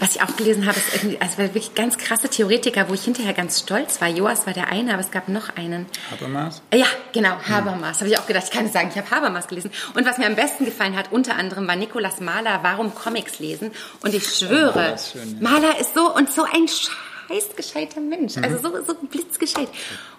Was 0.00 0.16
ich 0.16 0.22
auch 0.22 0.36
gelesen 0.36 0.66
habe, 0.66 0.78
ist 0.78 0.94
irgendwie, 0.94 1.20
also 1.20 1.38
wirklich 1.38 1.74
ganz 1.74 1.98
krasse 1.98 2.28
Theoretiker, 2.28 2.88
wo 2.88 2.94
ich 2.94 3.02
hinterher 3.02 3.32
ganz 3.32 3.60
stolz 3.60 4.00
war. 4.00 4.08
Joas 4.08 4.46
war 4.46 4.52
der 4.52 4.68
eine, 4.68 4.92
aber 4.92 5.00
es 5.00 5.10
gab 5.10 5.28
noch 5.28 5.56
einen. 5.56 5.86
Habermas? 6.10 6.62
Ja, 6.72 6.86
genau, 7.12 7.36
Habermas. 7.48 8.00
Hm. 8.00 8.00
Habe 8.00 8.08
ich 8.10 8.18
auch 8.18 8.26
gedacht, 8.26 8.44
ich 8.44 8.50
kann 8.50 8.64
nicht 8.64 8.72
sagen, 8.72 8.90
ich 8.90 8.98
habe 8.98 9.10
Habermas 9.10 9.46
gelesen. 9.46 9.70
Und 9.94 10.06
was 10.06 10.18
mir 10.18 10.26
am 10.26 10.36
besten 10.36 10.64
gefallen 10.64 10.96
hat, 10.96 11.12
unter 11.12 11.36
anderem 11.36 11.66
war 11.68 11.76
Nikolaus 11.76 12.20
Mahler, 12.20 12.60
Warum 12.62 12.94
Comics 12.94 13.38
lesen. 13.38 13.70
Und 14.02 14.14
ich 14.14 14.26
schwöre, 14.26 14.94
oh, 14.94 14.98
schön, 14.98 15.40
ja. 15.40 15.48
Mahler 15.48 15.78
ist 15.80 15.94
so 15.94 16.14
und 16.14 16.32
so 16.32 16.44
ein 16.44 16.68
Scheiß 16.68 16.90
heiß 17.28 17.56
gescheiter 17.56 18.00
Mensch. 18.00 18.36
Also 18.36 18.58
so, 18.58 18.84
so 18.84 18.94
blitzgescheit. 18.94 19.68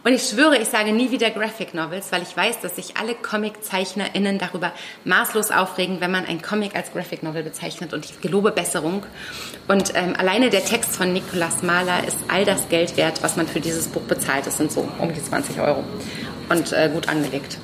Und 0.03 0.14
ich 0.14 0.24
schwöre, 0.24 0.58
ich 0.58 0.68
sage 0.68 0.91
nie 0.91 1.12
wieder 1.12 1.30
Graphic 1.30 1.74
Novels, 1.74 2.12
weil 2.12 2.22
ich 2.22 2.36
weiß, 2.36 2.62
dass 2.62 2.76
sich 2.76 2.97
alle 2.97 3.16
ComiczeichnerInnen 3.16 4.38
darüber 4.38 4.72
maßlos 5.03 5.51
aufregen, 5.51 6.01
wenn 6.01 6.12
man 6.12 6.26
ein 6.26 6.41
Comic 6.41 6.76
als 6.76 6.91
Graphic 6.91 7.24
Novel 7.24 7.43
bezeichnet. 7.43 7.93
Und 7.93 8.06
ich 8.06 8.22
gelobe 8.22 8.51
Besserung. 8.51 9.03
Und 9.68 9.93
ähm, 9.95 10.16
alleine 10.18 10.49
der 10.49 10.64
Text 10.64 10.95
von 10.95 11.14
Nicolas 11.14 11.64
Mahler 11.64 12.08
ist 12.08 12.18
all 12.28 12.45
das 12.45 12.70
Geld 12.70 12.97
wert, 12.97 13.24
was 13.24 13.36
man 13.36 13.47
für 13.47 13.60
dieses 13.60 13.88
Buch 13.88 14.03
bezahlt. 14.03 14.45
Das 14.45 14.58
sind 14.58 14.72
so 14.72 14.88
um 14.99 15.14
die 15.14 15.24
20 15.24 15.60
Euro. 15.60 15.84
Und 16.49 16.72
äh, 16.74 16.89
gut 16.93 17.10
angelegt. 17.10 17.58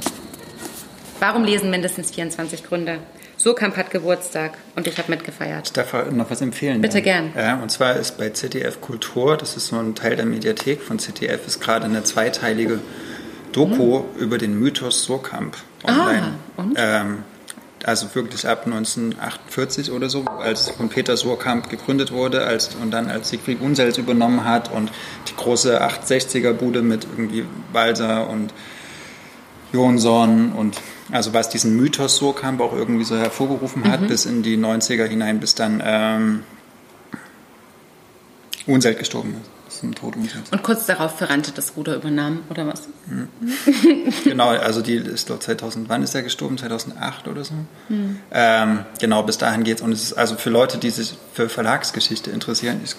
Warum 1.20 1.44
lesen 1.44 1.70
mindestens 1.70 2.12
24 2.12 2.64
Gründe? 2.64 2.98
Surkamp 3.42 3.76
hat 3.76 3.89
Geburtstag 3.89 4.58
und 4.76 4.86
ich 4.86 4.98
habe 5.00 5.10
mitgefeiert. 5.10 5.68
Ich 5.68 5.74
darf 5.74 5.94
noch 6.12 6.30
was 6.30 6.42
empfehlen. 6.42 6.80
Bitte 6.80 7.02
gern. 7.02 7.34
Ja, 7.36 7.56
und 7.56 7.72
zwar 7.72 7.96
ist 7.96 8.20
bei 8.20 8.30
ZDF 8.30 8.82
Kultur, 8.82 9.36
das 9.36 9.58
ist 9.58 9.68
so 9.68 9.78
ein 9.78 9.96
Teil 9.96 10.16
der 10.16 10.26
Mediathek 10.26 10.82
von 10.82 11.00
ZDF, 11.00 11.48
ist 11.48 11.60
gerade 11.60 11.86
eine 11.86 12.04
zweiteilige 12.04 12.80
Doku 13.52 14.00
mhm. 14.00 14.20
über 14.20 14.38
den 14.38 14.60
Mythos 14.60 15.04
Surkamp 15.04 15.58
online. 15.84 16.34
Ah, 16.58 16.62
und? 16.62 16.76
Ähm, 16.78 17.24
also 17.84 18.14
wirklich 18.14 18.48
ab 18.48 18.68
1948 18.68 19.92
oder 19.92 20.08
so, 20.08 20.24
als 20.26 20.70
von 20.70 20.89
Peter 20.89 21.18
Surkamp 21.18 21.68
gegründet 21.68 22.12
wurde 22.12 22.46
als, 22.46 22.76
und 22.76 22.92
dann 22.92 23.10
als 23.10 23.30
Siegfried 23.30 23.60
Unsels 23.60 23.98
übernommen 23.98 24.46
hat 24.46 24.72
und 24.72 24.92
die 25.30 25.36
große 25.36 25.82
860er-Bude 25.82 26.84
mit 26.84 27.08
irgendwie 27.18 27.46
Walser 27.74 28.30
und 28.30 28.54
Jonsson 29.74 30.52
und 30.52 30.78
also 31.12 31.34
was 31.34 31.49
diesen 31.49 31.76
Mythos 31.76 32.18
Surkamp 32.18 32.62
auch 32.62 32.74
irgendwie 32.74 33.03
so 33.03 33.18
hervorgerufen 33.18 33.89
hat, 33.89 34.01
mhm. 34.01 34.07
bis 34.07 34.26
in 34.26 34.43
die 34.43 34.57
90er 34.57 35.05
hinein, 35.05 35.39
bis 35.39 35.55
dann 35.55 35.82
ähm, 35.84 36.43
Unselt 38.68 38.99
gestorben 38.99 39.36
ist. 39.41 39.49
Und 40.51 40.64
kurz 40.64 40.86
darauf 40.86 41.18
Ferrante 41.18 41.51
das 41.51 41.76
Ruder 41.76 41.95
übernahm, 41.95 42.43
oder 42.49 42.68
was? 42.68 42.88
Mhm. 43.07 43.30
genau, 44.24 44.49
also 44.49 44.82
die 44.82 44.95
ist 44.95 45.28
glaube 45.28 45.41
2000, 45.41 45.89
wann 45.89 46.03
ist 46.03 46.14
er 46.14 46.22
gestorben? 46.22 46.57
2008 46.57 47.28
oder 47.28 47.43
so? 47.43 47.53
Mhm. 47.89 48.20
Ähm, 48.32 48.86
genau, 48.99 49.24
bis 49.24 49.38
dahin 49.38 49.64
geht 49.64 49.78
es. 49.78 49.82
Und 49.82 49.91
es 49.91 50.03
ist 50.03 50.14
also 50.14 50.36
für 50.36 50.49
Leute, 50.49 50.78
die 50.78 50.89
sich 50.89 51.18
für 51.34 51.49
Verlagsgeschichte 51.49 52.30
interessieren, 52.30 52.82
ich 52.84 52.95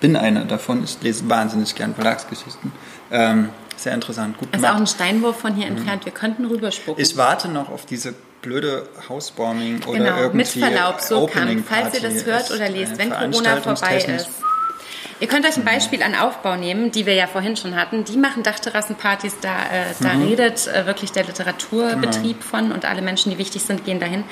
bin 0.00 0.16
einer 0.16 0.46
davon, 0.46 0.82
ich 0.82 0.96
lese 1.02 1.28
wahnsinnig 1.28 1.74
gern 1.74 1.94
Verlagsgeschichten. 1.94 2.72
Ähm, 3.12 3.50
sehr 3.82 3.94
interessant, 3.94 4.38
gut 4.38 4.52
gemacht. 4.52 4.68
Ist 4.68 4.74
auch 4.74 4.80
ein 4.80 4.86
Steinwurf 4.86 5.38
von 5.38 5.54
hier 5.54 5.66
mhm. 5.66 5.78
entfernt. 5.78 6.04
Wir 6.04 6.12
könnten 6.12 6.44
rüberspucken. 6.44 7.02
Ich 7.02 7.16
warte 7.16 7.48
noch 7.48 7.70
auf 7.70 7.86
diese 7.86 8.14
blöde 8.42 8.88
Housewarming 9.08 9.82
oder 9.84 9.98
genau, 9.98 10.16
irgendwie 10.16 10.36
mit 10.36 10.48
Verlaub, 10.48 11.00
so 11.00 11.22
Opening 11.22 11.64
kann, 11.64 11.82
falls 11.82 11.94
ihr 11.94 12.08
das 12.08 12.24
hört 12.24 12.50
oder 12.50 12.68
lest, 12.68 12.98
wenn 12.98 13.10
Corona 13.10 13.56
vorbei 13.60 13.96
ist. 13.98 14.28
Ihr 15.20 15.28
könnt 15.28 15.44
euch 15.44 15.58
ein. 15.58 15.64
Beispiel 15.64 16.02
an 16.02 16.14
Aufbau 16.14 16.56
nehmen, 16.56 16.90
die 16.92 17.04
wir 17.04 17.12
ja 17.12 17.26
vorhin 17.26 17.54
schon 17.54 17.76
hatten. 17.76 18.04
Die 18.04 18.16
machen 18.16 18.42
Dachterrassenpartys, 18.42 19.36
da, 19.42 19.50
äh, 19.50 19.84
da 20.00 20.14
mhm. 20.14 20.28
redet 20.28 20.66
äh, 20.66 20.86
wirklich 20.86 21.12
der 21.12 21.24
Literaturbetrieb 21.24 22.40
genau. 22.40 22.50
von 22.50 22.72
und 22.72 22.86
alle 22.86 23.02
Menschen, 23.02 23.30
die 23.30 23.36
wichtig 23.36 23.62
sind, 23.62 23.84
gehen 23.84 24.00
dahin. 24.00 24.24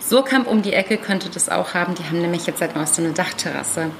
Surkamp 0.00 0.46
um 0.46 0.60
die 0.60 0.74
Ecke 0.74 0.98
könnte 0.98 1.30
das 1.30 1.48
auch 1.48 1.72
haben. 1.72 1.94
Die 1.94 2.04
haben 2.04 2.20
nämlich 2.20 2.46
jetzt 2.46 2.58
seit 2.58 2.76
neuestem 2.76 3.06
eine 3.06 3.14
Dachterrasse 3.14 3.90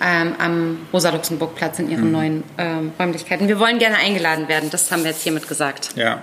ähm, 0.00 0.34
am 0.38 0.78
Rosa-Luxemburg-Platz 0.92 1.78
in 1.78 1.90
ihren 1.90 2.06
mhm. 2.06 2.12
neuen 2.12 2.44
ähm, 2.58 2.92
Räumlichkeiten. 2.98 3.48
Wir 3.48 3.58
wollen 3.58 3.78
gerne 3.78 3.96
eingeladen 3.96 4.48
werden, 4.48 4.70
das 4.70 4.90
haben 4.90 5.04
wir 5.04 5.10
jetzt 5.10 5.22
hiermit 5.22 5.48
gesagt. 5.48 5.90
Ja. 5.96 6.20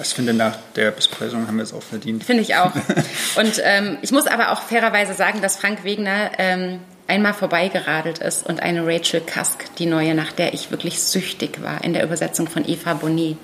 Ich 0.00 0.14
finde, 0.14 0.32
nach 0.32 0.56
der 0.74 0.90
Besprechung 0.90 1.46
haben 1.46 1.56
wir 1.56 1.64
es 1.64 1.72
auch 1.72 1.82
verdient. 1.82 2.24
Finde 2.24 2.42
ich 2.42 2.56
auch. 2.56 2.72
Und 3.36 3.60
ähm, 3.62 3.98
ich 4.02 4.10
muss 4.10 4.26
aber 4.26 4.50
auch 4.50 4.62
fairerweise 4.62 5.14
sagen, 5.14 5.42
dass 5.42 5.56
Frank 5.56 5.84
Wegner 5.84 6.32
ähm, 6.38 6.80
einmal 7.08 7.34
vorbeigeradelt 7.34 8.18
ist 8.18 8.46
und 8.46 8.62
eine 8.62 8.86
Rachel 8.86 9.20
Kask, 9.20 9.64
die 9.76 9.86
neue, 9.86 10.14
nach 10.14 10.32
der 10.32 10.54
ich 10.54 10.70
wirklich 10.70 11.02
süchtig 11.02 11.62
war, 11.62 11.84
in 11.84 11.92
der 11.92 12.04
Übersetzung 12.04 12.48
von 12.48 12.66
Eva 12.66 12.94
Boni, 12.94 13.36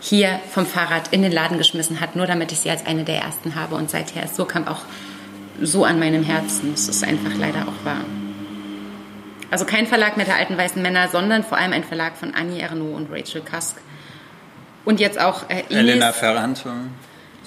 hier 0.00 0.40
vom 0.50 0.66
Fahrrad 0.66 1.12
in 1.12 1.22
den 1.22 1.30
Laden 1.30 1.58
geschmissen 1.58 2.00
hat, 2.00 2.16
nur 2.16 2.26
damit 2.26 2.50
ich 2.50 2.58
sie 2.58 2.70
als 2.70 2.84
eine 2.84 3.04
der 3.04 3.22
ersten 3.22 3.54
habe. 3.54 3.76
Und 3.76 3.90
seither 3.90 4.24
ist 4.24 4.34
so 4.34 4.44
kam 4.44 4.66
auch 4.66 4.80
so 5.60 5.84
an 5.84 6.00
meinem 6.00 6.24
Herzen. 6.24 6.72
Es 6.74 6.88
ist 6.88 7.04
einfach 7.04 7.34
leider 7.38 7.68
auch 7.68 7.84
wahr. 7.84 8.04
Also 9.52 9.66
kein 9.66 9.86
Verlag 9.86 10.16
mit 10.16 10.28
der 10.28 10.36
alten 10.36 10.56
weißen 10.56 10.80
Männer, 10.80 11.08
sondern 11.08 11.44
vor 11.44 11.58
allem 11.58 11.74
ein 11.74 11.84
Verlag 11.84 12.16
von 12.16 12.32
Annie 12.32 12.62
Ernaux 12.62 12.96
und 12.96 13.12
Rachel 13.12 13.42
Kask. 13.42 13.76
Und 14.86 14.98
jetzt 14.98 15.20
auch 15.20 15.50
äh, 15.50 15.60
Ines, 15.68 15.70
Elena 15.70 16.12
Ferrante. 16.12 16.70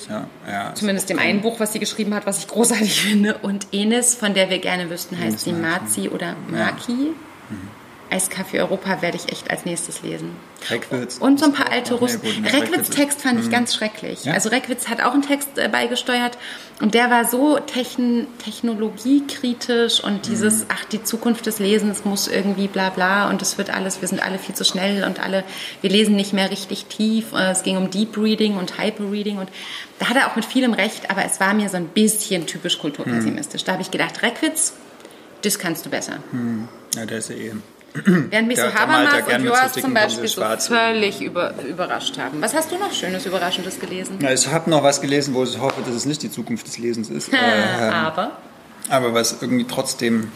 Ja, 0.07 0.27
ja, 0.47 0.75
Zumindest 0.75 1.09
dem 1.09 1.17
einen 1.17 1.41
Buch, 1.41 1.59
was 1.59 1.73
sie 1.73 1.79
geschrieben 1.79 2.13
hat, 2.13 2.27
was 2.27 2.37
ich 2.37 2.47
großartig 2.47 3.01
finde. 3.09 3.39
Und 3.39 3.67
Enes, 3.71 4.13
von 4.13 4.35
der 4.35 4.51
wir 4.51 4.59
gerne 4.59 4.91
wüssten, 4.91 5.19
heißt 5.19 5.39
sie 5.39 5.51
Marzi 5.51 6.09
oder 6.09 6.35
Maki. 6.47 6.91
Ja. 6.91 6.97
Mhm. 7.49 7.69
Eiskaffee 8.09 8.59
Europa 8.59 9.01
werde 9.01 9.17
ich 9.17 9.31
echt 9.31 9.49
als 9.49 9.65
nächstes 9.65 10.01
lesen. 10.01 10.31
Reckwitz. 10.69 11.17
Und 11.17 11.39
so 11.39 11.45
ein 11.45 11.53
paar 11.53 11.71
alte 11.71 11.95
Russen. 11.95 12.21
Reckwitz 12.45 12.89
Text 12.89 13.21
fand 13.21 13.39
ich 13.39 13.47
mhm. 13.47 13.51
ganz 13.51 13.75
schrecklich. 13.75 14.25
Ja? 14.25 14.33
Also 14.33 14.49
Reckwitz 14.49 14.87
hat 14.87 15.01
auch 15.01 15.13
einen 15.13 15.21
Text 15.21 15.57
äh, 15.57 15.67
beigesteuert 15.69 16.37
und 16.81 16.93
der 16.93 17.09
war 17.09 17.25
so 17.25 17.57
techn 17.59 18.27
technologiekritisch 18.43 20.03
und 20.03 20.13
mhm. 20.13 20.21
dieses, 20.21 20.61
mhm. 20.61 20.69
ach, 20.69 20.85
die 20.85 21.03
Zukunft 21.03 21.45
des 21.45 21.59
Lesens 21.59 22.05
muss 22.05 22.27
irgendwie 22.27 22.67
bla 22.67 22.89
bla 22.89 23.29
und 23.29 23.41
es 23.41 23.57
wird 23.57 23.69
alles, 23.69 24.01
wir 24.01 24.07
sind 24.07 24.25
alle 24.25 24.39
viel 24.39 24.55
zu 24.55 24.65
schnell 24.65 25.03
und 25.03 25.19
alle, 25.19 25.43
wir 25.81 25.89
lesen 25.89 26.15
nicht 26.15 26.33
mehr 26.33 26.51
richtig 26.51 26.85
tief. 26.85 27.33
Äh, 27.33 27.51
es 27.51 27.63
ging 27.63 27.77
um 27.77 27.89
Deep 27.89 28.17
Reading 28.17 28.57
und 28.57 28.77
Hyper 28.79 29.11
Reading 29.11 29.37
und 29.37 29.49
da 29.99 30.09
hat 30.09 30.17
er 30.17 30.27
auch 30.27 30.35
mit 30.35 30.45
vielem 30.45 30.73
recht, 30.73 31.09
aber 31.09 31.25
es 31.25 31.39
war 31.39 31.53
mir 31.53 31.69
so 31.69 31.77
ein 31.77 31.87
bisschen 31.87 32.45
typisch 32.45 32.79
kulturpessimistisch. 32.79 33.61
Mhm. 33.63 33.65
Da 33.65 33.71
habe 33.73 33.81
ich 33.81 33.91
gedacht, 33.91 34.21
Reckwitz, 34.21 34.73
das 35.41 35.59
kannst 35.59 35.85
du 35.85 35.89
besser. 35.89 36.17
Mhm. 36.31 36.67
Ja, 36.95 37.05
der 37.05 37.17
ist 37.19 37.29
ja 37.29 37.35
eh 37.35 37.53
Während 38.03 38.47
mich 38.47 38.59
so 38.59 38.73
Habermas 38.73 39.23
und 39.33 39.43
Joas 39.43 39.73
zum 39.73 39.93
Beispiel 39.93 40.27
so 40.27 40.43
völlig 40.67 41.21
über, 41.21 41.53
überrascht 41.63 42.17
haben. 42.17 42.41
Was 42.41 42.53
hast 42.53 42.71
du 42.71 42.77
noch 42.77 42.91
Schönes, 42.91 43.25
Überraschendes 43.25 43.79
gelesen? 43.79 44.17
Ja, 44.21 44.33
ich 44.33 44.47
habe 44.47 44.69
noch 44.69 44.83
was 44.83 45.01
gelesen, 45.01 45.33
wo 45.33 45.43
ich 45.43 45.59
hoffe, 45.59 45.81
dass 45.85 45.95
es 45.95 46.05
nicht 46.05 46.21
die 46.21 46.31
Zukunft 46.31 46.67
des 46.67 46.77
Lesens 46.77 47.09
ist. 47.09 47.31
äh, 47.33 47.37
aber? 47.37 48.31
Aber 48.89 49.13
was 49.13 49.41
irgendwie 49.41 49.65
trotzdem 49.65 50.31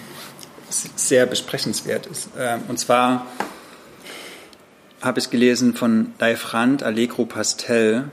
sehr 0.69 1.25
besprechenswert 1.25 2.05
ist. 2.05 2.29
Äh, 2.37 2.57
und 2.67 2.79
zwar 2.79 3.27
habe 5.01 5.19
ich 5.19 5.29
gelesen 5.29 5.75
von 5.75 6.13
Leif 6.19 6.53
Rand, 6.53 6.83
Allegro 6.83 7.25
Pastel. 7.25 8.09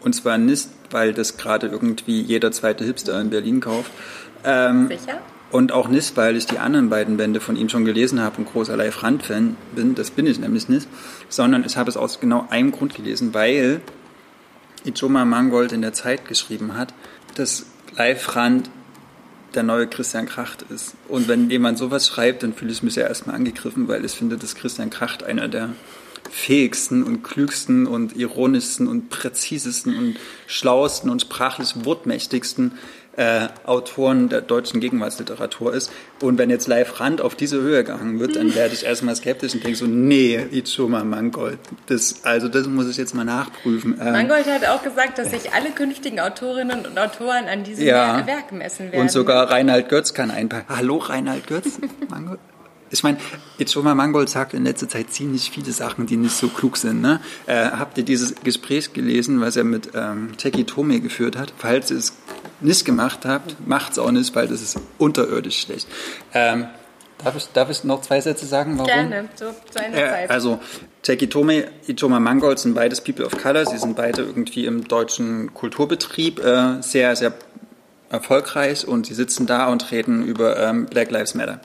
Und 0.00 0.14
zwar 0.14 0.38
nicht, 0.38 0.68
weil 0.90 1.12
das 1.12 1.36
gerade 1.36 1.66
irgendwie 1.66 2.20
jeder 2.20 2.52
zweite 2.52 2.84
Hipster 2.84 3.20
in 3.20 3.30
Berlin 3.30 3.60
kauft. 3.60 3.90
Ähm, 4.44 4.88
Sicher? 4.88 5.18
Und 5.54 5.70
auch 5.70 5.86
nicht, 5.86 6.16
weil 6.16 6.34
ich 6.34 6.46
die 6.46 6.58
anderen 6.58 6.90
beiden 6.90 7.16
Bände 7.16 7.38
von 7.38 7.54
ihm 7.54 7.68
schon 7.68 7.84
gelesen 7.84 8.20
habe 8.20 8.38
und 8.38 8.50
großer 8.50 8.76
Leif 8.76 9.04
Rand-Fan 9.04 9.56
bin, 9.76 9.94
das 9.94 10.10
bin 10.10 10.26
ich 10.26 10.40
nämlich 10.40 10.68
nicht, 10.68 10.88
sondern 11.28 11.64
ich 11.64 11.76
habe 11.76 11.88
es 11.88 11.96
aus 11.96 12.18
genau 12.18 12.44
einem 12.50 12.72
Grund 12.72 12.96
gelesen, 12.96 13.34
weil 13.34 13.80
Ijoma 14.84 15.24
Mangold 15.24 15.70
in 15.70 15.80
der 15.80 15.92
Zeit 15.92 16.26
geschrieben 16.26 16.76
hat, 16.76 16.92
dass 17.36 17.66
Leif 17.96 18.34
Rand 18.34 18.68
der 19.54 19.62
neue 19.62 19.86
Christian 19.86 20.26
Kracht 20.26 20.62
ist. 20.70 20.96
Und 21.08 21.28
wenn 21.28 21.48
jemand 21.48 21.78
sowas 21.78 22.08
schreibt, 22.08 22.42
dann 22.42 22.52
fühle 22.52 22.72
ich 22.72 22.82
mich 22.82 22.96
ja 22.96 23.06
erstmal 23.06 23.36
angegriffen, 23.36 23.86
weil 23.86 24.04
ich 24.04 24.10
finde, 24.10 24.36
dass 24.36 24.56
Christian 24.56 24.90
Kracht 24.90 25.22
einer 25.22 25.46
der 25.46 25.68
fähigsten 26.34 27.04
und 27.04 27.22
klügsten 27.22 27.86
und 27.86 28.16
ironischsten 28.16 28.88
und 28.88 29.08
präzisesten 29.08 29.96
und 29.96 30.16
schlauesten 30.48 31.08
und 31.08 31.22
sprachlich 31.22 31.84
wortmächtigsten 31.84 32.72
äh, 33.16 33.46
Autoren 33.64 34.28
der 34.28 34.40
deutschen 34.40 34.80
Gegenwartsliteratur 34.80 35.72
ist. 35.72 35.92
Und 36.20 36.36
wenn 36.36 36.50
jetzt 36.50 36.66
Live 36.66 36.98
Rand 36.98 37.20
auf 37.20 37.36
diese 37.36 37.60
Höhe 37.60 37.84
gehangen 37.84 38.18
wird, 38.18 38.34
dann 38.34 38.52
werde 38.56 38.74
ich 38.74 38.84
erstmal 38.84 39.14
skeptisch 39.14 39.54
und 39.54 39.62
denke 39.62 39.78
so, 39.78 39.86
nee, 39.86 40.44
Ichoma 40.50 41.04
Mangold, 41.04 41.60
das, 41.86 42.24
also 42.24 42.48
das 42.48 42.66
muss 42.66 42.90
ich 42.90 42.96
jetzt 42.96 43.14
mal 43.14 43.24
nachprüfen. 43.24 43.96
Ähm, 44.00 44.12
Mangold 44.12 44.46
hat 44.46 44.66
auch 44.66 44.82
gesagt, 44.82 45.18
dass 45.18 45.30
sich 45.30 45.52
alle 45.52 45.70
künftigen 45.70 46.18
Autorinnen 46.18 46.84
und 46.84 46.98
Autoren 46.98 47.46
an 47.46 47.62
diesem 47.62 47.86
ja, 47.86 48.26
Werk 48.26 48.50
messen 48.50 48.90
werden. 48.90 49.02
Und 49.02 49.12
sogar 49.12 49.52
Reinhard 49.52 49.88
Götz 49.88 50.14
kann 50.14 50.32
einpacken. 50.32 50.74
Hallo 50.76 50.96
Reinhard 50.96 51.46
Götz? 51.46 51.78
Mangold? 52.08 52.40
Ich 52.90 53.02
meine, 53.02 53.18
mal 53.82 53.94
Mangold 53.94 54.28
sagt 54.28 54.54
in 54.54 54.64
letzter 54.64 54.88
Zeit 54.88 55.10
ziemlich 55.10 55.50
viele 55.50 55.72
Sachen, 55.72 56.06
die 56.06 56.16
nicht 56.16 56.36
so 56.36 56.48
klug 56.48 56.76
sind. 56.76 57.00
Ne? 57.00 57.20
Äh, 57.46 57.70
habt 57.70 57.98
ihr 57.98 58.04
dieses 58.04 58.34
Gespräch 58.36 58.92
gelesen, 58.92 59.40
was 59.40 59.56
er 59.56 59.64
mit 59.64 59.90
ähm, 59.94 60.36
Teki 60.36 60.64
Tome 60.64 61.00
geführt 61.00 61.36
hat? 61.36 61.52
Falls 61.58 61.90
ihr 61.90 61.98
es 61.98 62.16
nicht 62.60 62.84
gemacht 62.84 63.20
habt, 63.24 63.56
macht 63.66 63.92
es 63.92 63.98
auch 63.98 64.10
nicht, 64.10 64.34
weil 64.34 64.48
das 64.48 64.62
ist 64.62 64.78
unterirdisch 64.98 65.60
schlecht. 65.60 65.88
Ähm, 66.32 66.66
darf, 67.22 67.36
ich, 67.36 67.46
darf 67.52 67.70
ich 67.70 67.84
noch 67.84 68.02
zwei 68.02 68.20
Sätze 68.20 68.46
sagen? 68.46 68.78
Warum? 68.78 68.86
Gerne, 68.86 69.28
so 69.34 69.46
zu 69.70 69.82
einer 69.82 69.96
äh, 69.96 70.08
Zeit. 70.08 70.30
Also, 70.30 70.60
Teki 71.02 71.28
Tome, 71.28 71.66
Ichoma 71.86 72.20
Mangold 72.20 72.58
sind 72.58 72.74
beides 72.74 73.00
People 73.00 73.26
of 73.26 73.36
Color. 73.36 73.66
Sie 73.66 73.78
sind 73.78 73.96
beide 73.96 74.22
irgendwie 74.22 74.66
im 74.66 74.86
deutschen 74.86 75.52
Kulturbetrieb 75.52 76.42
äh, 76.42 76.80
sehr, 76.80 77.16
sehr 77.16 77.32
erfolgreich 78.10 78.86
und 78.86 79.06
sie 79.06 79.14
sitzen 79.14 79.46
da 79.46 79.66
und 79.66 79.90
reden 79.90 80.24
über 80.24 80.58
ähm, 80.58 80.86
Black 80.86 81.10
Lives 81.10 81.34
Matter. 81.34 81.60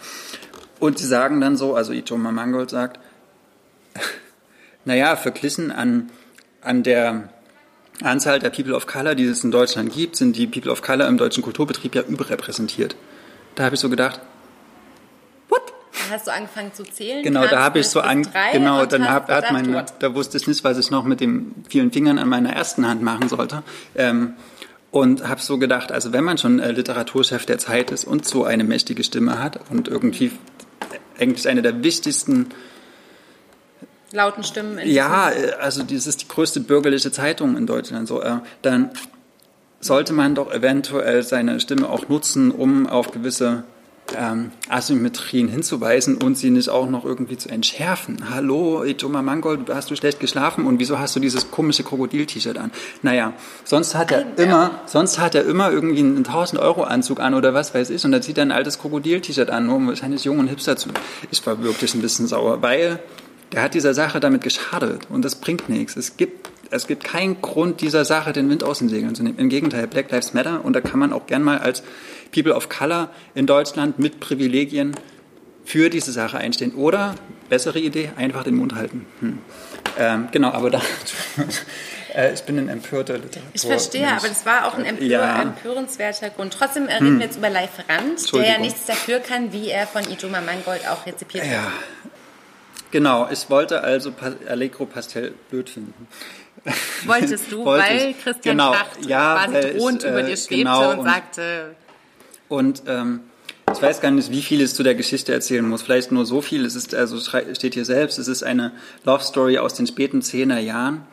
Und 0.79 0.97
sie 0.97 1.07
sagen 1.07 1.41
dann 1.41 1.57
so, 1.57 1.75
also 1.75 1.91
Itoma 1.93 2.31
Mangold 2.31 2.69
sagt, 2.69 2.99
naja, 4.85 5.15
verglichen 5.15 5.71
an, 5.71 6.09
an 6.61 6.83
der 6.83 7.29
Anzahl 8.01 8.39
der 8.39 8.49
People 8.49 8.75
of 8.75 8.87
Color, 8.87 9.15
die 9.15 9.25
es 9.25 9.43
in 9.43 9.51
Deutschland 9.51 9.93
gibt, 9.93 10.15
sind 10.15 10.35
die 10.35 10.47
People 10.47 10.71
of 10.71 10.81
Color 10.81 11.07
im 11.07 11.17
deutschen 11.17 11.43
Kulturbetrieb 11.43 11.95
ja 11.95 12.01
überrepräsentiert. 12.03 12.95
Da 13.55 13.65
habe 13.65 13.75
ich 13.75 13.81
so 13.81 13.89
gedacht, 13.89 14.21
what? 15.49 15.61
hast 16.09 16.27
du 16.27 16.31
angefangen 16.31 16.73
zu 16.73 16.83
zählen. 16.83 17.23
Genau, 17.23 17.45
da 17.47 17.61
habe 17.61 17.79
ich 17.79 17.87
so 17.87 17.99
an, 17.99 18.25
genau, 18.53 18.85
dann 18.85 19.09
hab, 19.09 19.29
hat 19.29 19.51
mein, 19.51 19.83
da 19.99 20.15
wusste 20.15 20.37
ich 20.37 20.47
nicht, 20.47 20.63
was 20.63 20.77
ich 20.77 20.91
noch 20.91 21.03
mit 21.03 21.19
den 21.19 21.53
vielen 21.67 21.91
Fingern 21.91 22.19
an 22.19 22.29
meiner 22.29 22.53
ersten 22.53 22.87
Hand 22.87 23.01
machen 23.01 23.27
sollte. 23.27 23.63
Ähm, 23.95 24.35
und 24.91 25.27
habe 25.27 25.41
so 25.41 25.59
gedacht, 25.59 25.91
also 25.91 26.13
wenn 26.13 26.23
man 26.23 26.37
schon 26.37 26.59
äh, 26.59 26.71
Literaturchef 26.71 27.45
der 27.45 27.59
Zeit 27.59 27.91
ist 27.91 28.05
und 28.05 28.25
so 28.25 28.43
eine 28.43 28.63
mächtige 28.63 29.03
Stimme 29.03 29.39
hat 29.39 29.59
und 29.69 29.87
irgendwie 29.87 30.31
eigentlich 31.19 31.47
eine 31.47 31.61
der 31.61 31.83
wichtigsten 31.83 32.47
lauten 34.11 34.43
Stimmen. 34.43 34.79
ja, 34.85 35.31
äh, 35.31 35.51
also 35.59 35.83
das 35.83 36.07
ist 36.07 36.21
die 36.21 36.27
größte 36.27 36.61
bürgerliche 36.61 37.11
Zeitung 37.11 37.57
in 37.57 37.67
Deutschland. 37.67 38.07
So, 38.07 38.21
äh, 38.21 38.37
dann 38.61 38.91
sollte 39.81 40.13
man 40.13 40.35
doch 40.35 40.51
eventuell 40.51 41.23
seine 41.23 41.59
Stimme 41.59 41.89
auch 41.89 42.09
nutzen, 42.09 42.51
um 42.51 42.87
auf 42.87 43.11
gewisse 43.11 43.63
ähm, 44.17 44.51
Asymmetrien 44.69 45.47
hinzuweisen 45.47 46.17
und 46.17 46.37
sie 46.37 46.49
nicht 46.49 46.69
auch 46.69 46.89
noch 46.89 47.05
irgendwie 47.05 47.37
zu 47.37 47.49
entschärfen. 47.49 48.29
Hallo, 48.29 48.83
Ijoma 48.83 49.21
Mangold, 49.21 49.69
hast 49.69 49.91
du 49.91 49.95
schlecht 49.95 50.19
geschlafen 50.19 50.65
und 50.65 50.79
wieso 50.79 50.99
hast 50.99 51.15
du 51.15 51.19
dieses 51.19 51.51
komische 51.51 51.83
Krokodil-T-Shirt 51.83 52.57
an? 52.57 52.71
Naja, 53.01 53.33
sonst 53.63 53.95
hat 53.95 54.11
er 54.11 54.37
immer, 54.37 54.81
sonst 54.85 55.19
hat 55.19 55.35
er 55.35 55.45
immer 55.45 55.71
irgendwie 55.71 55.99
einen 55.99 56.17
1000 56.17 56.61
Euro 56.61 56.83
Anzug 56.83 57.19
an 57.19 57.33
oder 57.33 57.53
was 57.53 57.73
weiß 57.73 57.89
ich 57.89 58.03
und 58.05 58.11
dann 58.11 58.21
zieht 58.21 58.37
er 58.37 58.43
ein 58.43 58.51
altes 58.51 58.79
Krokodil-T-Shirt 58.79 59.49
an, 59.49 59.69
um 59.69 59.87
wahrscheinlich 59.87 60.23
jung 60.23 60.39
und 60.39 60.47
hipster 60.47 60.77
zu. 60.77 60.89
Ich 61.31 61.45
war 61.45 61.61
wirklich 61.63 61.93
ein 61.93 62.01
bisschen 62.01 62.27
sauer, 62.27 62.61
weil 62.61 62.99
der 63.51 63.63
hat 63.63 63.73
dieser 63.73 63.93
Sache 63.93 64.19
damit 64.19 64.43
geschadet 64.43 65.07
und 65.09 65.25
das 65.25 65.35
bringt 65.35 65.69
nichts. 65.69 65.95
Es 65.95 66.17
gibt 66.17 66.49
es 66.71 66.85
gibt 66.85 67.03
keinen 67.03 67.41
Grund, 67.41 67.81
dieser 67.81 68.05
Sache 68.05 68.31
den 68.31 68.47
Wind 68.49 68.63
aus 68.63 68.79
den 68.79 68.89
Segeln 68.89 69.15
zu 69.15 69.23
nehmen. 69.23 69.39
Im 69.39 69.49
Gegenteil, 69.49 69.87
Black 69.87 70.11
Lives 70.11 70.35
Matter 70.35 70.63
und 70.63 70.73
da 70.73 70.81
kann 70.81 70.99
man 70.99 71.13
auch 71.13 71.25
gern 71.25 71.41
mal 71.41 71.57
als 71.57 71.81
People 72.31 72.53
of 72.53 72.69
Color 72.69 73.09
in 73.35 73.47
Deutschland 73.47 73.99
mit 73.99 74.19
Privilegien 74.19 74.95
für 75.65 75.89
diese 75.89 76.11
Sache 76.11 76.37
einstehen. 76.37 76.73
Oder, 76.75 77.15
bessere 77.49 77.79
Idee, 77.79 78.11
einfach 78.17 78.43
den 78.43 78.55
Mund 78.55 78.75
halten. 78.75 79.05
Hm. 79.19 79.39
Ähm, 79.97 80.29
genau, 80.31 80.51
aber 80.51 80.69
da, 80.69 80.81
äh, 82.15 82.33
ich 82.33 82.41
bin 82.41 82.57
ein 82.57 82.69
empörter 82.69 83.17
Literatur. 83.17 83.51
Ich 83.53 83.61
verstehe, 83.61 84.05
Mensch. 84.05 84.17
aber 84.19 84.27
das 84.29 84.45
war 84.45 84.67
auch 84.67 84.75
ein 84.75 84.85
empör 84.85 85.05
ja. 85.05 85.41
empörenswerter 85.41 86.29
Grund. 86.29 86.53
Trotzdem 86.53 86.85
reden 86.85 87.07
hm. 87.07 87.19
wir 87.19 87.25
jetzt 87.25 87.37
über 87.37 87.49
Live 87.49 87.79
Rand, 87.87 88.33
der 88.33 88.53
ja 88.53 88.59
nichts 88.59 88.85
dafür 88.85 89.19
kann, 89.19 89.51
wie 89.53 89.69
er 89.69 89.85
von 89.87 90.03
Ijoma 90.03 90.41
Mangold 90.41 90.87
auch 90.87 91.05
rezipiert 91.05 91.43
wird. 91.43 91.53
Ja. 91.53 91.71
Genau, 92.91 93.27
ich 93.31 93.49
wollte 93.49 93.83
also 93.83 94.11
Allegro 94.47 94.85
Pastel 94.85 95.35
blöd 95.49 95.69
finden. 95.69 96.07
Wolltest 97.05 97.51
du, 97.51 97.63
weil 97.65 98.15
Christian 98.15 98.57
genau, 98.57 98.73
Schacht 98.73 99.05
ja, 99.05 99.45
quasi 99.45 99.77
drohend 99.77 100.03
über 100.03 100.23
dir 100.23 100.33
äh, 100.33 100.37
schwebte 100.37 100.55
genau, 100.55 100.91
und, 100.91 100.99
und 100.99 101.05
sagte, 101.05 101.75
und 102.49 102.83
ähm, 102.87 103.21
ich 103.73 103.81
weiß 103.81 104.01
gar 104.01 104.11
nicht, 104.11 104.31
wie 104.31 104.41
viel 104.41 104.61
es 104.61 104.73
zu 104.73 104.83
der 104.83 104.95
Geschichte 104.95 105.31
erzählen 105.31 105.65
muss. 105.67 105.83
Vielleicht 105.83 106.11
nur 106.11 106.25
so 106.25 106.41
viel. 106.41 106.65
Es 106.65 106.75
ist, 106.75 106.93
also 106.95 107.17
steht 107.19 107.75
hier 107.75 107.85
selbst, 107.85 108.17
es 108.17 108.27
ist 108.27 108.43
eine 108.43 108.73
Love 109.05 109.23
Story 109.23 109.59
aus 109.59 109.75
den 109.75 109.87
späten 109.87 110.21
Zehner 110.21 110.59
Jahren. 110.59 111.03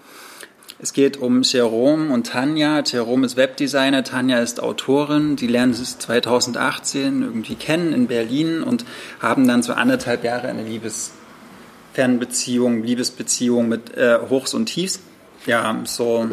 Es 0.79 0.93
geht 0.93 1.17
um 1.17 1.41
Jerome 1.43 2.13
und 2.13 2.27
Tanja. 2.27 2.83
Jerome 2.85 3.25
ist 3.25 3.37
Webdesigner, 3.37 4.03
Tanja 4.05 4.41
ist 4.41 4.61
Autorin. 4.63 5.37
Die 5.37 5.47
lernen 5.47 5.73
sich 5.75 5.97
2018 5.99 7.23
irgendwie 7.23 7.55
kennen 7.55 7.93
in 7.93 8.09
Berlin 8.09 8.63
und 8.63 8.85
haben 9.21 9.47
dann 9.49 9.63
so 9.63 9.73
anderthalb 9.73 10.23
Jahre 10.25 10.49
eine 10.49 10.65
Liebesfernbeziehung, 10.65 12.83
Liebesbeziehung 12.83 13.69
mit 13.69 13.97
äh, 13.97 14.19
Hochs 14.29 14.53
und 14.55 14.67
Tiefs. 14.67 15.01
Ja, 15.47 15.81
so 15.85 16.29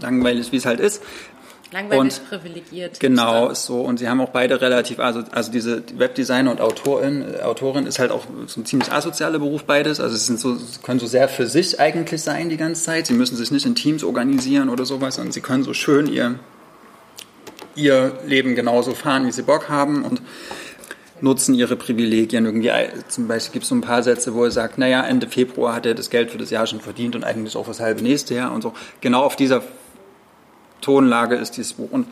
langweilig, 0.00 0.52
wie 0.52 0.56
es 0.56 0.66
halt 0.66 0.80
ist. 0.80 1.02
Langweilig 1.72 2.20
und, 2.20 2.28
privilegiert. 2.28 3.00
Genau, 3.00 3.52
so. 3.52 3.80
Und 3.80 3.98
sie 3.98 4.08
haben 4.08 4.20
auch 4.20 4.30
beide 4.30 4.60
relativ, 4.60 5.00
also, 5.00 5.24
also 5.32 5.50
diese 5.50 5.82
Webdesigner 5.96 6.50
und 6.50 6.60
Autorin, 6.60 7.24
äh, 7.34 7.42
Autorin 7.42 7.86
ist 7.86 7.98
halt 7.98 8.12
auch 8.12 8.24
so 8.46 8.60
ein 8.60 8.66
ziemlich 8.66 8.92
asozialer 8.92 9.40
Beruf 9.40 9.64
beides. 9.64 9.98
Also 9.98 10.16
sie 10.16 10.24
sind 10.24 10.38
so, 10.38 10.56
können 10.82 11.00
so 11.00 11.06
sehr 11.06 11.28
für 11.28 11.46
sich 11.46 11.80
eigentlich 11.80 12.22
sein 12.22 12.50
die 12.50 12.56
ganze 12.56 12.82
Zeit. 12.82 13.08
Sie 13.08 13.14
müssen 13.14 13.36
sich 13.36 13.50
nicht 13.50 13.66
in 13.66 13.74
Teams 13.74 14.04
organisieren 14.04 14.68
oder 14.68 14.84
sowas, 14.86 15.16
sondern 15.16 15.32
sie 15.32 15.40
können 15.40 15.64
so 15.64 15.74
schön 15.74 16.06
ihr, 16.06 16.38
ihr 17.74 18.12
Leben 18.26 18.54
genauso 18.54 18.94
fahren, 18.94 19.26
wie 19.26 19.32
sie 19.32 19.42
Bock 19.42 19.68
haben 19.68 20.04
und 20.04 20.22
nutzen 21.20 21.52
ihre 21.52 21.74
Privilegien. 21.74 22.44
Irgendwie, 22.44 22.68
äh, 22.68 22.90
zum 23.08 23.26
Beispiel 23.26 23.54
gibt 23.54 23.64
es 23.64 23.70
so 23.70 23.74
ein 23.74 23.80
paar 23.80 24.04
Sätze, 24.04 24.34
wo 24.34 24.44
er 24.44 24.52
sagt, 24.52 24.78
naja, 24.78 25.04
Ende 25.04 25.26
Februar 25.26 25.74
hat 25.74 25.86
er 25.86 25.94
das 25.94 26.10
Geld 26.10 26.30
für 26.30 26.38
das 26.38 26.50
Jahr 26.50 26.68
schon 26.68 26.80
verdient 26.80 27.16
und 27.16 27.24
eigentlich 27.24 27.56
auch 27.56 27.66
das 27.66 27.80
halbe 27.80 28.02
nächste 28.02 28.36
Jahr 28.36 28.52
und 28.52 28.62
so. 28.62 28.72
Genau 29.00 29.24
auf 29.24 29.34
dieser 29.34 29.62
Tonlage 30.86 31.34
ist 31.34 31.56
dieses 31.56 31.72
Buch. 31.72 31.90
Und 31.90 32.06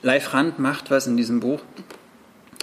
Leif 0.00 0.32
Rand 0.32 0.58
macht 0.58 0.90
was 0.90 1.06
in 1.06 1.18
diesem 1.18 1.40
Buch. 1.40 1.60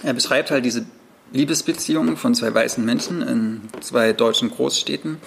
Er 0.02 0.12
beschreibt 0.12 0.50
halt 0.50 0.64
diese 0.64 0.86
Liebesbeziehungen 1.32 2.16
von 2.16 2.34
zwei 2.34 2.52
weißen 2.52 2.84
Menschen 2.84 3.22
in 3.22 3.60
zwei 3.80 4.12
deutschen 4.12 4.50
Großstädten 4.50 5.18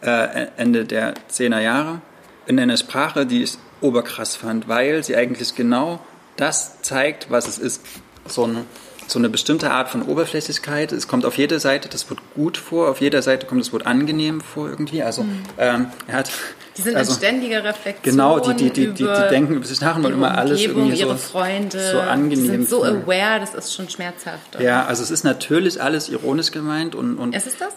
äh, 0.00 0.46
Ende 0.56 0.86
der 0.86 1.12
10er 1.30 1.60
Jahre 1.60 2.00
in 2.46 2.58
einer 2.58 2.78
Sprache, 2.78 3.26
die 3.26 3.42
ich 3.42 3.58
oberkrass 3.82 4.36
fand, 4.36 4.68
weil 4.68 5.04
sie 5.04 5.16
eigentlich 5.16 5.54
genau 5.54 6.00
das 6.36 6.80
zeigt, 6.80 7.30
was 7.30 7.46
es 7.46 7.58
ist. 7.58 7.82
So 8.26 8.44
eine, 8.44 8.64
so 9.06 9.18
eine 9.18 9.28
bestimmte 9.28 9.70
Art 9.70 9.88
von 9.88 10.02
Oberflächlichkeit. 10.02 10.92
Es 10.92 11.08
kommt 11.08 11.24
auf 11.24 11.36
jeder 11.36 11.60
Seite 11.60 11.88
das 11.88 12.08
Wort 12.10 12.20
gut 12.34 12.56
vor, 12.56 12.88
auf 12.88 13.00
jeder 13.00 13.22
Seite 13.22 13.46
kommt 13.46 13.60
das 13.60 13.72
Wort 13.72 13.86
angenehm 13.86 14.40
vor 14.40 14.68
irgendwie. 14.68 15.02
Also 15.02 15.22
mhm. 15.24 15.42
ähm, 15.58 15.86
er 16.06 16.14
hat 16.14 16.30
die 16.76 16.82
sind 16.82 16.96
also, 16.96 17.12
in 17.12 17.18
ständiger 17.18 17.64
Reflexion. 17.64 18.16
Genau, 18.16 18.40
die, 18.40 18.54
die, 18.54 18.70
die, 18.70 18.92
die, 18.92 19.28
denken 19.30 19.56
über 19.56 19.66
sich 19.66 19.80
nach 19.80 19.96
und 19.96 20.04
wollen 20.04 20.14
immer 20.14 20.38
alles 20.38 20.62
irgendwie 20.62 20.98
ihre 20.98 21.10
so, 21.10 21.16
Freunde, 21.16 21.90
so 21.90 22.00
angenehm. 22.00 22.44
Die 22.44 22.50
sind 22.50 22.68
so 22.68 22.82
aware, 22.82 23.40
das 23.40 23.54
ist 23.54 23.74
schon 23.74 23.90
schmerzhaft. 23.90 24.58
Ja, 24.58 24.86
also 24.86 25.02
es 25.02 25.10
ist 25.10 25.24
natürlich 25.24 25.82
alles 25.82 26.08
ironisch 26.08 26.50
gemeint 26.50 26.94
und, 26.94 27.18
und 27.18 27.34
es 27.34 27.46
ist 27.46 27.60
das? 27.60 27.74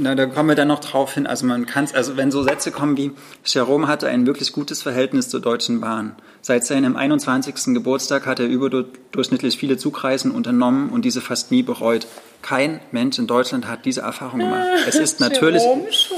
Na, 0.00 0.14
da 0.14 0.26
kommen 0.26 0.48
wir 0.48 0.56
dann 0.56 0.68
noch 0.68 0.80
drauf 0.80 1.14
hin. 1.14 1.26
Also 1.26 1.46
man 1.46 1.66
kann 1.66 1.88
also 1.94 2.16
wenn 2.16 2.30
so 2.30 2.42
Sätze 2.42 2.70
kommen 2.70 2.96
wie 2.96 3.12
Jerome 3.44 3.88
hatte 3.88 4.08
ein 4.08 4.26
wirklich 4.26 4.52
gutes 4.52 4.82
Verhältnis 4.82 5.28
zur 5.28 5.40
Deutschen 5.40 5.80
Bahn. 5.80 6.16
Seit 6.40 6.64
seinem 6.64 6.96
21. 6.96 7.74
Geburtstag 7.74 8.26
hat 8.26 8.38
er 8.38 8.46
überdurchschnittlich 8.46 9.56
viele 9.56 9.76
Zugreisen 9.76 10.30
unternommen 10.30 10.90
und 10.90 11.04
diese 11.04 11.20
fast 11.20 11.50
nie 11.50 11.62
bereut. 11.62 12.06
Kein 12.42 12.80
Mensch 12.92 13.18
in 13.18 13.26
Deutschland 13.26 13.66
hat 13.66 13.86
diese 13.86 14.02
Erfahrung 14.02 14.40
gemacht. 14.40 14.66
Es 14.86 14.96
ist 14.96 15.20
natürlich, 15.20 15.62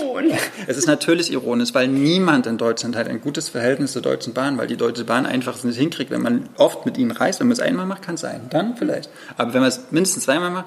es 0.67 0.77
ist 0.77 0.87
natürlich 0.87 1.31
ironisch, 1.31 1.73
weil 1.75 1.87
niemand 1.87 2.47
in 2.47 2.59
Deutschland 2.59 2.97
hat 2.97 3.07
ein 3.07 3.21
gutes 3.21 3.49
Verhältnis 3.49 3.93
zur 3.93 4.03
Deutschen 4.03 4.35
Bahn, 4.35 4.59
weil 4.59 4.67
die 4.67 4.77
Deutsche 4.77 5.05
Bahn 5.05 5.27
einfach 5.27 5.55
es 5.55 5.63
nicht 5.63 5.79
hinkriegt. 5.79 6.11
Wenn 6.11 6.23
man 6.23 6.49
oft 6.57 6.85
mit 6.85 6.99
ihnen 6.99 7.13
reist, 7.13 7.39
wenn 7.39 7.47
man 7.47 7.53
es 7.53 7.61
einmal 7.61 7.87
macht, 7.87 8.03
kann 8.03 8.17
es 8.17 8.23
sein, 8.23 8.41
dann 8.51 8.77
vielleicht. 8.77 9.11
Aber 9.37 9.55
wenn 9.55 9.61
man 9.61 9.69
es 9.69 9.83
mindestens 9.93 10.25
zweimal 10.25 10.51
macht, 10.51 10.67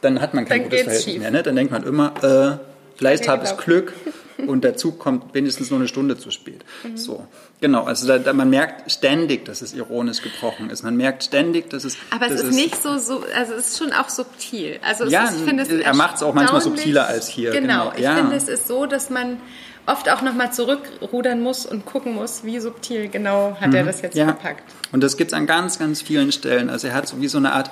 dann 0.00 0.20
hat 0.20 0.34
man 0.34 0.44
kein 0.44 0.60
dann 0.60 0.70
gutes 0.70 0.82
Verhältnis 0.82 1.04
schief. 1.04 1.20
mehr. 1.20 1.30
Ne? 1.30 1.42
Dann 1.42 1.56
denkt 1.56 1.72
man 1.72 1.84
immer, 1.84 2.14
äh, 2.22 2.58
vielleicht 2.96 3.28
habe 3.28 3.44
ich 3.44 3.56
Glück 3.56 3.92
und 4.46 4.64
der 4.64 4.76
Zug 4.76 4.98
kommt 4.98 5.34
wenigstens 5.34 5.70
nur 5.70 5.78
eine 5.78 5.88
Stunde 5.88 6.18
zu 6.18 6.30
spät. 6.30 6.64
Mhm. 6.82 6.96
So, 6.96 7.26
genau. 7.60 7.84
Also 7.84 8.06
da, 8.06 8.18
da, 8.18 8.32
man 8.32 8.50
merkt 8.50 8.90
ständig, 8.90 9.44
dass 9.44 9.62
es 9.62 9.74
ironisch 9.74 10.22
gebrochen 10.22 10.70
ist. 10.70 10.82
Man 10.82 10.96
merkt 10.96 11.24
ständig, 11.24 11.70
dass 11.70 11.84
es. 11.84 11.96
Aber 12.10 12.26
es 12.26 12.32
ist 12.32 12.44
es 12.44 12.54
nicht 12.54 12.80
so, 12.80 12.98
so, 12.98 13.22
also 13.36 13.54
es 13.54 13.68
ist 13.68 13.78
schon 13.78 13.92
auch 13.92 14.08
subtil. 14.08 14.78
Also 14.82 15.06
ja, 15.06 15.24
ist, 15.24 15.36
ich 15.36 15.42
finde 15.42 15.62
es 15.62 15.68
er 15.68 15.94
macht 15.94 16.16
es 16.16 16.22
auch 16.22 16.34
manchmal 16.34 16.60
subtiler 16.60 17.06
als 17.06 17.28
hier. 17.28 17.50
Genau. 17.52 17.90
genau. 17.90 17.92
Ich 17.96 18.02
ja. 18.02 18.16
finde, 18.16 18.36
es 18.36 18.48
ist 18.48 18.68
so, 18.68 18.86
dass 18.86 19.10
man 19.10 19.38
oft 19.86 20.08
auch 20.10 20.22
nochmal 20.22 20.52
zurückrudern 20.52 21.40
muss 21.40 21.66
und 21.66 21.84
gucken 21.84 22.14
muss, 22.14 22.44
wie 22.44 22.60
subtil 22.60 23.08
genau 23.08 23.56
hat 23.60 23.68
mhm. 23.68 23.74
er 23.74 23.84
das 23.84 24.02
jetzt 24.02 24.16
ja. 24.16 24.26
verpackt. 24.26 24.62
Und 24.92 25.02
das 25.02 25.16
gibt 25.16 25.32
es 25.32 25.34
an 25.36 25.46
ganz, 25.46 25.78
ganz 25.78 26.02
vielen 26.02 26.32
Stellen. 26.32 26.70
Also 26.70 26.88
er 26.88 26.94
hat 26.94 27.08
so 27.08 27.20
wie 27.20 27.28
so 27.28 27.38
eine 27.38 27.52
Art 27.52 27.70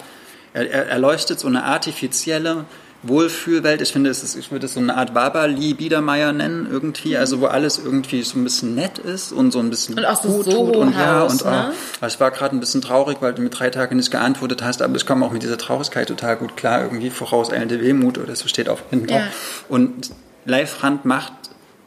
er, 0.53 0.71
er, 0.71 0.87
er 0.89 0.99
leuchtet 0.99 1.41
so 1.41 1.49
eine 1.49 1.65
artifizielle 1.65 2.65
Wohlfühlwelt. 3.03 3.81
Ich 3.81 3.93
finde, 3.93 4.11
es 4.11 4.25
ist, 4.25 4.35
ich 4.35 4.51
würde 4.51 4.67
es 4.67 4.75
so 4.75 4.81
eine 4.81 4.97
Art 4.97 5.15
Wabali 5.15 5.75
Biedermeier 5.75 6.33
nennen 6.33 6.67
irgendwie, 6.71 7.17
also 7.17 7.41
wo 7.41 7.47
alles 7.47 7.79
irgendwie 7.79 8.23
so 8.23 8.39
ein 8.39 8.45
bisschen 8.45 8.75
nett 8.75 8.99
ist 8.99 9.31
und 9.31 9.53
so 9.53 9.61
ein 9.61 9.71
bisschen 9.71 9.97
und 9.97 10.05
auch 10.05 10.21
so 10.21 10.29
gut 10.29 10.47
tut 10.47 10.77
und 10.77 10.93
ja 10.95 11.23
und 11.23 11.45
ne? 11.45 11.73
oh, 12.03 12.07
ich 12.07 12.19
war 12.19 12.33
gerade 12.33 12.57
ein 12.57 12.61
bisschen 12.61 12.83
traurig, 12.83 13.19
weil 13.21 13.35
du 13.35 13.43
mit 13.43 13.57
drei 13.57 13.71
Tagen 13.71 13.97
nicht 13.97 14.11
geantwortet 14.11 14.65
hast, 14.65 14.83
aber 14.83 14.97
ich 14.97 15.07
komme 15.07 15.25
auch 15.25 15.31
mit 15.31 15.45
dieser 15.45 15.59
Traurigkeit 15.59 16.09
total 16.09 16.37
gut 16.37 16.57
klar 16.57 16.83
irgendwie 16.83 17.11
vorauseilende 17.11 17.81
Wehmut 17.81 18.19
oder 18.19 18.35
so 18.35 18.49
steht 18.49 18.69
auf 18.69 18.83
hinten. 18.91 19.11
Ja. 19.11 19.29
Und 19.69 20.11
Leif 20.45 20.83
Rand 20.83 21.05
macht 21.05 21.33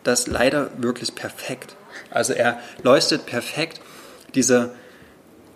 das 0.04 0.28
leider 0.28 0.70
wirklich 0.78 1.14
perfekt. 1.14 1.76
Also 2.10 2.32
er 2.34 2.60
leuchtet 2.84 3.26
perfekt 3.26 3.82
diese 4.34 4.72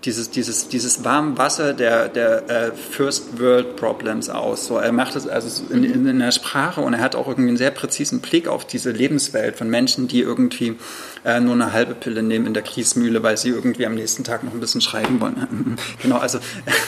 dieses, 0.06 0.30
dieses, 0.30 0.68
dieses 0.68 1.03
warme 1.03 1.38
Wasser 1.38 1.74
der, 1.74 2.08
der 2.10 2.49
äh, 2.49 2.72
First 2.72 3.39
World 3.39 3.76
Problems 3.76 4.30
aus. 4.30 4.68
So, 4.68 4.78
er 4.78 4.91
macht 4.91 5.16
es 5.16 5.28
also 5.28 5.64
in, 5.74 5.84
in, 5.84 6.06
in, 6.06 6.20
der 6.20 6.32
Sprache 6.32 6.82
und 6.82 6.93
er 6.93 7.01
hat 7.01 7.16
auch 7.16 7.28
irgendwie 7.28 7.49
einen 7.49 7.58
sehr 7.58 7.72
präzisen 7.72 8.22
Blick 8.22 8.47
auf 8.47 8.66
diese 8.66 8.91
Lebenswelt 8.91 9.58
von 9.58 9.68
Menschen, 9.68 10.08
die 10.08 10.22
irgendwie 10.22 10.78
äh, 11.24 11.39
nur 11.39 11.53
eine 11.53 11.74
halbe 11.74 11.95
Pille 11.95 12.22
nehmen 12.22 12.45
in 12.45 12.53
der 12.53 12.62
Kiesmühle, 12.62 13.24
weil 13.24 13.38
sie 13.38 13.49
irgendwie 13.49 13.86
am 13.86 13.95
nächsten 13.95 14.24
Tag 14.24 14.43
noch 14.43 14.53
ein 14.53 14.60
bisschen 14.60 14.82
schreiben 14.82 15.20
wollen. 15.20 15.78
genau, 16.01 16.18
also 16.18 16.38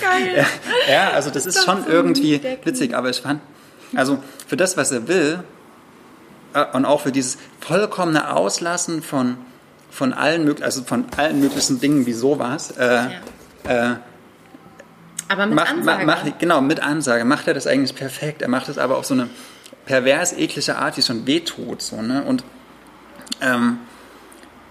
Geil. 0.02 0.46
Äh, 0.88 0.92
ja, 0.92 1.10
also 1.10 1.32
das, 1.32 1.44
das 1.44 1.56
ist 1.56 1.66
schon 1.66 1.84
so 1.84 1.90
irgendwie 1.90 2.40
witzig, 2.64 2.96
aber 2.96 3.10
ich 3.10 3.22
fand, 3.22 3.42
also 3.96 4.20
für 4.46 4.58
das, 4.58 4.78
was 4.78 4.92
er 4.92 5.08
will 5.08 5.40
äh, 6.54 6.66
und 6.74 6.86
auch 6.86 7.02
für 7.02 7.12
dieses 7.12 7.38
vollkommene 7.62 8.36
Auslassen 8.36 9.02
von 9.02 9.38
von 9.90 10.14
allen, 10.14 10.62
also 10.62 10.84
von 10.84 11.06
allen 11.18 11.40
möglichen 11.40 11.80
Dingen 11.80 12.06
wie 12.06 12.14
sowas. 12.14 12.72
Äh, 12.72 12.86
ja. 12.86 13.10
äh, 13.68 13.96
Aber 15.28 15.46
mit 15.46 15.56
macht, 15.56 15.72
Ansage. 15.72 16.06
Macht, 16.06 16.40
genau, 16.40 16.62
mit 16.62 16.80
Ansage 16.80 17.26
macht 17.26 17.48
er 17.48 17.54
das 17.54 17.68
eigentlich 17.68 17.96
perfekt. 17.96 18.42
Er 18.42 18.48
macht 18.48 18.70
es 18.70 18.78
aber 18.78 18.98
auf 18.98 19.06
so 19.06 19.14
eine 19.14 19.30
pervers 19.86 20.34
eklige 20.34 20.78
Art, 20.78 20.98
die 20.98 21.02
schon 21.02 21.26
wehtut. 21.26 21.82
So, 21.82 22.02
ne? 22.02 22.24
Und 22.24 22.44
ähm, 23.42 23.80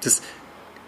das, 0.03 0.23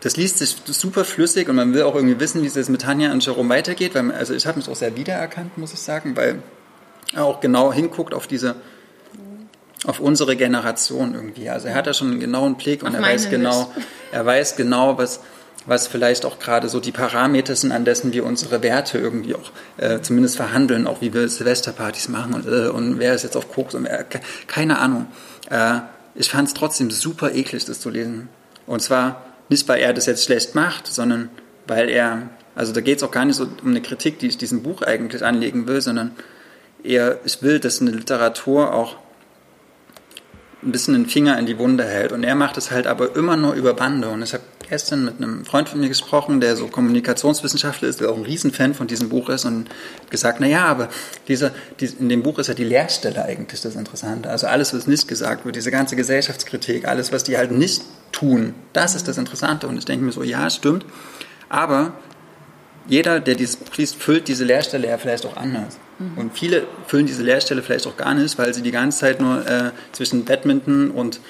das 0.01 0.17
liest 0.17 0.39
sich 0.39 0.57
super 0.67 1.05
flüssig 1.05 1.49
und 1.49 1.57
man 1.57 1.75
will 1.75 1.83
auch 1.83 1.95
irgendwie 1.95 2.21
wissen, 2.21 2.43
wie 2.43 2.47
es 2.47 2.55
jetzt 2.55 2.71
mit 2.71 2.83
Tanja 2.83 3.13
und 3.13 3.25
Jerome 3.25 3.49
weitergeht. 3.49 3.95
Weil, 3.95 4.13
also 4.13 4.35
ich 4.35 4.47
habe 4.47 4.59
mich 4.59 4.69
auch 4.69 4.77
sehr 4.77 4.97
wiedererkannt, 4.97 5.59
muss 5.59 5.73
ich 5.73 5.81
sagen, 5.81 6.17
weil 6.17 6.43
er 7.13 7.25
auch 7.25 7.41
genau 7.41 7.73
hinguckt 7.73 8.15
auf 8.15 8.27
diese 8.27 8.57
auf 9.85 10.01
unsere 10.01 10.37
Generation 10.37 11.15
irgendwie. 11.15 11.49
Also 11.51 11.69
er 11.69 11.75
hat 11.75 11.87
da 11.87 11.95
schon 11.95 12.11
einen 12.11 12.21
genauen 12.21 12.57
Blick 12.57 12.83
und 12.83 12.95
er 12.95 13.03
weiß 13.03 13.31
genau, 13.31 13.73
er 14.13 14.27
weiß 14.27 14.57
genau, 14.57 14.99
was, 14.99 15.21
was 15.67 15.87
vielleicht 15.87 16.25
auch 16.25 16.39
gerade 16.39 16.69
so 16.69 16.81
die 16.81 16.93
Parameter 16.93 17.55
sind, 17.55 17.73
an 17.73 17.85
dessen 17.85 18.13
wir 18.13 18.25
unsere 18.25 18.63
Werte 18.63 18.99
irgendwie 18.99 19.35
auch 19.35 19.53
äh, 19.77 20.01
zumindest 20.01 20.37
verhandeln, 20.37 20.87
auch 20.87 21.01
wie 21.01 21.15
wir 21.15 21.29
Silvesterpartys 21.29 22.09
machen 22.09 22.35
und, 22.35 22.47
äh, 22.47 22.69
und 22.69 22.99
wer 22.99 23.15
ist 23.15 23.23
jetzt 23.23 23.37
auf 23.37 23.53
Koks 23.53 23.75
und 23.75 23.85
wer, 23.85 24.05
keine 24.47 24.79
Ahnung. 24.79 25.07
Äh, 25.51 25.81
ich 26.15 26.29
fand 26.31 26.49
es 26.49 26.55
trotzdem 26.55 26.91
super 26.91 27.33
eklig, 27.33 27.65
das 27.65 27.81
zu 27.81 27.91
lesen. 27.91 28.29
Und 28.67 28.83
zwar 28.83 29.23
nicht, 29.49 29.69
weil 29.69 29.81
er 29.81 29.93
das 29.93 30.07
jetzt 30.07 30.25
schlecht 30.25 30.55
macht, 30.55 30.89
sondern 30.89 31.31
weil 31.67 31.89
er, 31.89 32.29
also 32.57 32.73
da 32.73 32.81
geht 32.81 32.99
es 32.99 33.05
auch 33.05 33.13
gar 33.13 33.25
nicht 33.25 33.37
so 33.37 33.47
um 33.63 33.71
eine 33.71 33.81
Kritik, 33.81 34.19
die 34.19 34.27
ich 34.27 34.37
diesem 34.37 34.63
Buch 34.63 34.83
eigentlich 34.83 35.25
anlegen 35.25 35.69
will, 35.69 35.81
sondern 35.81 36.13
eher, 36.83 37.19
ich 37.25 37.43
will, 37.43 37.61
dass 37.61 37.81
eine 37.81 37.93
Literatur 37.93 38.75
auch 38.75 38.97
ein 40.63 40.73
bisschen 40.73 40.95
den 40.95 41.07
Finger 41.07 41.39
in 41.39 41.47
die 41.47 41.59
Wunde 41.59 41.85
hält. 41.85 42.11
Und 42.11 42.25
er 42.25 42.35
macht 42.35 42.57
es 42.57 42.71
halt 42.71 42.87
aber 42.87 43.15
immer 43.15 43.37
nur 43.37 43.55
über 43.55 43.75
Bande. 43.75 44.09
Und 44.09 44.23
ich 44.23 44.33
habe 44.33 44.43
gestern 44.69 45.05
mit 45.05 45.17
einem 45.17 45.45
Freund 45.45 45.69
von 45.69 45.81
mir 45.81 45.89
gesprochen, 45.89 46.41
der 46.41 46.57
so 46.57 46.67
Kommunikationswissenschaftler 46.67 47.89
ist, 47.89 48.01
der 48.01 48.11
auch 48.11 48.17
ein 48.17 48.25
Riesenfan 48.25 48.75
von 48.75 48.89
diesem 48.89 49.09
Buch 49.09 49.29
ist 49.29 49.45
und 49.45 49.69
gesagt, 50.11 50.41
na 50.41 50.49
ja, 50.49 50.67
aber 50.67 50.89
diese, 51.29 51.53
die, 51.79 51.87
in 51.87 52.09
dem 52.09 52.23
Buch 52.23 52.39
ist 52.39 52.49
ja 52.49 52.55
die 52.55 52.65
Leerstelle 52.65 53.25
eigentlich 53.25 53.61
das 53.61 53.77
Interessante. 53.77 54.31
Also 54.31 54.49
alles, 54.49 54.75
was 54.75 54.89
nicht 54.89 55.07
gesagt 55.07 55.45
wird, 55.45 55.55
diese 55.55 55.71
ganze 55.71 55.95
Gesellschaftskritik, 55.95 56.89
alles, 56.89 57.13
was 57.13 57.23
die 57.23 57.39
halt 57.39 57.53
nicht 57.53 57.83
tun, 58.11 58.55
das 58.73 58.97
ist 58.97 59.07
das 59.07 59.17
Interessante. 59.17 59.69
Und 59.69 59.79
ich 59.79 59.85
denke 59.85 60.05
mir 60.05 60.13
so, 60.13 60.25
ja, 60.25 60.51
stimmt. 60.51 60.85
Aber 61.49 61.93
jeder, 62.89 63.21
der 63.21 63.37
dieses 63.37 63.57
Buch 63.57 63.77
liest, 63.77 63.95
füllt 63.95 64.27
diese 64.27 64.45
Leerstelle 64.45 64.89
ja 64.89 64.99
vielleicht 64.99 65.25
auch 65.25 65.37
anders. 65.37 65.79
Mhm. 65.99 66.19
Und 66.19 66.39
viele 66.39 66.67
füllen 66.87 67.07
diese 67.07 67.23
Leerstelle 67.23 67.63
vielleicht 67.63 67.87
auch 67.87 67.97
gar 67.97 68.15
nicht, 68.15 68.39
weil 68.39 68.55
sie 68.55 68.63
die 68.63 68.71
ganze 68.71 68.99
Zeit 68.99 69.21
nur 69.21 69.47
äh, 69.47 69.71
zwischen 69.93 70.25
Badminton 70.25 70.91
und, 70.91 71.21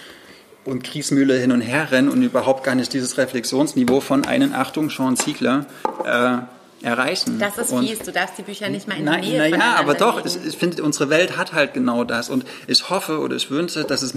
und 0.64 0.84
Kriegsmühle 0.84 1.34
hin 1.38 1.52
und 1.52 1.60
her 1.60 1.90
rennen 1.90 2.08
und 2.08 2.22
überhaupt 2.22 2.64
gar 2.64 2.74
nicht 2.74 2.92
dieses 2.92 3.18
Reflexionsniveau 3.18 4.00
von 4.00 4.24
einen 4.24 4.54
Achtung, 4.54 4.90
Sean 4.90 5.16
Ziegler 5.16 5.66
äh, 6.04 6.38
erreichen. 6.82 7.38
Das 7.38 7.58
ist 7.58 7.74
fies, 7.74 7.98
du 8.00 8.12
darfst 8.12 8.38
die 8.38 8.42
Bücher 8.42 8.68
nicht 8.68 8.86
mal 8.86 8.98
in 8.98 9.04
nein, 9.04 9.22
die 9.22 9.30
Nähe 9.30 9.50
Naja, 9.50 9.76
aber 9.78 9.94
doch, 9.94 10.24
ich, 10.24 10.36
ich 10.44 10.56
finde, 10.56 10.82
unsere 10.82 11.10
Welt 11.10 11.36
hat 11.36 11.52
halt 11.52 11.74
genau 11.74 12.04
das. 12.04 12.30
Und 12.30 12.44
ich 12.66 12.88
hoffe 12.90 13.18
oder 13.20 13.36
ich 13.36 13.50
wünsche, 13.50 13.84
dass, 13.84 14.02
es, 14.02 14.12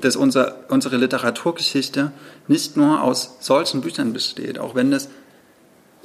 dass 0.00 0.16
unser, 0.16 0.56
unsere 0.68 0.96
Literaturgeschichte 0.96 2.12
nicht 2.48 2.76
nur 2.76 3.02
aus 3.02 3.36
solchen 3.40 3.82
Büchern 3.82 4.12
besteht, 4.12 4.58
auch 4.58 4.74
wenn 4.74 4.90
das 4.90 5.08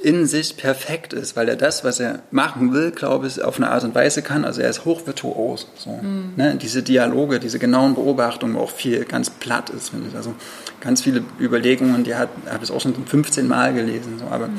in 0.00 0.26
sich 0.26 0.56
perfekt 0.56 1.12
ist, 1.12 1.34
weil 1.34 1.48
er 1.48 1.56
das, 1.56 1.82
was 1.82 1.98
er 1.98 2.20
machen 2.30 2.72
will, 2.72 2.92
glaube 2.92 3.26
ich, 3.26 3.42
auf 3.42 3.56
eine 3.56 3.70
Art 3.70 3.82
und 3.82 3.94
Weise 3.94 4.22
kann. 4.22 4.44
Also 4.44 4.60
er 4.60 4.70
ist 4.70 4.84
hochvirtuos. 4.84 5.66
So. 5.76 5.90
Mhm. 5.90 6.34
Ne? 6.36 6.56
Diese 6.56 6.82
Dialoge, 6.82 7.40
diese 7.40 7.58
genauen 7.58 7.94
Beobachtungen, 7.94 8.54
wo 8.54 8.60
auch 8.60 8.70
viel 8.70 9.04
ganz 9.04 9.30
platt 9.30 9.70
ist, 9.70 9.90
finde 9.90 10.08
ich. 10.08 10.16
Also 10.16 10.34
ganz 10.80 11.02
viele 11.02 11.24
Überlegungen, 11.40 12.04
die 12.04 12.14
habe 12.14 12.30
ich 12.62 12.70
auch 12.70 12.80
schon 12.80 12.94
15 12.94 13.48
Mal 13.48 13.74
gelesen. 13.74 14.18
So. 14.20 14.26
Aber 14.26 14.46
mhm. 14.46 14.58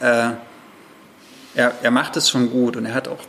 äh, 0.00 0.30
er, 1.54 1.72
er 1.82 1.90
macht 1.90 2.16
es 2.16 2.28
schon 2.28 2.50
gut 2.50 2.76
und 2.76 2.86
er 2.86 2.94
hat 2.94 3.06
auch 3.06 3.20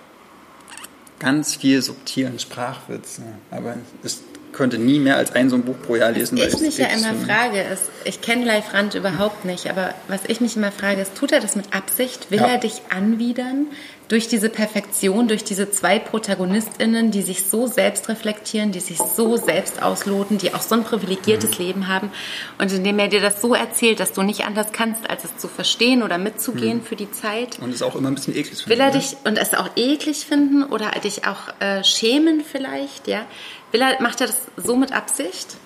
ganz 1.20 1.56
viel 1.56 1.82
subtilen 1.82 2.40
Sprachwitz. 2.40 3.20
Ne? 3.20 3.34
Aber 3.52 3.76
es 4.04 4.24
könnte 4.54 4.78
nie 4.78 5.00
mehr 5.00 5.18
als 5.18 5.34
ein 5.34 5.50
so 5.50 5.56
ein 5.56 5.64
Buch 5.64 5.76
pro 5.86 5.96
Jahr 5.96 6.12
lesen. 6.12 6.38
Was 6.38 6.54
ich 6.54 6.62
mich 6.62 6.78
ja 6.78 6.88
immer 6.88 7.14
frage, 7.16 7.62
ist, 7.62 7.84
ich 8.06 8.22
kenne 8.22 8.46
Leif 8.46 8.74
Rand 8.74 8.96
überhaupt 8.96 9.46
nicht, 9.46 9.70
aber 9.70 9.94
was 10.08 10.22
ich 10.28 10.42
mich 10.42 10.56
immer 10.56 10.72
frage, 10.72 11.02
ist, 11.02 11.16
tut 11.16 11.32
er 11.32 11.40
das 11.40 11.56
mit 11.56 11.74
Absicht? 11.74 12.32
Will 12.32 12.40
ja. 12.40 12.48
er 12.48 12.58
dich 12.60 12.82
anwidern 12.90 13.68
durch 14.10 14.28
diese 14.28 14.50
Perfektion, 14.50 15.28
durch 15.28 15.44
diese 15.44 15.72
zwei 15.72 15.98
ProtagonistInnen, 15.98 17.12
die 17.12 17.22
sich 17.22 17.46
so 17.46 17.68
selbst 17.68 18.10
reflektieren, 18.10 18.72
die 18.72 18.80
sich 18.80 18.98
so 18.98 19.38
selbst 19.38 19.82
ausloten, 19.82 20.38
die 20.38 20.54
auch 20.54 20.62
so 20.62 20.76
ein 20.76 20.84
privilegiertes 20.84 21.58
mhm. 21.58 21.66
Leben 21.66 21.88
haben 21.88 22.12
und 22.60 22.72
indem 22.72 23.00
er 23.00 23.08
dir 23.08 23.22
das 23.22 23.42
so 23.42 23.56
erzählt, 23.56 24.00
dass 24.00 24.12
du 24.14 24.22
nicht 24.22 24.46
anders 24.46 24.68
kannst, 24.72 25.10
als 25.10 25.24
es 25.24 25.38
zu 25.38 25.48
verstehen 25.48 26.04
oder 26.04 26.18
mitzugehen 26.18 26.80
mhm. 26.80 26.84
für 26.84 26.96
die 26.96 27.10
Zeit. 27.12 27.58
Und 27.60 27.74
es 27.74 27.82
auch 27.82 27.96
immer 27.96 28.10
ein 28.10 28.16
bisschen 28.16 28.36
eklig 28.36 28.60
finden. 28.60 28.70
Will 28.70 28.80
er 28.80 28.92
ne? 28.92 29.00
dich 29.00 29.18
und 29.24 29.38
es 29.38 29.54
auch 29.54 29.70
eklig 29.76 30.26
finden 30.26 30.64
oder 30.64 30.92
dich 31.04 31.26
auch 31.26 31.60
äh, 31.60 31.84
schämen 31.84 32.42
vielleicht, 32.42 33.08
ja? 33.08 33.26
Will 33.74 33.82
er, 33.82 34.00
macht 34.02 34.22
er 34.22 34.28
das 34.28 34.38
so 34.56 34.76
mit 34.76 34.92
Absicht? 34.94 35.58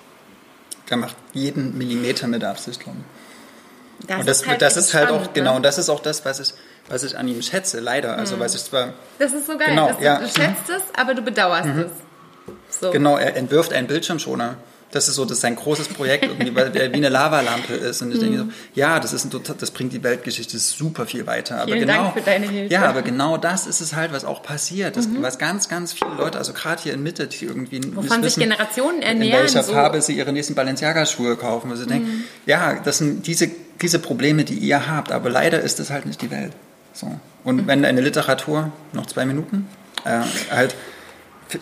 Er 0.88 0.96
macht 0.96 1.14
jeden 1.34 1.76
Millimeter 1.76 2.26
mit 2.26 2.42
Absicht, 2.42 2.80
glaube 2.80 2.96
ich. 2.98 4.06
Das, 4.06 4.20
und 4.20 4.28
das, 4.28 4.40
ist 4.40 4.48
halt, 4.48 4.62
das 4.62 4.76
ist 4.78 4.94
halt 4.94 5.10
auch, 5.10 5.32
genau, 5.34 5.56
ne? 5.56 5.60
das 5.60 5.76
ist 5.76 5.90
auch 5.90 6.00
das, 6.00 6.24
was 6.24 6.40
ich, 6.40 6.54
was 6.88 7.02
ich 7.02 7.18
an 7.18 7.28
ihm 7.28 7.42
schätze, 7.42 7.80
leider. 7.80 8.16
Also, 8.16 8.36
mhm. 8.36 8.40
was 8.40 8.54
ich 8.54 8.64
zwar. 8.64 8.94
Das 9.18 9.34
ist 9.34 9.46
so 9.46 9.58
geil. 9.58 9.68
Genau, 9.70 9.92
du, 9.92 10.02
ja. 10.02 10.20
du 10.20 10.26
schätzt 10.26 10.68
mhm. 10.68 10.74
es, 10.76 10.82
aber 10.96 11.14
du 11.14 11.20
bedauerst 11.20 11.66
mhm. 11.66 11.80
es. 11.80 12.80
So. 12.80 12.92
Genau, 12.92 13.18
er 13.18 13.36
entwirft 13.36 13.74
einen 13.74 13.88
Bildschirmschoner 13.88 14.56
das 14.90 15.08
ist 15.08 15.16
so, 15.16 15.24
das 15.24 15.38
ist 15.38 15.44
ein 15.44 15.56
großes 15.56 15.88
Projekt, 15.88 16.24
irgendwie, 16.24 16.54
weil 16.54 16.72
wie 16.72 16.80
eine 16.80 17.10
Lavalampe 17.10 17.74
ist. 17.74 18.00
Und 18.00 18.12
ich 18.12 18.20
denke 18.20 18.38
so, 18.38 18.44
mhm. 18.44 18.52
ja, 18.74 18.98
das 19.00 19.12
ist 19.12 19.24
ein, 19.24 19.42
das 19.58 19.70
bringt 19.70 19.92
die 19.92 20.02
Weltgeschichte 20.02 20.58
super 20.58 21.06
viel 21.06 21.26
weiter. 21.26 21.56
Aber 21.56 21.72
Vielen 21.72 21.80
genau, 21.80 22.04
Dank 22.04 22.14
für 22.14 22.22
deine 22.22 22.48
Hilfe. 22.48 22.72
Ja, 22.72 22.84
aber 22.84 23.02
genau 23.02 23.36
das 23.36 23.66
ist 23.66 23.80
es 23.80 23.94
halt, 23.94 24.12
was 24.12 24.24
auch 24.24 24.42
passiert. 24.42 24.96
Das, 24.96 25.06
mhm. 25.06 25.22
Was 25.22 25.38
ganz, 25.38 25.68
ganz 25.68 25.92
viele 25.92 26.14
Leute, 26.14 26.38
also 26.38 26.54
gerade 26.54 26.82
hier 26.82 26.94
in 26.94 27.02
Mitte, 27.02 27.26
die 27.26 27.44
irgendwie 27.44 27.82
Wovon 27.84 28.08
sich 28.08 28.22
wissen, 28.22 28.40
Generationen 28.40 29.02
ernähren. 29.02 29.40
In 29.40 29.44
welcher 29.44 29.62
so. 29.62 29.72
Farbe 29.72 30.00
sie 30.00 30.16
ihre 30.16 30.32
nächsten 30.32 30.54
Balenciaga-Schuhe 30.54 31.36
kaufen. 31.36 31.74
Sie 31.76 31.84
mhm. 31.84 31.88
denken, 31.88 32.24
ja, 32.46 32.80
das 32.80 32.98
sind 32.98 33.26
diese, 33.26 33.50
diese 33.82 33.98
Probleme, 33.98 34.44
die 34.44 34.54
ihr 34.54 34.88
habt. 34.88 35.12
Aber 35.12 35.28
leider 35.28 35.60
ist 35.60 35.80
das 35.80 35.90
halt 35.90 36.06
nicht 36.06 36.22
die 36.22 36.30
Welt. 36.30 36.52
So. 36.94 37.12
Und 37.44 37.56
mhm. 37.56 37.66
wenn 37.66 37.84
eine 37.84 38.00
Literatur, 38.00 38.72
noch 38.94 39.06
zwei 39.06 39.26
Minuten, 39.26 39.68
äh, 40.04 40.20
halt 40.50 40.74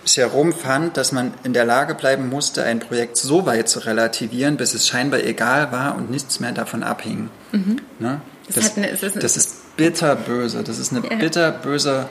Jerome 0.04 0.52
fand, 0.52 0.96
dass 0.96 1.12
man 1.12 1.34
in 1.44 1.52
der 1.52 1.64
Lage 1.64 1.94
bleiben 1.94 2.28
musste, 2.28 2.64
ein 2.64 2.80
Projekt 2.80 3.16
so 3.16 3.46
weit 3.46 3.68
zu 3.68 3.80
relativieren, 3.80 4.56
bis 4.56 4.74
es 4.74 4.88
scheinbar 4.88 5.20
egal 5.20 5.70
war 5.70 5.96
und 5.96 6.10
nichts 6.10 6.40
mehr 6.40 6.52
davon 6.52 6.82
abhing. 6.82 7.30
Mhm. 7.52 7.80
Ne? 7.98 8.20
Das, 8.46 8.54
das, 8.56 8.76
eine, 8.76 8.88
das, 8.88 9.14
das, 9.14 9.36
ist 9.36 9.76
bitterböse. 9.76 10.62
Das 10.62 10.78
ist 10.78 10.92
eine 10.92 11.02
bitterböse, 11.02 12.08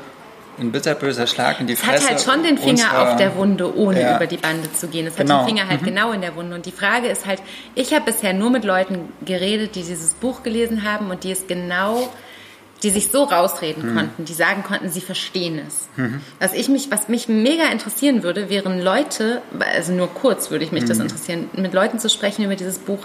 ein 0.58 0.72
bitterböser 0.72 1.28
Schlag 1.28 1.60
in 1.60 1.68
die 1.68 1.76
Fresse. 1.76 1.98
Es 1.98 2.04
hat 2.04 2.10
halt 2.12 2.22
schon 2.22 2.44
den 2.44 2.58
Finger 2.58 2.72
unserer, 2.72 3.12
auf 3.12 3.18
der 3.18 3.36
Wunde, 3.36 3.78
ohne 3.78 4.02
ja. 4.02 4.16
über 4.16 4.28
die 4.28 4.38
Bande 4.38 4.72
zu 4.72 4.88
gehen. 4.88 5.08
Es 5.08 5.14
hat 5.14 5.28
genau. 5.28 5.40
den 5.40 5.48
Finger 5.48 5.68
halt 5.68 5.82
mhm. 5.82 5.86
genau 5.86 6.12
in 6.14 6.22
der 6.22 6.36
Wunde. 6.36 6.56
Und 6.56 6.66
die 6.66 6.72
Frage 6.72 7.08
ist 7.08 7.26
halt, 7.26 7.42
ich 7.74 7.94
habe 7.94 8.06
bisher 8.06 8.34
nur 8.34 8.52
mit 8.52 8.64
Leuten 8.64 9.14
geredet, 9.26 9.76
die 9.76 9.84
dieses 9.84 10.14
Buch 10.14 10.44
gelesen 10.44 10.84
haben 10.84 11.10
und 11.10 11.24
die 11.24 11.32
es 11.32 11.48
genau 11.48 12.10
die 12.86 12.92
sich 12.92 13.08
so 13.08 13.24
rausreden 13.24 13.90
mhm. 13.90 13.96
konnten, 13.96 14.26
die 14.26 14.34
sagen 14.36 14.62
konnten, 14.62 14.90
sie 14.90 15.02
verstehen 15.02 15.60
es. 15.68 15.88
Mhm. 15.96 16.22
Was 16.40 16.54
ich 16.54 16.70
mich, 16.70 16.92
was 16.92 17.10
mich 17.10 17.28
mega 17.28 17.66
interessieren 17.72 18.22
würde, 18.22 18.48
wären 18.52 18.80
Leute, 18.80 19.42
also 19.76 19.92
nur 19.92 20.08
kurz 20.14 20.52
würde 20.52 20.64
ich 20.64 20.72
mich 20.72 20.84
mhm. 20.84 20.90
das 20.90 21.00
interessieren, 21.00 21.50
mit 21.56 21.74
Leuten 21.74 21.98
zu 21.98 22.10
sprechen 22.10 22.46
über 22.46 22.56
dieses 22.56 22.78
Buch, 22.78 23.00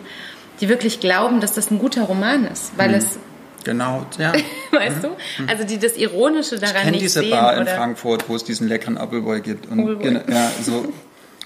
die 0.61 0.69
wirklich 0.69 1.01
glauben, 1.01 1.41
dass 1.41 1.55
das 1.55 1.71
ein 1.71 1.79
guter 1.79 2.03
Roman 2.03 2.47
ist, 2.47 2.73
weil 2.77 2.91
mhm. 2.91 2.95
es 2.97 3.19
Genau, 3.65 4.07
ja. 4.19 4.33
weißt 4.71 5.03
du? 5.03 5.09
Mhm. 5.09 5.49
Also 5.49 5.65
die 5.65 5.79
das 5.79 5.97
Ironische 5.97 6.59
daran 6.59 6.77
ich 6.77 6.83
kenne 6.83 6.99
diese 6.99 7.21
sehen, 7.21 7.31
Bar 7.31 7.57
in 7.57 7.67
Frankfurt, 7.67 8.29
wo 8.29 8.37
es 8.37 8.45
diesen 8.45 8.69
leckeren 8.69 8.99
Appleboy 8.99 9.41
gibt. 9.41 9.67
Und 9.71 9.81
Appleboy. 9.81 10.35
ja, 10.35 10.51
so, 10.63 10.93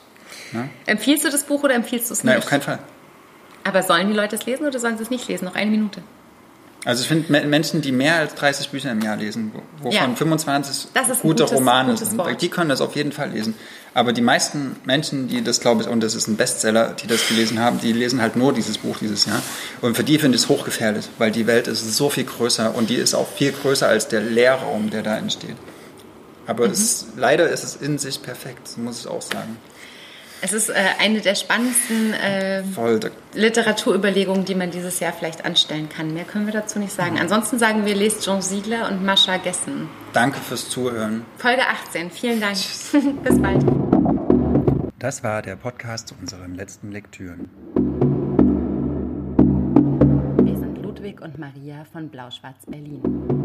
ja. 0.53 0.68
Empfiehlst 0.87 1.24
du 1.24 1.30
das 1.30 1.45
Buch 1.45 1.62
oder 1.62 1.74
empfiehlst 1.74 2.11
du 2.11 2.14
es 2.14 2.24
nicht? 2.24 2.32
Nein, 2.32 2.39
auf 2.39 2.47
keinen 2.47 2.62
Fall. 2.62 2.80
Aber 3.64 3.82
sollen 3.82 4.09
die 4.09 4.14
Leute 4.14 4.37
es 4.37 4.47
lesen 4.47 4.66
oder 4.66 4.78
sollen 4.78 4.97
sie 4.97 5.05
es 5.05 5.11
nicht 5.11 5.26
lesen? 5.28 5.45
Noch 5.45 5.55
eine 5.55 5.70
Minute. 5.70 6.03
Also 6.85 7.03
ich 7.03 7.09
finde 7.09 7.47
Menschen, 7.47 7.80
die 7.80 7.93
mehr 7.93 8.16
als 8.16 8.35
30 8.35 8.68
Bücher 8.68 8.93
im 8.93 9.01
Jahr 9.01 9.16
lesen, 9.16 9.53
wovon 9.78 9.93
ja. 9.93 10.14
25 10.14 10.89
gute 11.22 11.45
gutes, 11.45 11.53
Romane 11.53 11.93
gutes 11.93 12.09
sind, 12.11 12.18
Wort. 12.18 12.43
die 12.43 12.49
können 12.51 12.68
das 12.68 12.82
auf 12.82 12.95
jeden 12.95 13.12
Fall 13.12 13.30
lesen. 13.30 13.55
Aber 13.95 14.12
die 14.12 14.20
meisten 14.20 14.76
Menschen, 14.85 15.28
die 15.28 15.43
das, 15.43 15.61
glaube 15.61 15.82
ich, 15.82 15.89
und 15.89 16.03
das 16.03 16.14
ist 16.14 16.26
ein 16.26 16.37
Bestseller, 16.37 16.93
die 16.93 17.07
das 17.07 17.28
gelesen 17.28 17.59
haben, 17.61 17.80
die 17.80 17.93
lesen 17.93 18.20
halt 18.20 18.37
nur 18.37 18.53
dieses 18.53 18.76
Buch 18.76 18.99
dieses 19.01 19.24
Jahr. 19.24 19.41
Und 19.80 19.97
für 19.97 20.05
die 20.05 20.18
finde 20.18 20.37
ich 20.37 20.43
es 20.43 20.49
hochgefährlich, 20.49 21.09
weil 21.16 21.30
die 21.30 21.47
Welt 21.47 21.68
ist 21.68 21.97
so 21.97 22.11
viel 22.11 22.24
größer 22.24 22.74
und 22.74 22.91
die 22.91 22.97
ist 22.97 23.14
auch 23.14 23.28
viel 23.28 23.53
größer 23.53 23.89
als 23.89 24.09
der 24.09 24.20
Leerraum, 24.20 24.91
der 24.91 25.03
da 25.03 25.16
entsteht. 25.16 25.57
Aber 26.47 26.66
mhm. 26.66 26.72
es, 26.72 27.07
leider 27.16 27.49
ist 27.49 27.64
es 27.64 27.76
in 27.76 27.99
sich 27.99 28.20
perfekt, 28.20 28.76
muss 28.76 29.01
ich 29.01 29.07
auch 29.07 29.22
sagen. 29.22 29.57
Es 30.45 30.53
ist 30.53 30.69
äh, 30.69 30.75
eine 31.01 31.23
der 31.23 31.37
spannendsten 31.37 32.13
äh, 32.13 32.63
Literaturüberlegungen, 33.33 34.45
die 34.45 34.55
man 34.55 34.71
dieses 34.71 35.01
Jahr 35.01 35.15
vielleicht 35.15 35.47
anstellen 35.47 35.89
kann. 35.89 36.13
Mehr 36.13 36.25
können 36.25 36.45
wir 36.45 36.53
dazu 36.53 36.79
nicht 36.79 36.93
sagen. 36.93 37.15
Mhm. 37.15 37.23
Ansonsten 37.23 37.59
sagen 37.59 37.87
wir, 37.87 37.95
lest 37.95 38.27
Jean 38.27 38.43
Siegler 38.43 38.91
und 38.91 39.03
Mascha 39.03 39.39
Gessen. 39.39 39.89
Danke 40.13 40.39
fürs 40.41 40.69
Zuhören. 40.69 41.25
Folge 41.39 41.63
18. 41.67 42.11
Vielen 42.11 42.43
Dank. 42.43 42.57
Bis 43.25 43.41
bald. 43.41 43.65
Das 44.99 45.25
war 45.25 45.41
der 45.41 45.57
Podcast 45.57 46.09
zu 46.09 46.15
unseren 46.21 46.55
letzten 46.55 46.93
Lektüren. 46.93 47.49
Wir 50.45 50.59
sind 50.59 50.77
Ludwig 50.83 51.23
und 51.23 51.39
Maria 51.39 51.87
von 51.91 52.11
Blau-Schwarz 52.11 52.67
Berlin. 52.67 53.44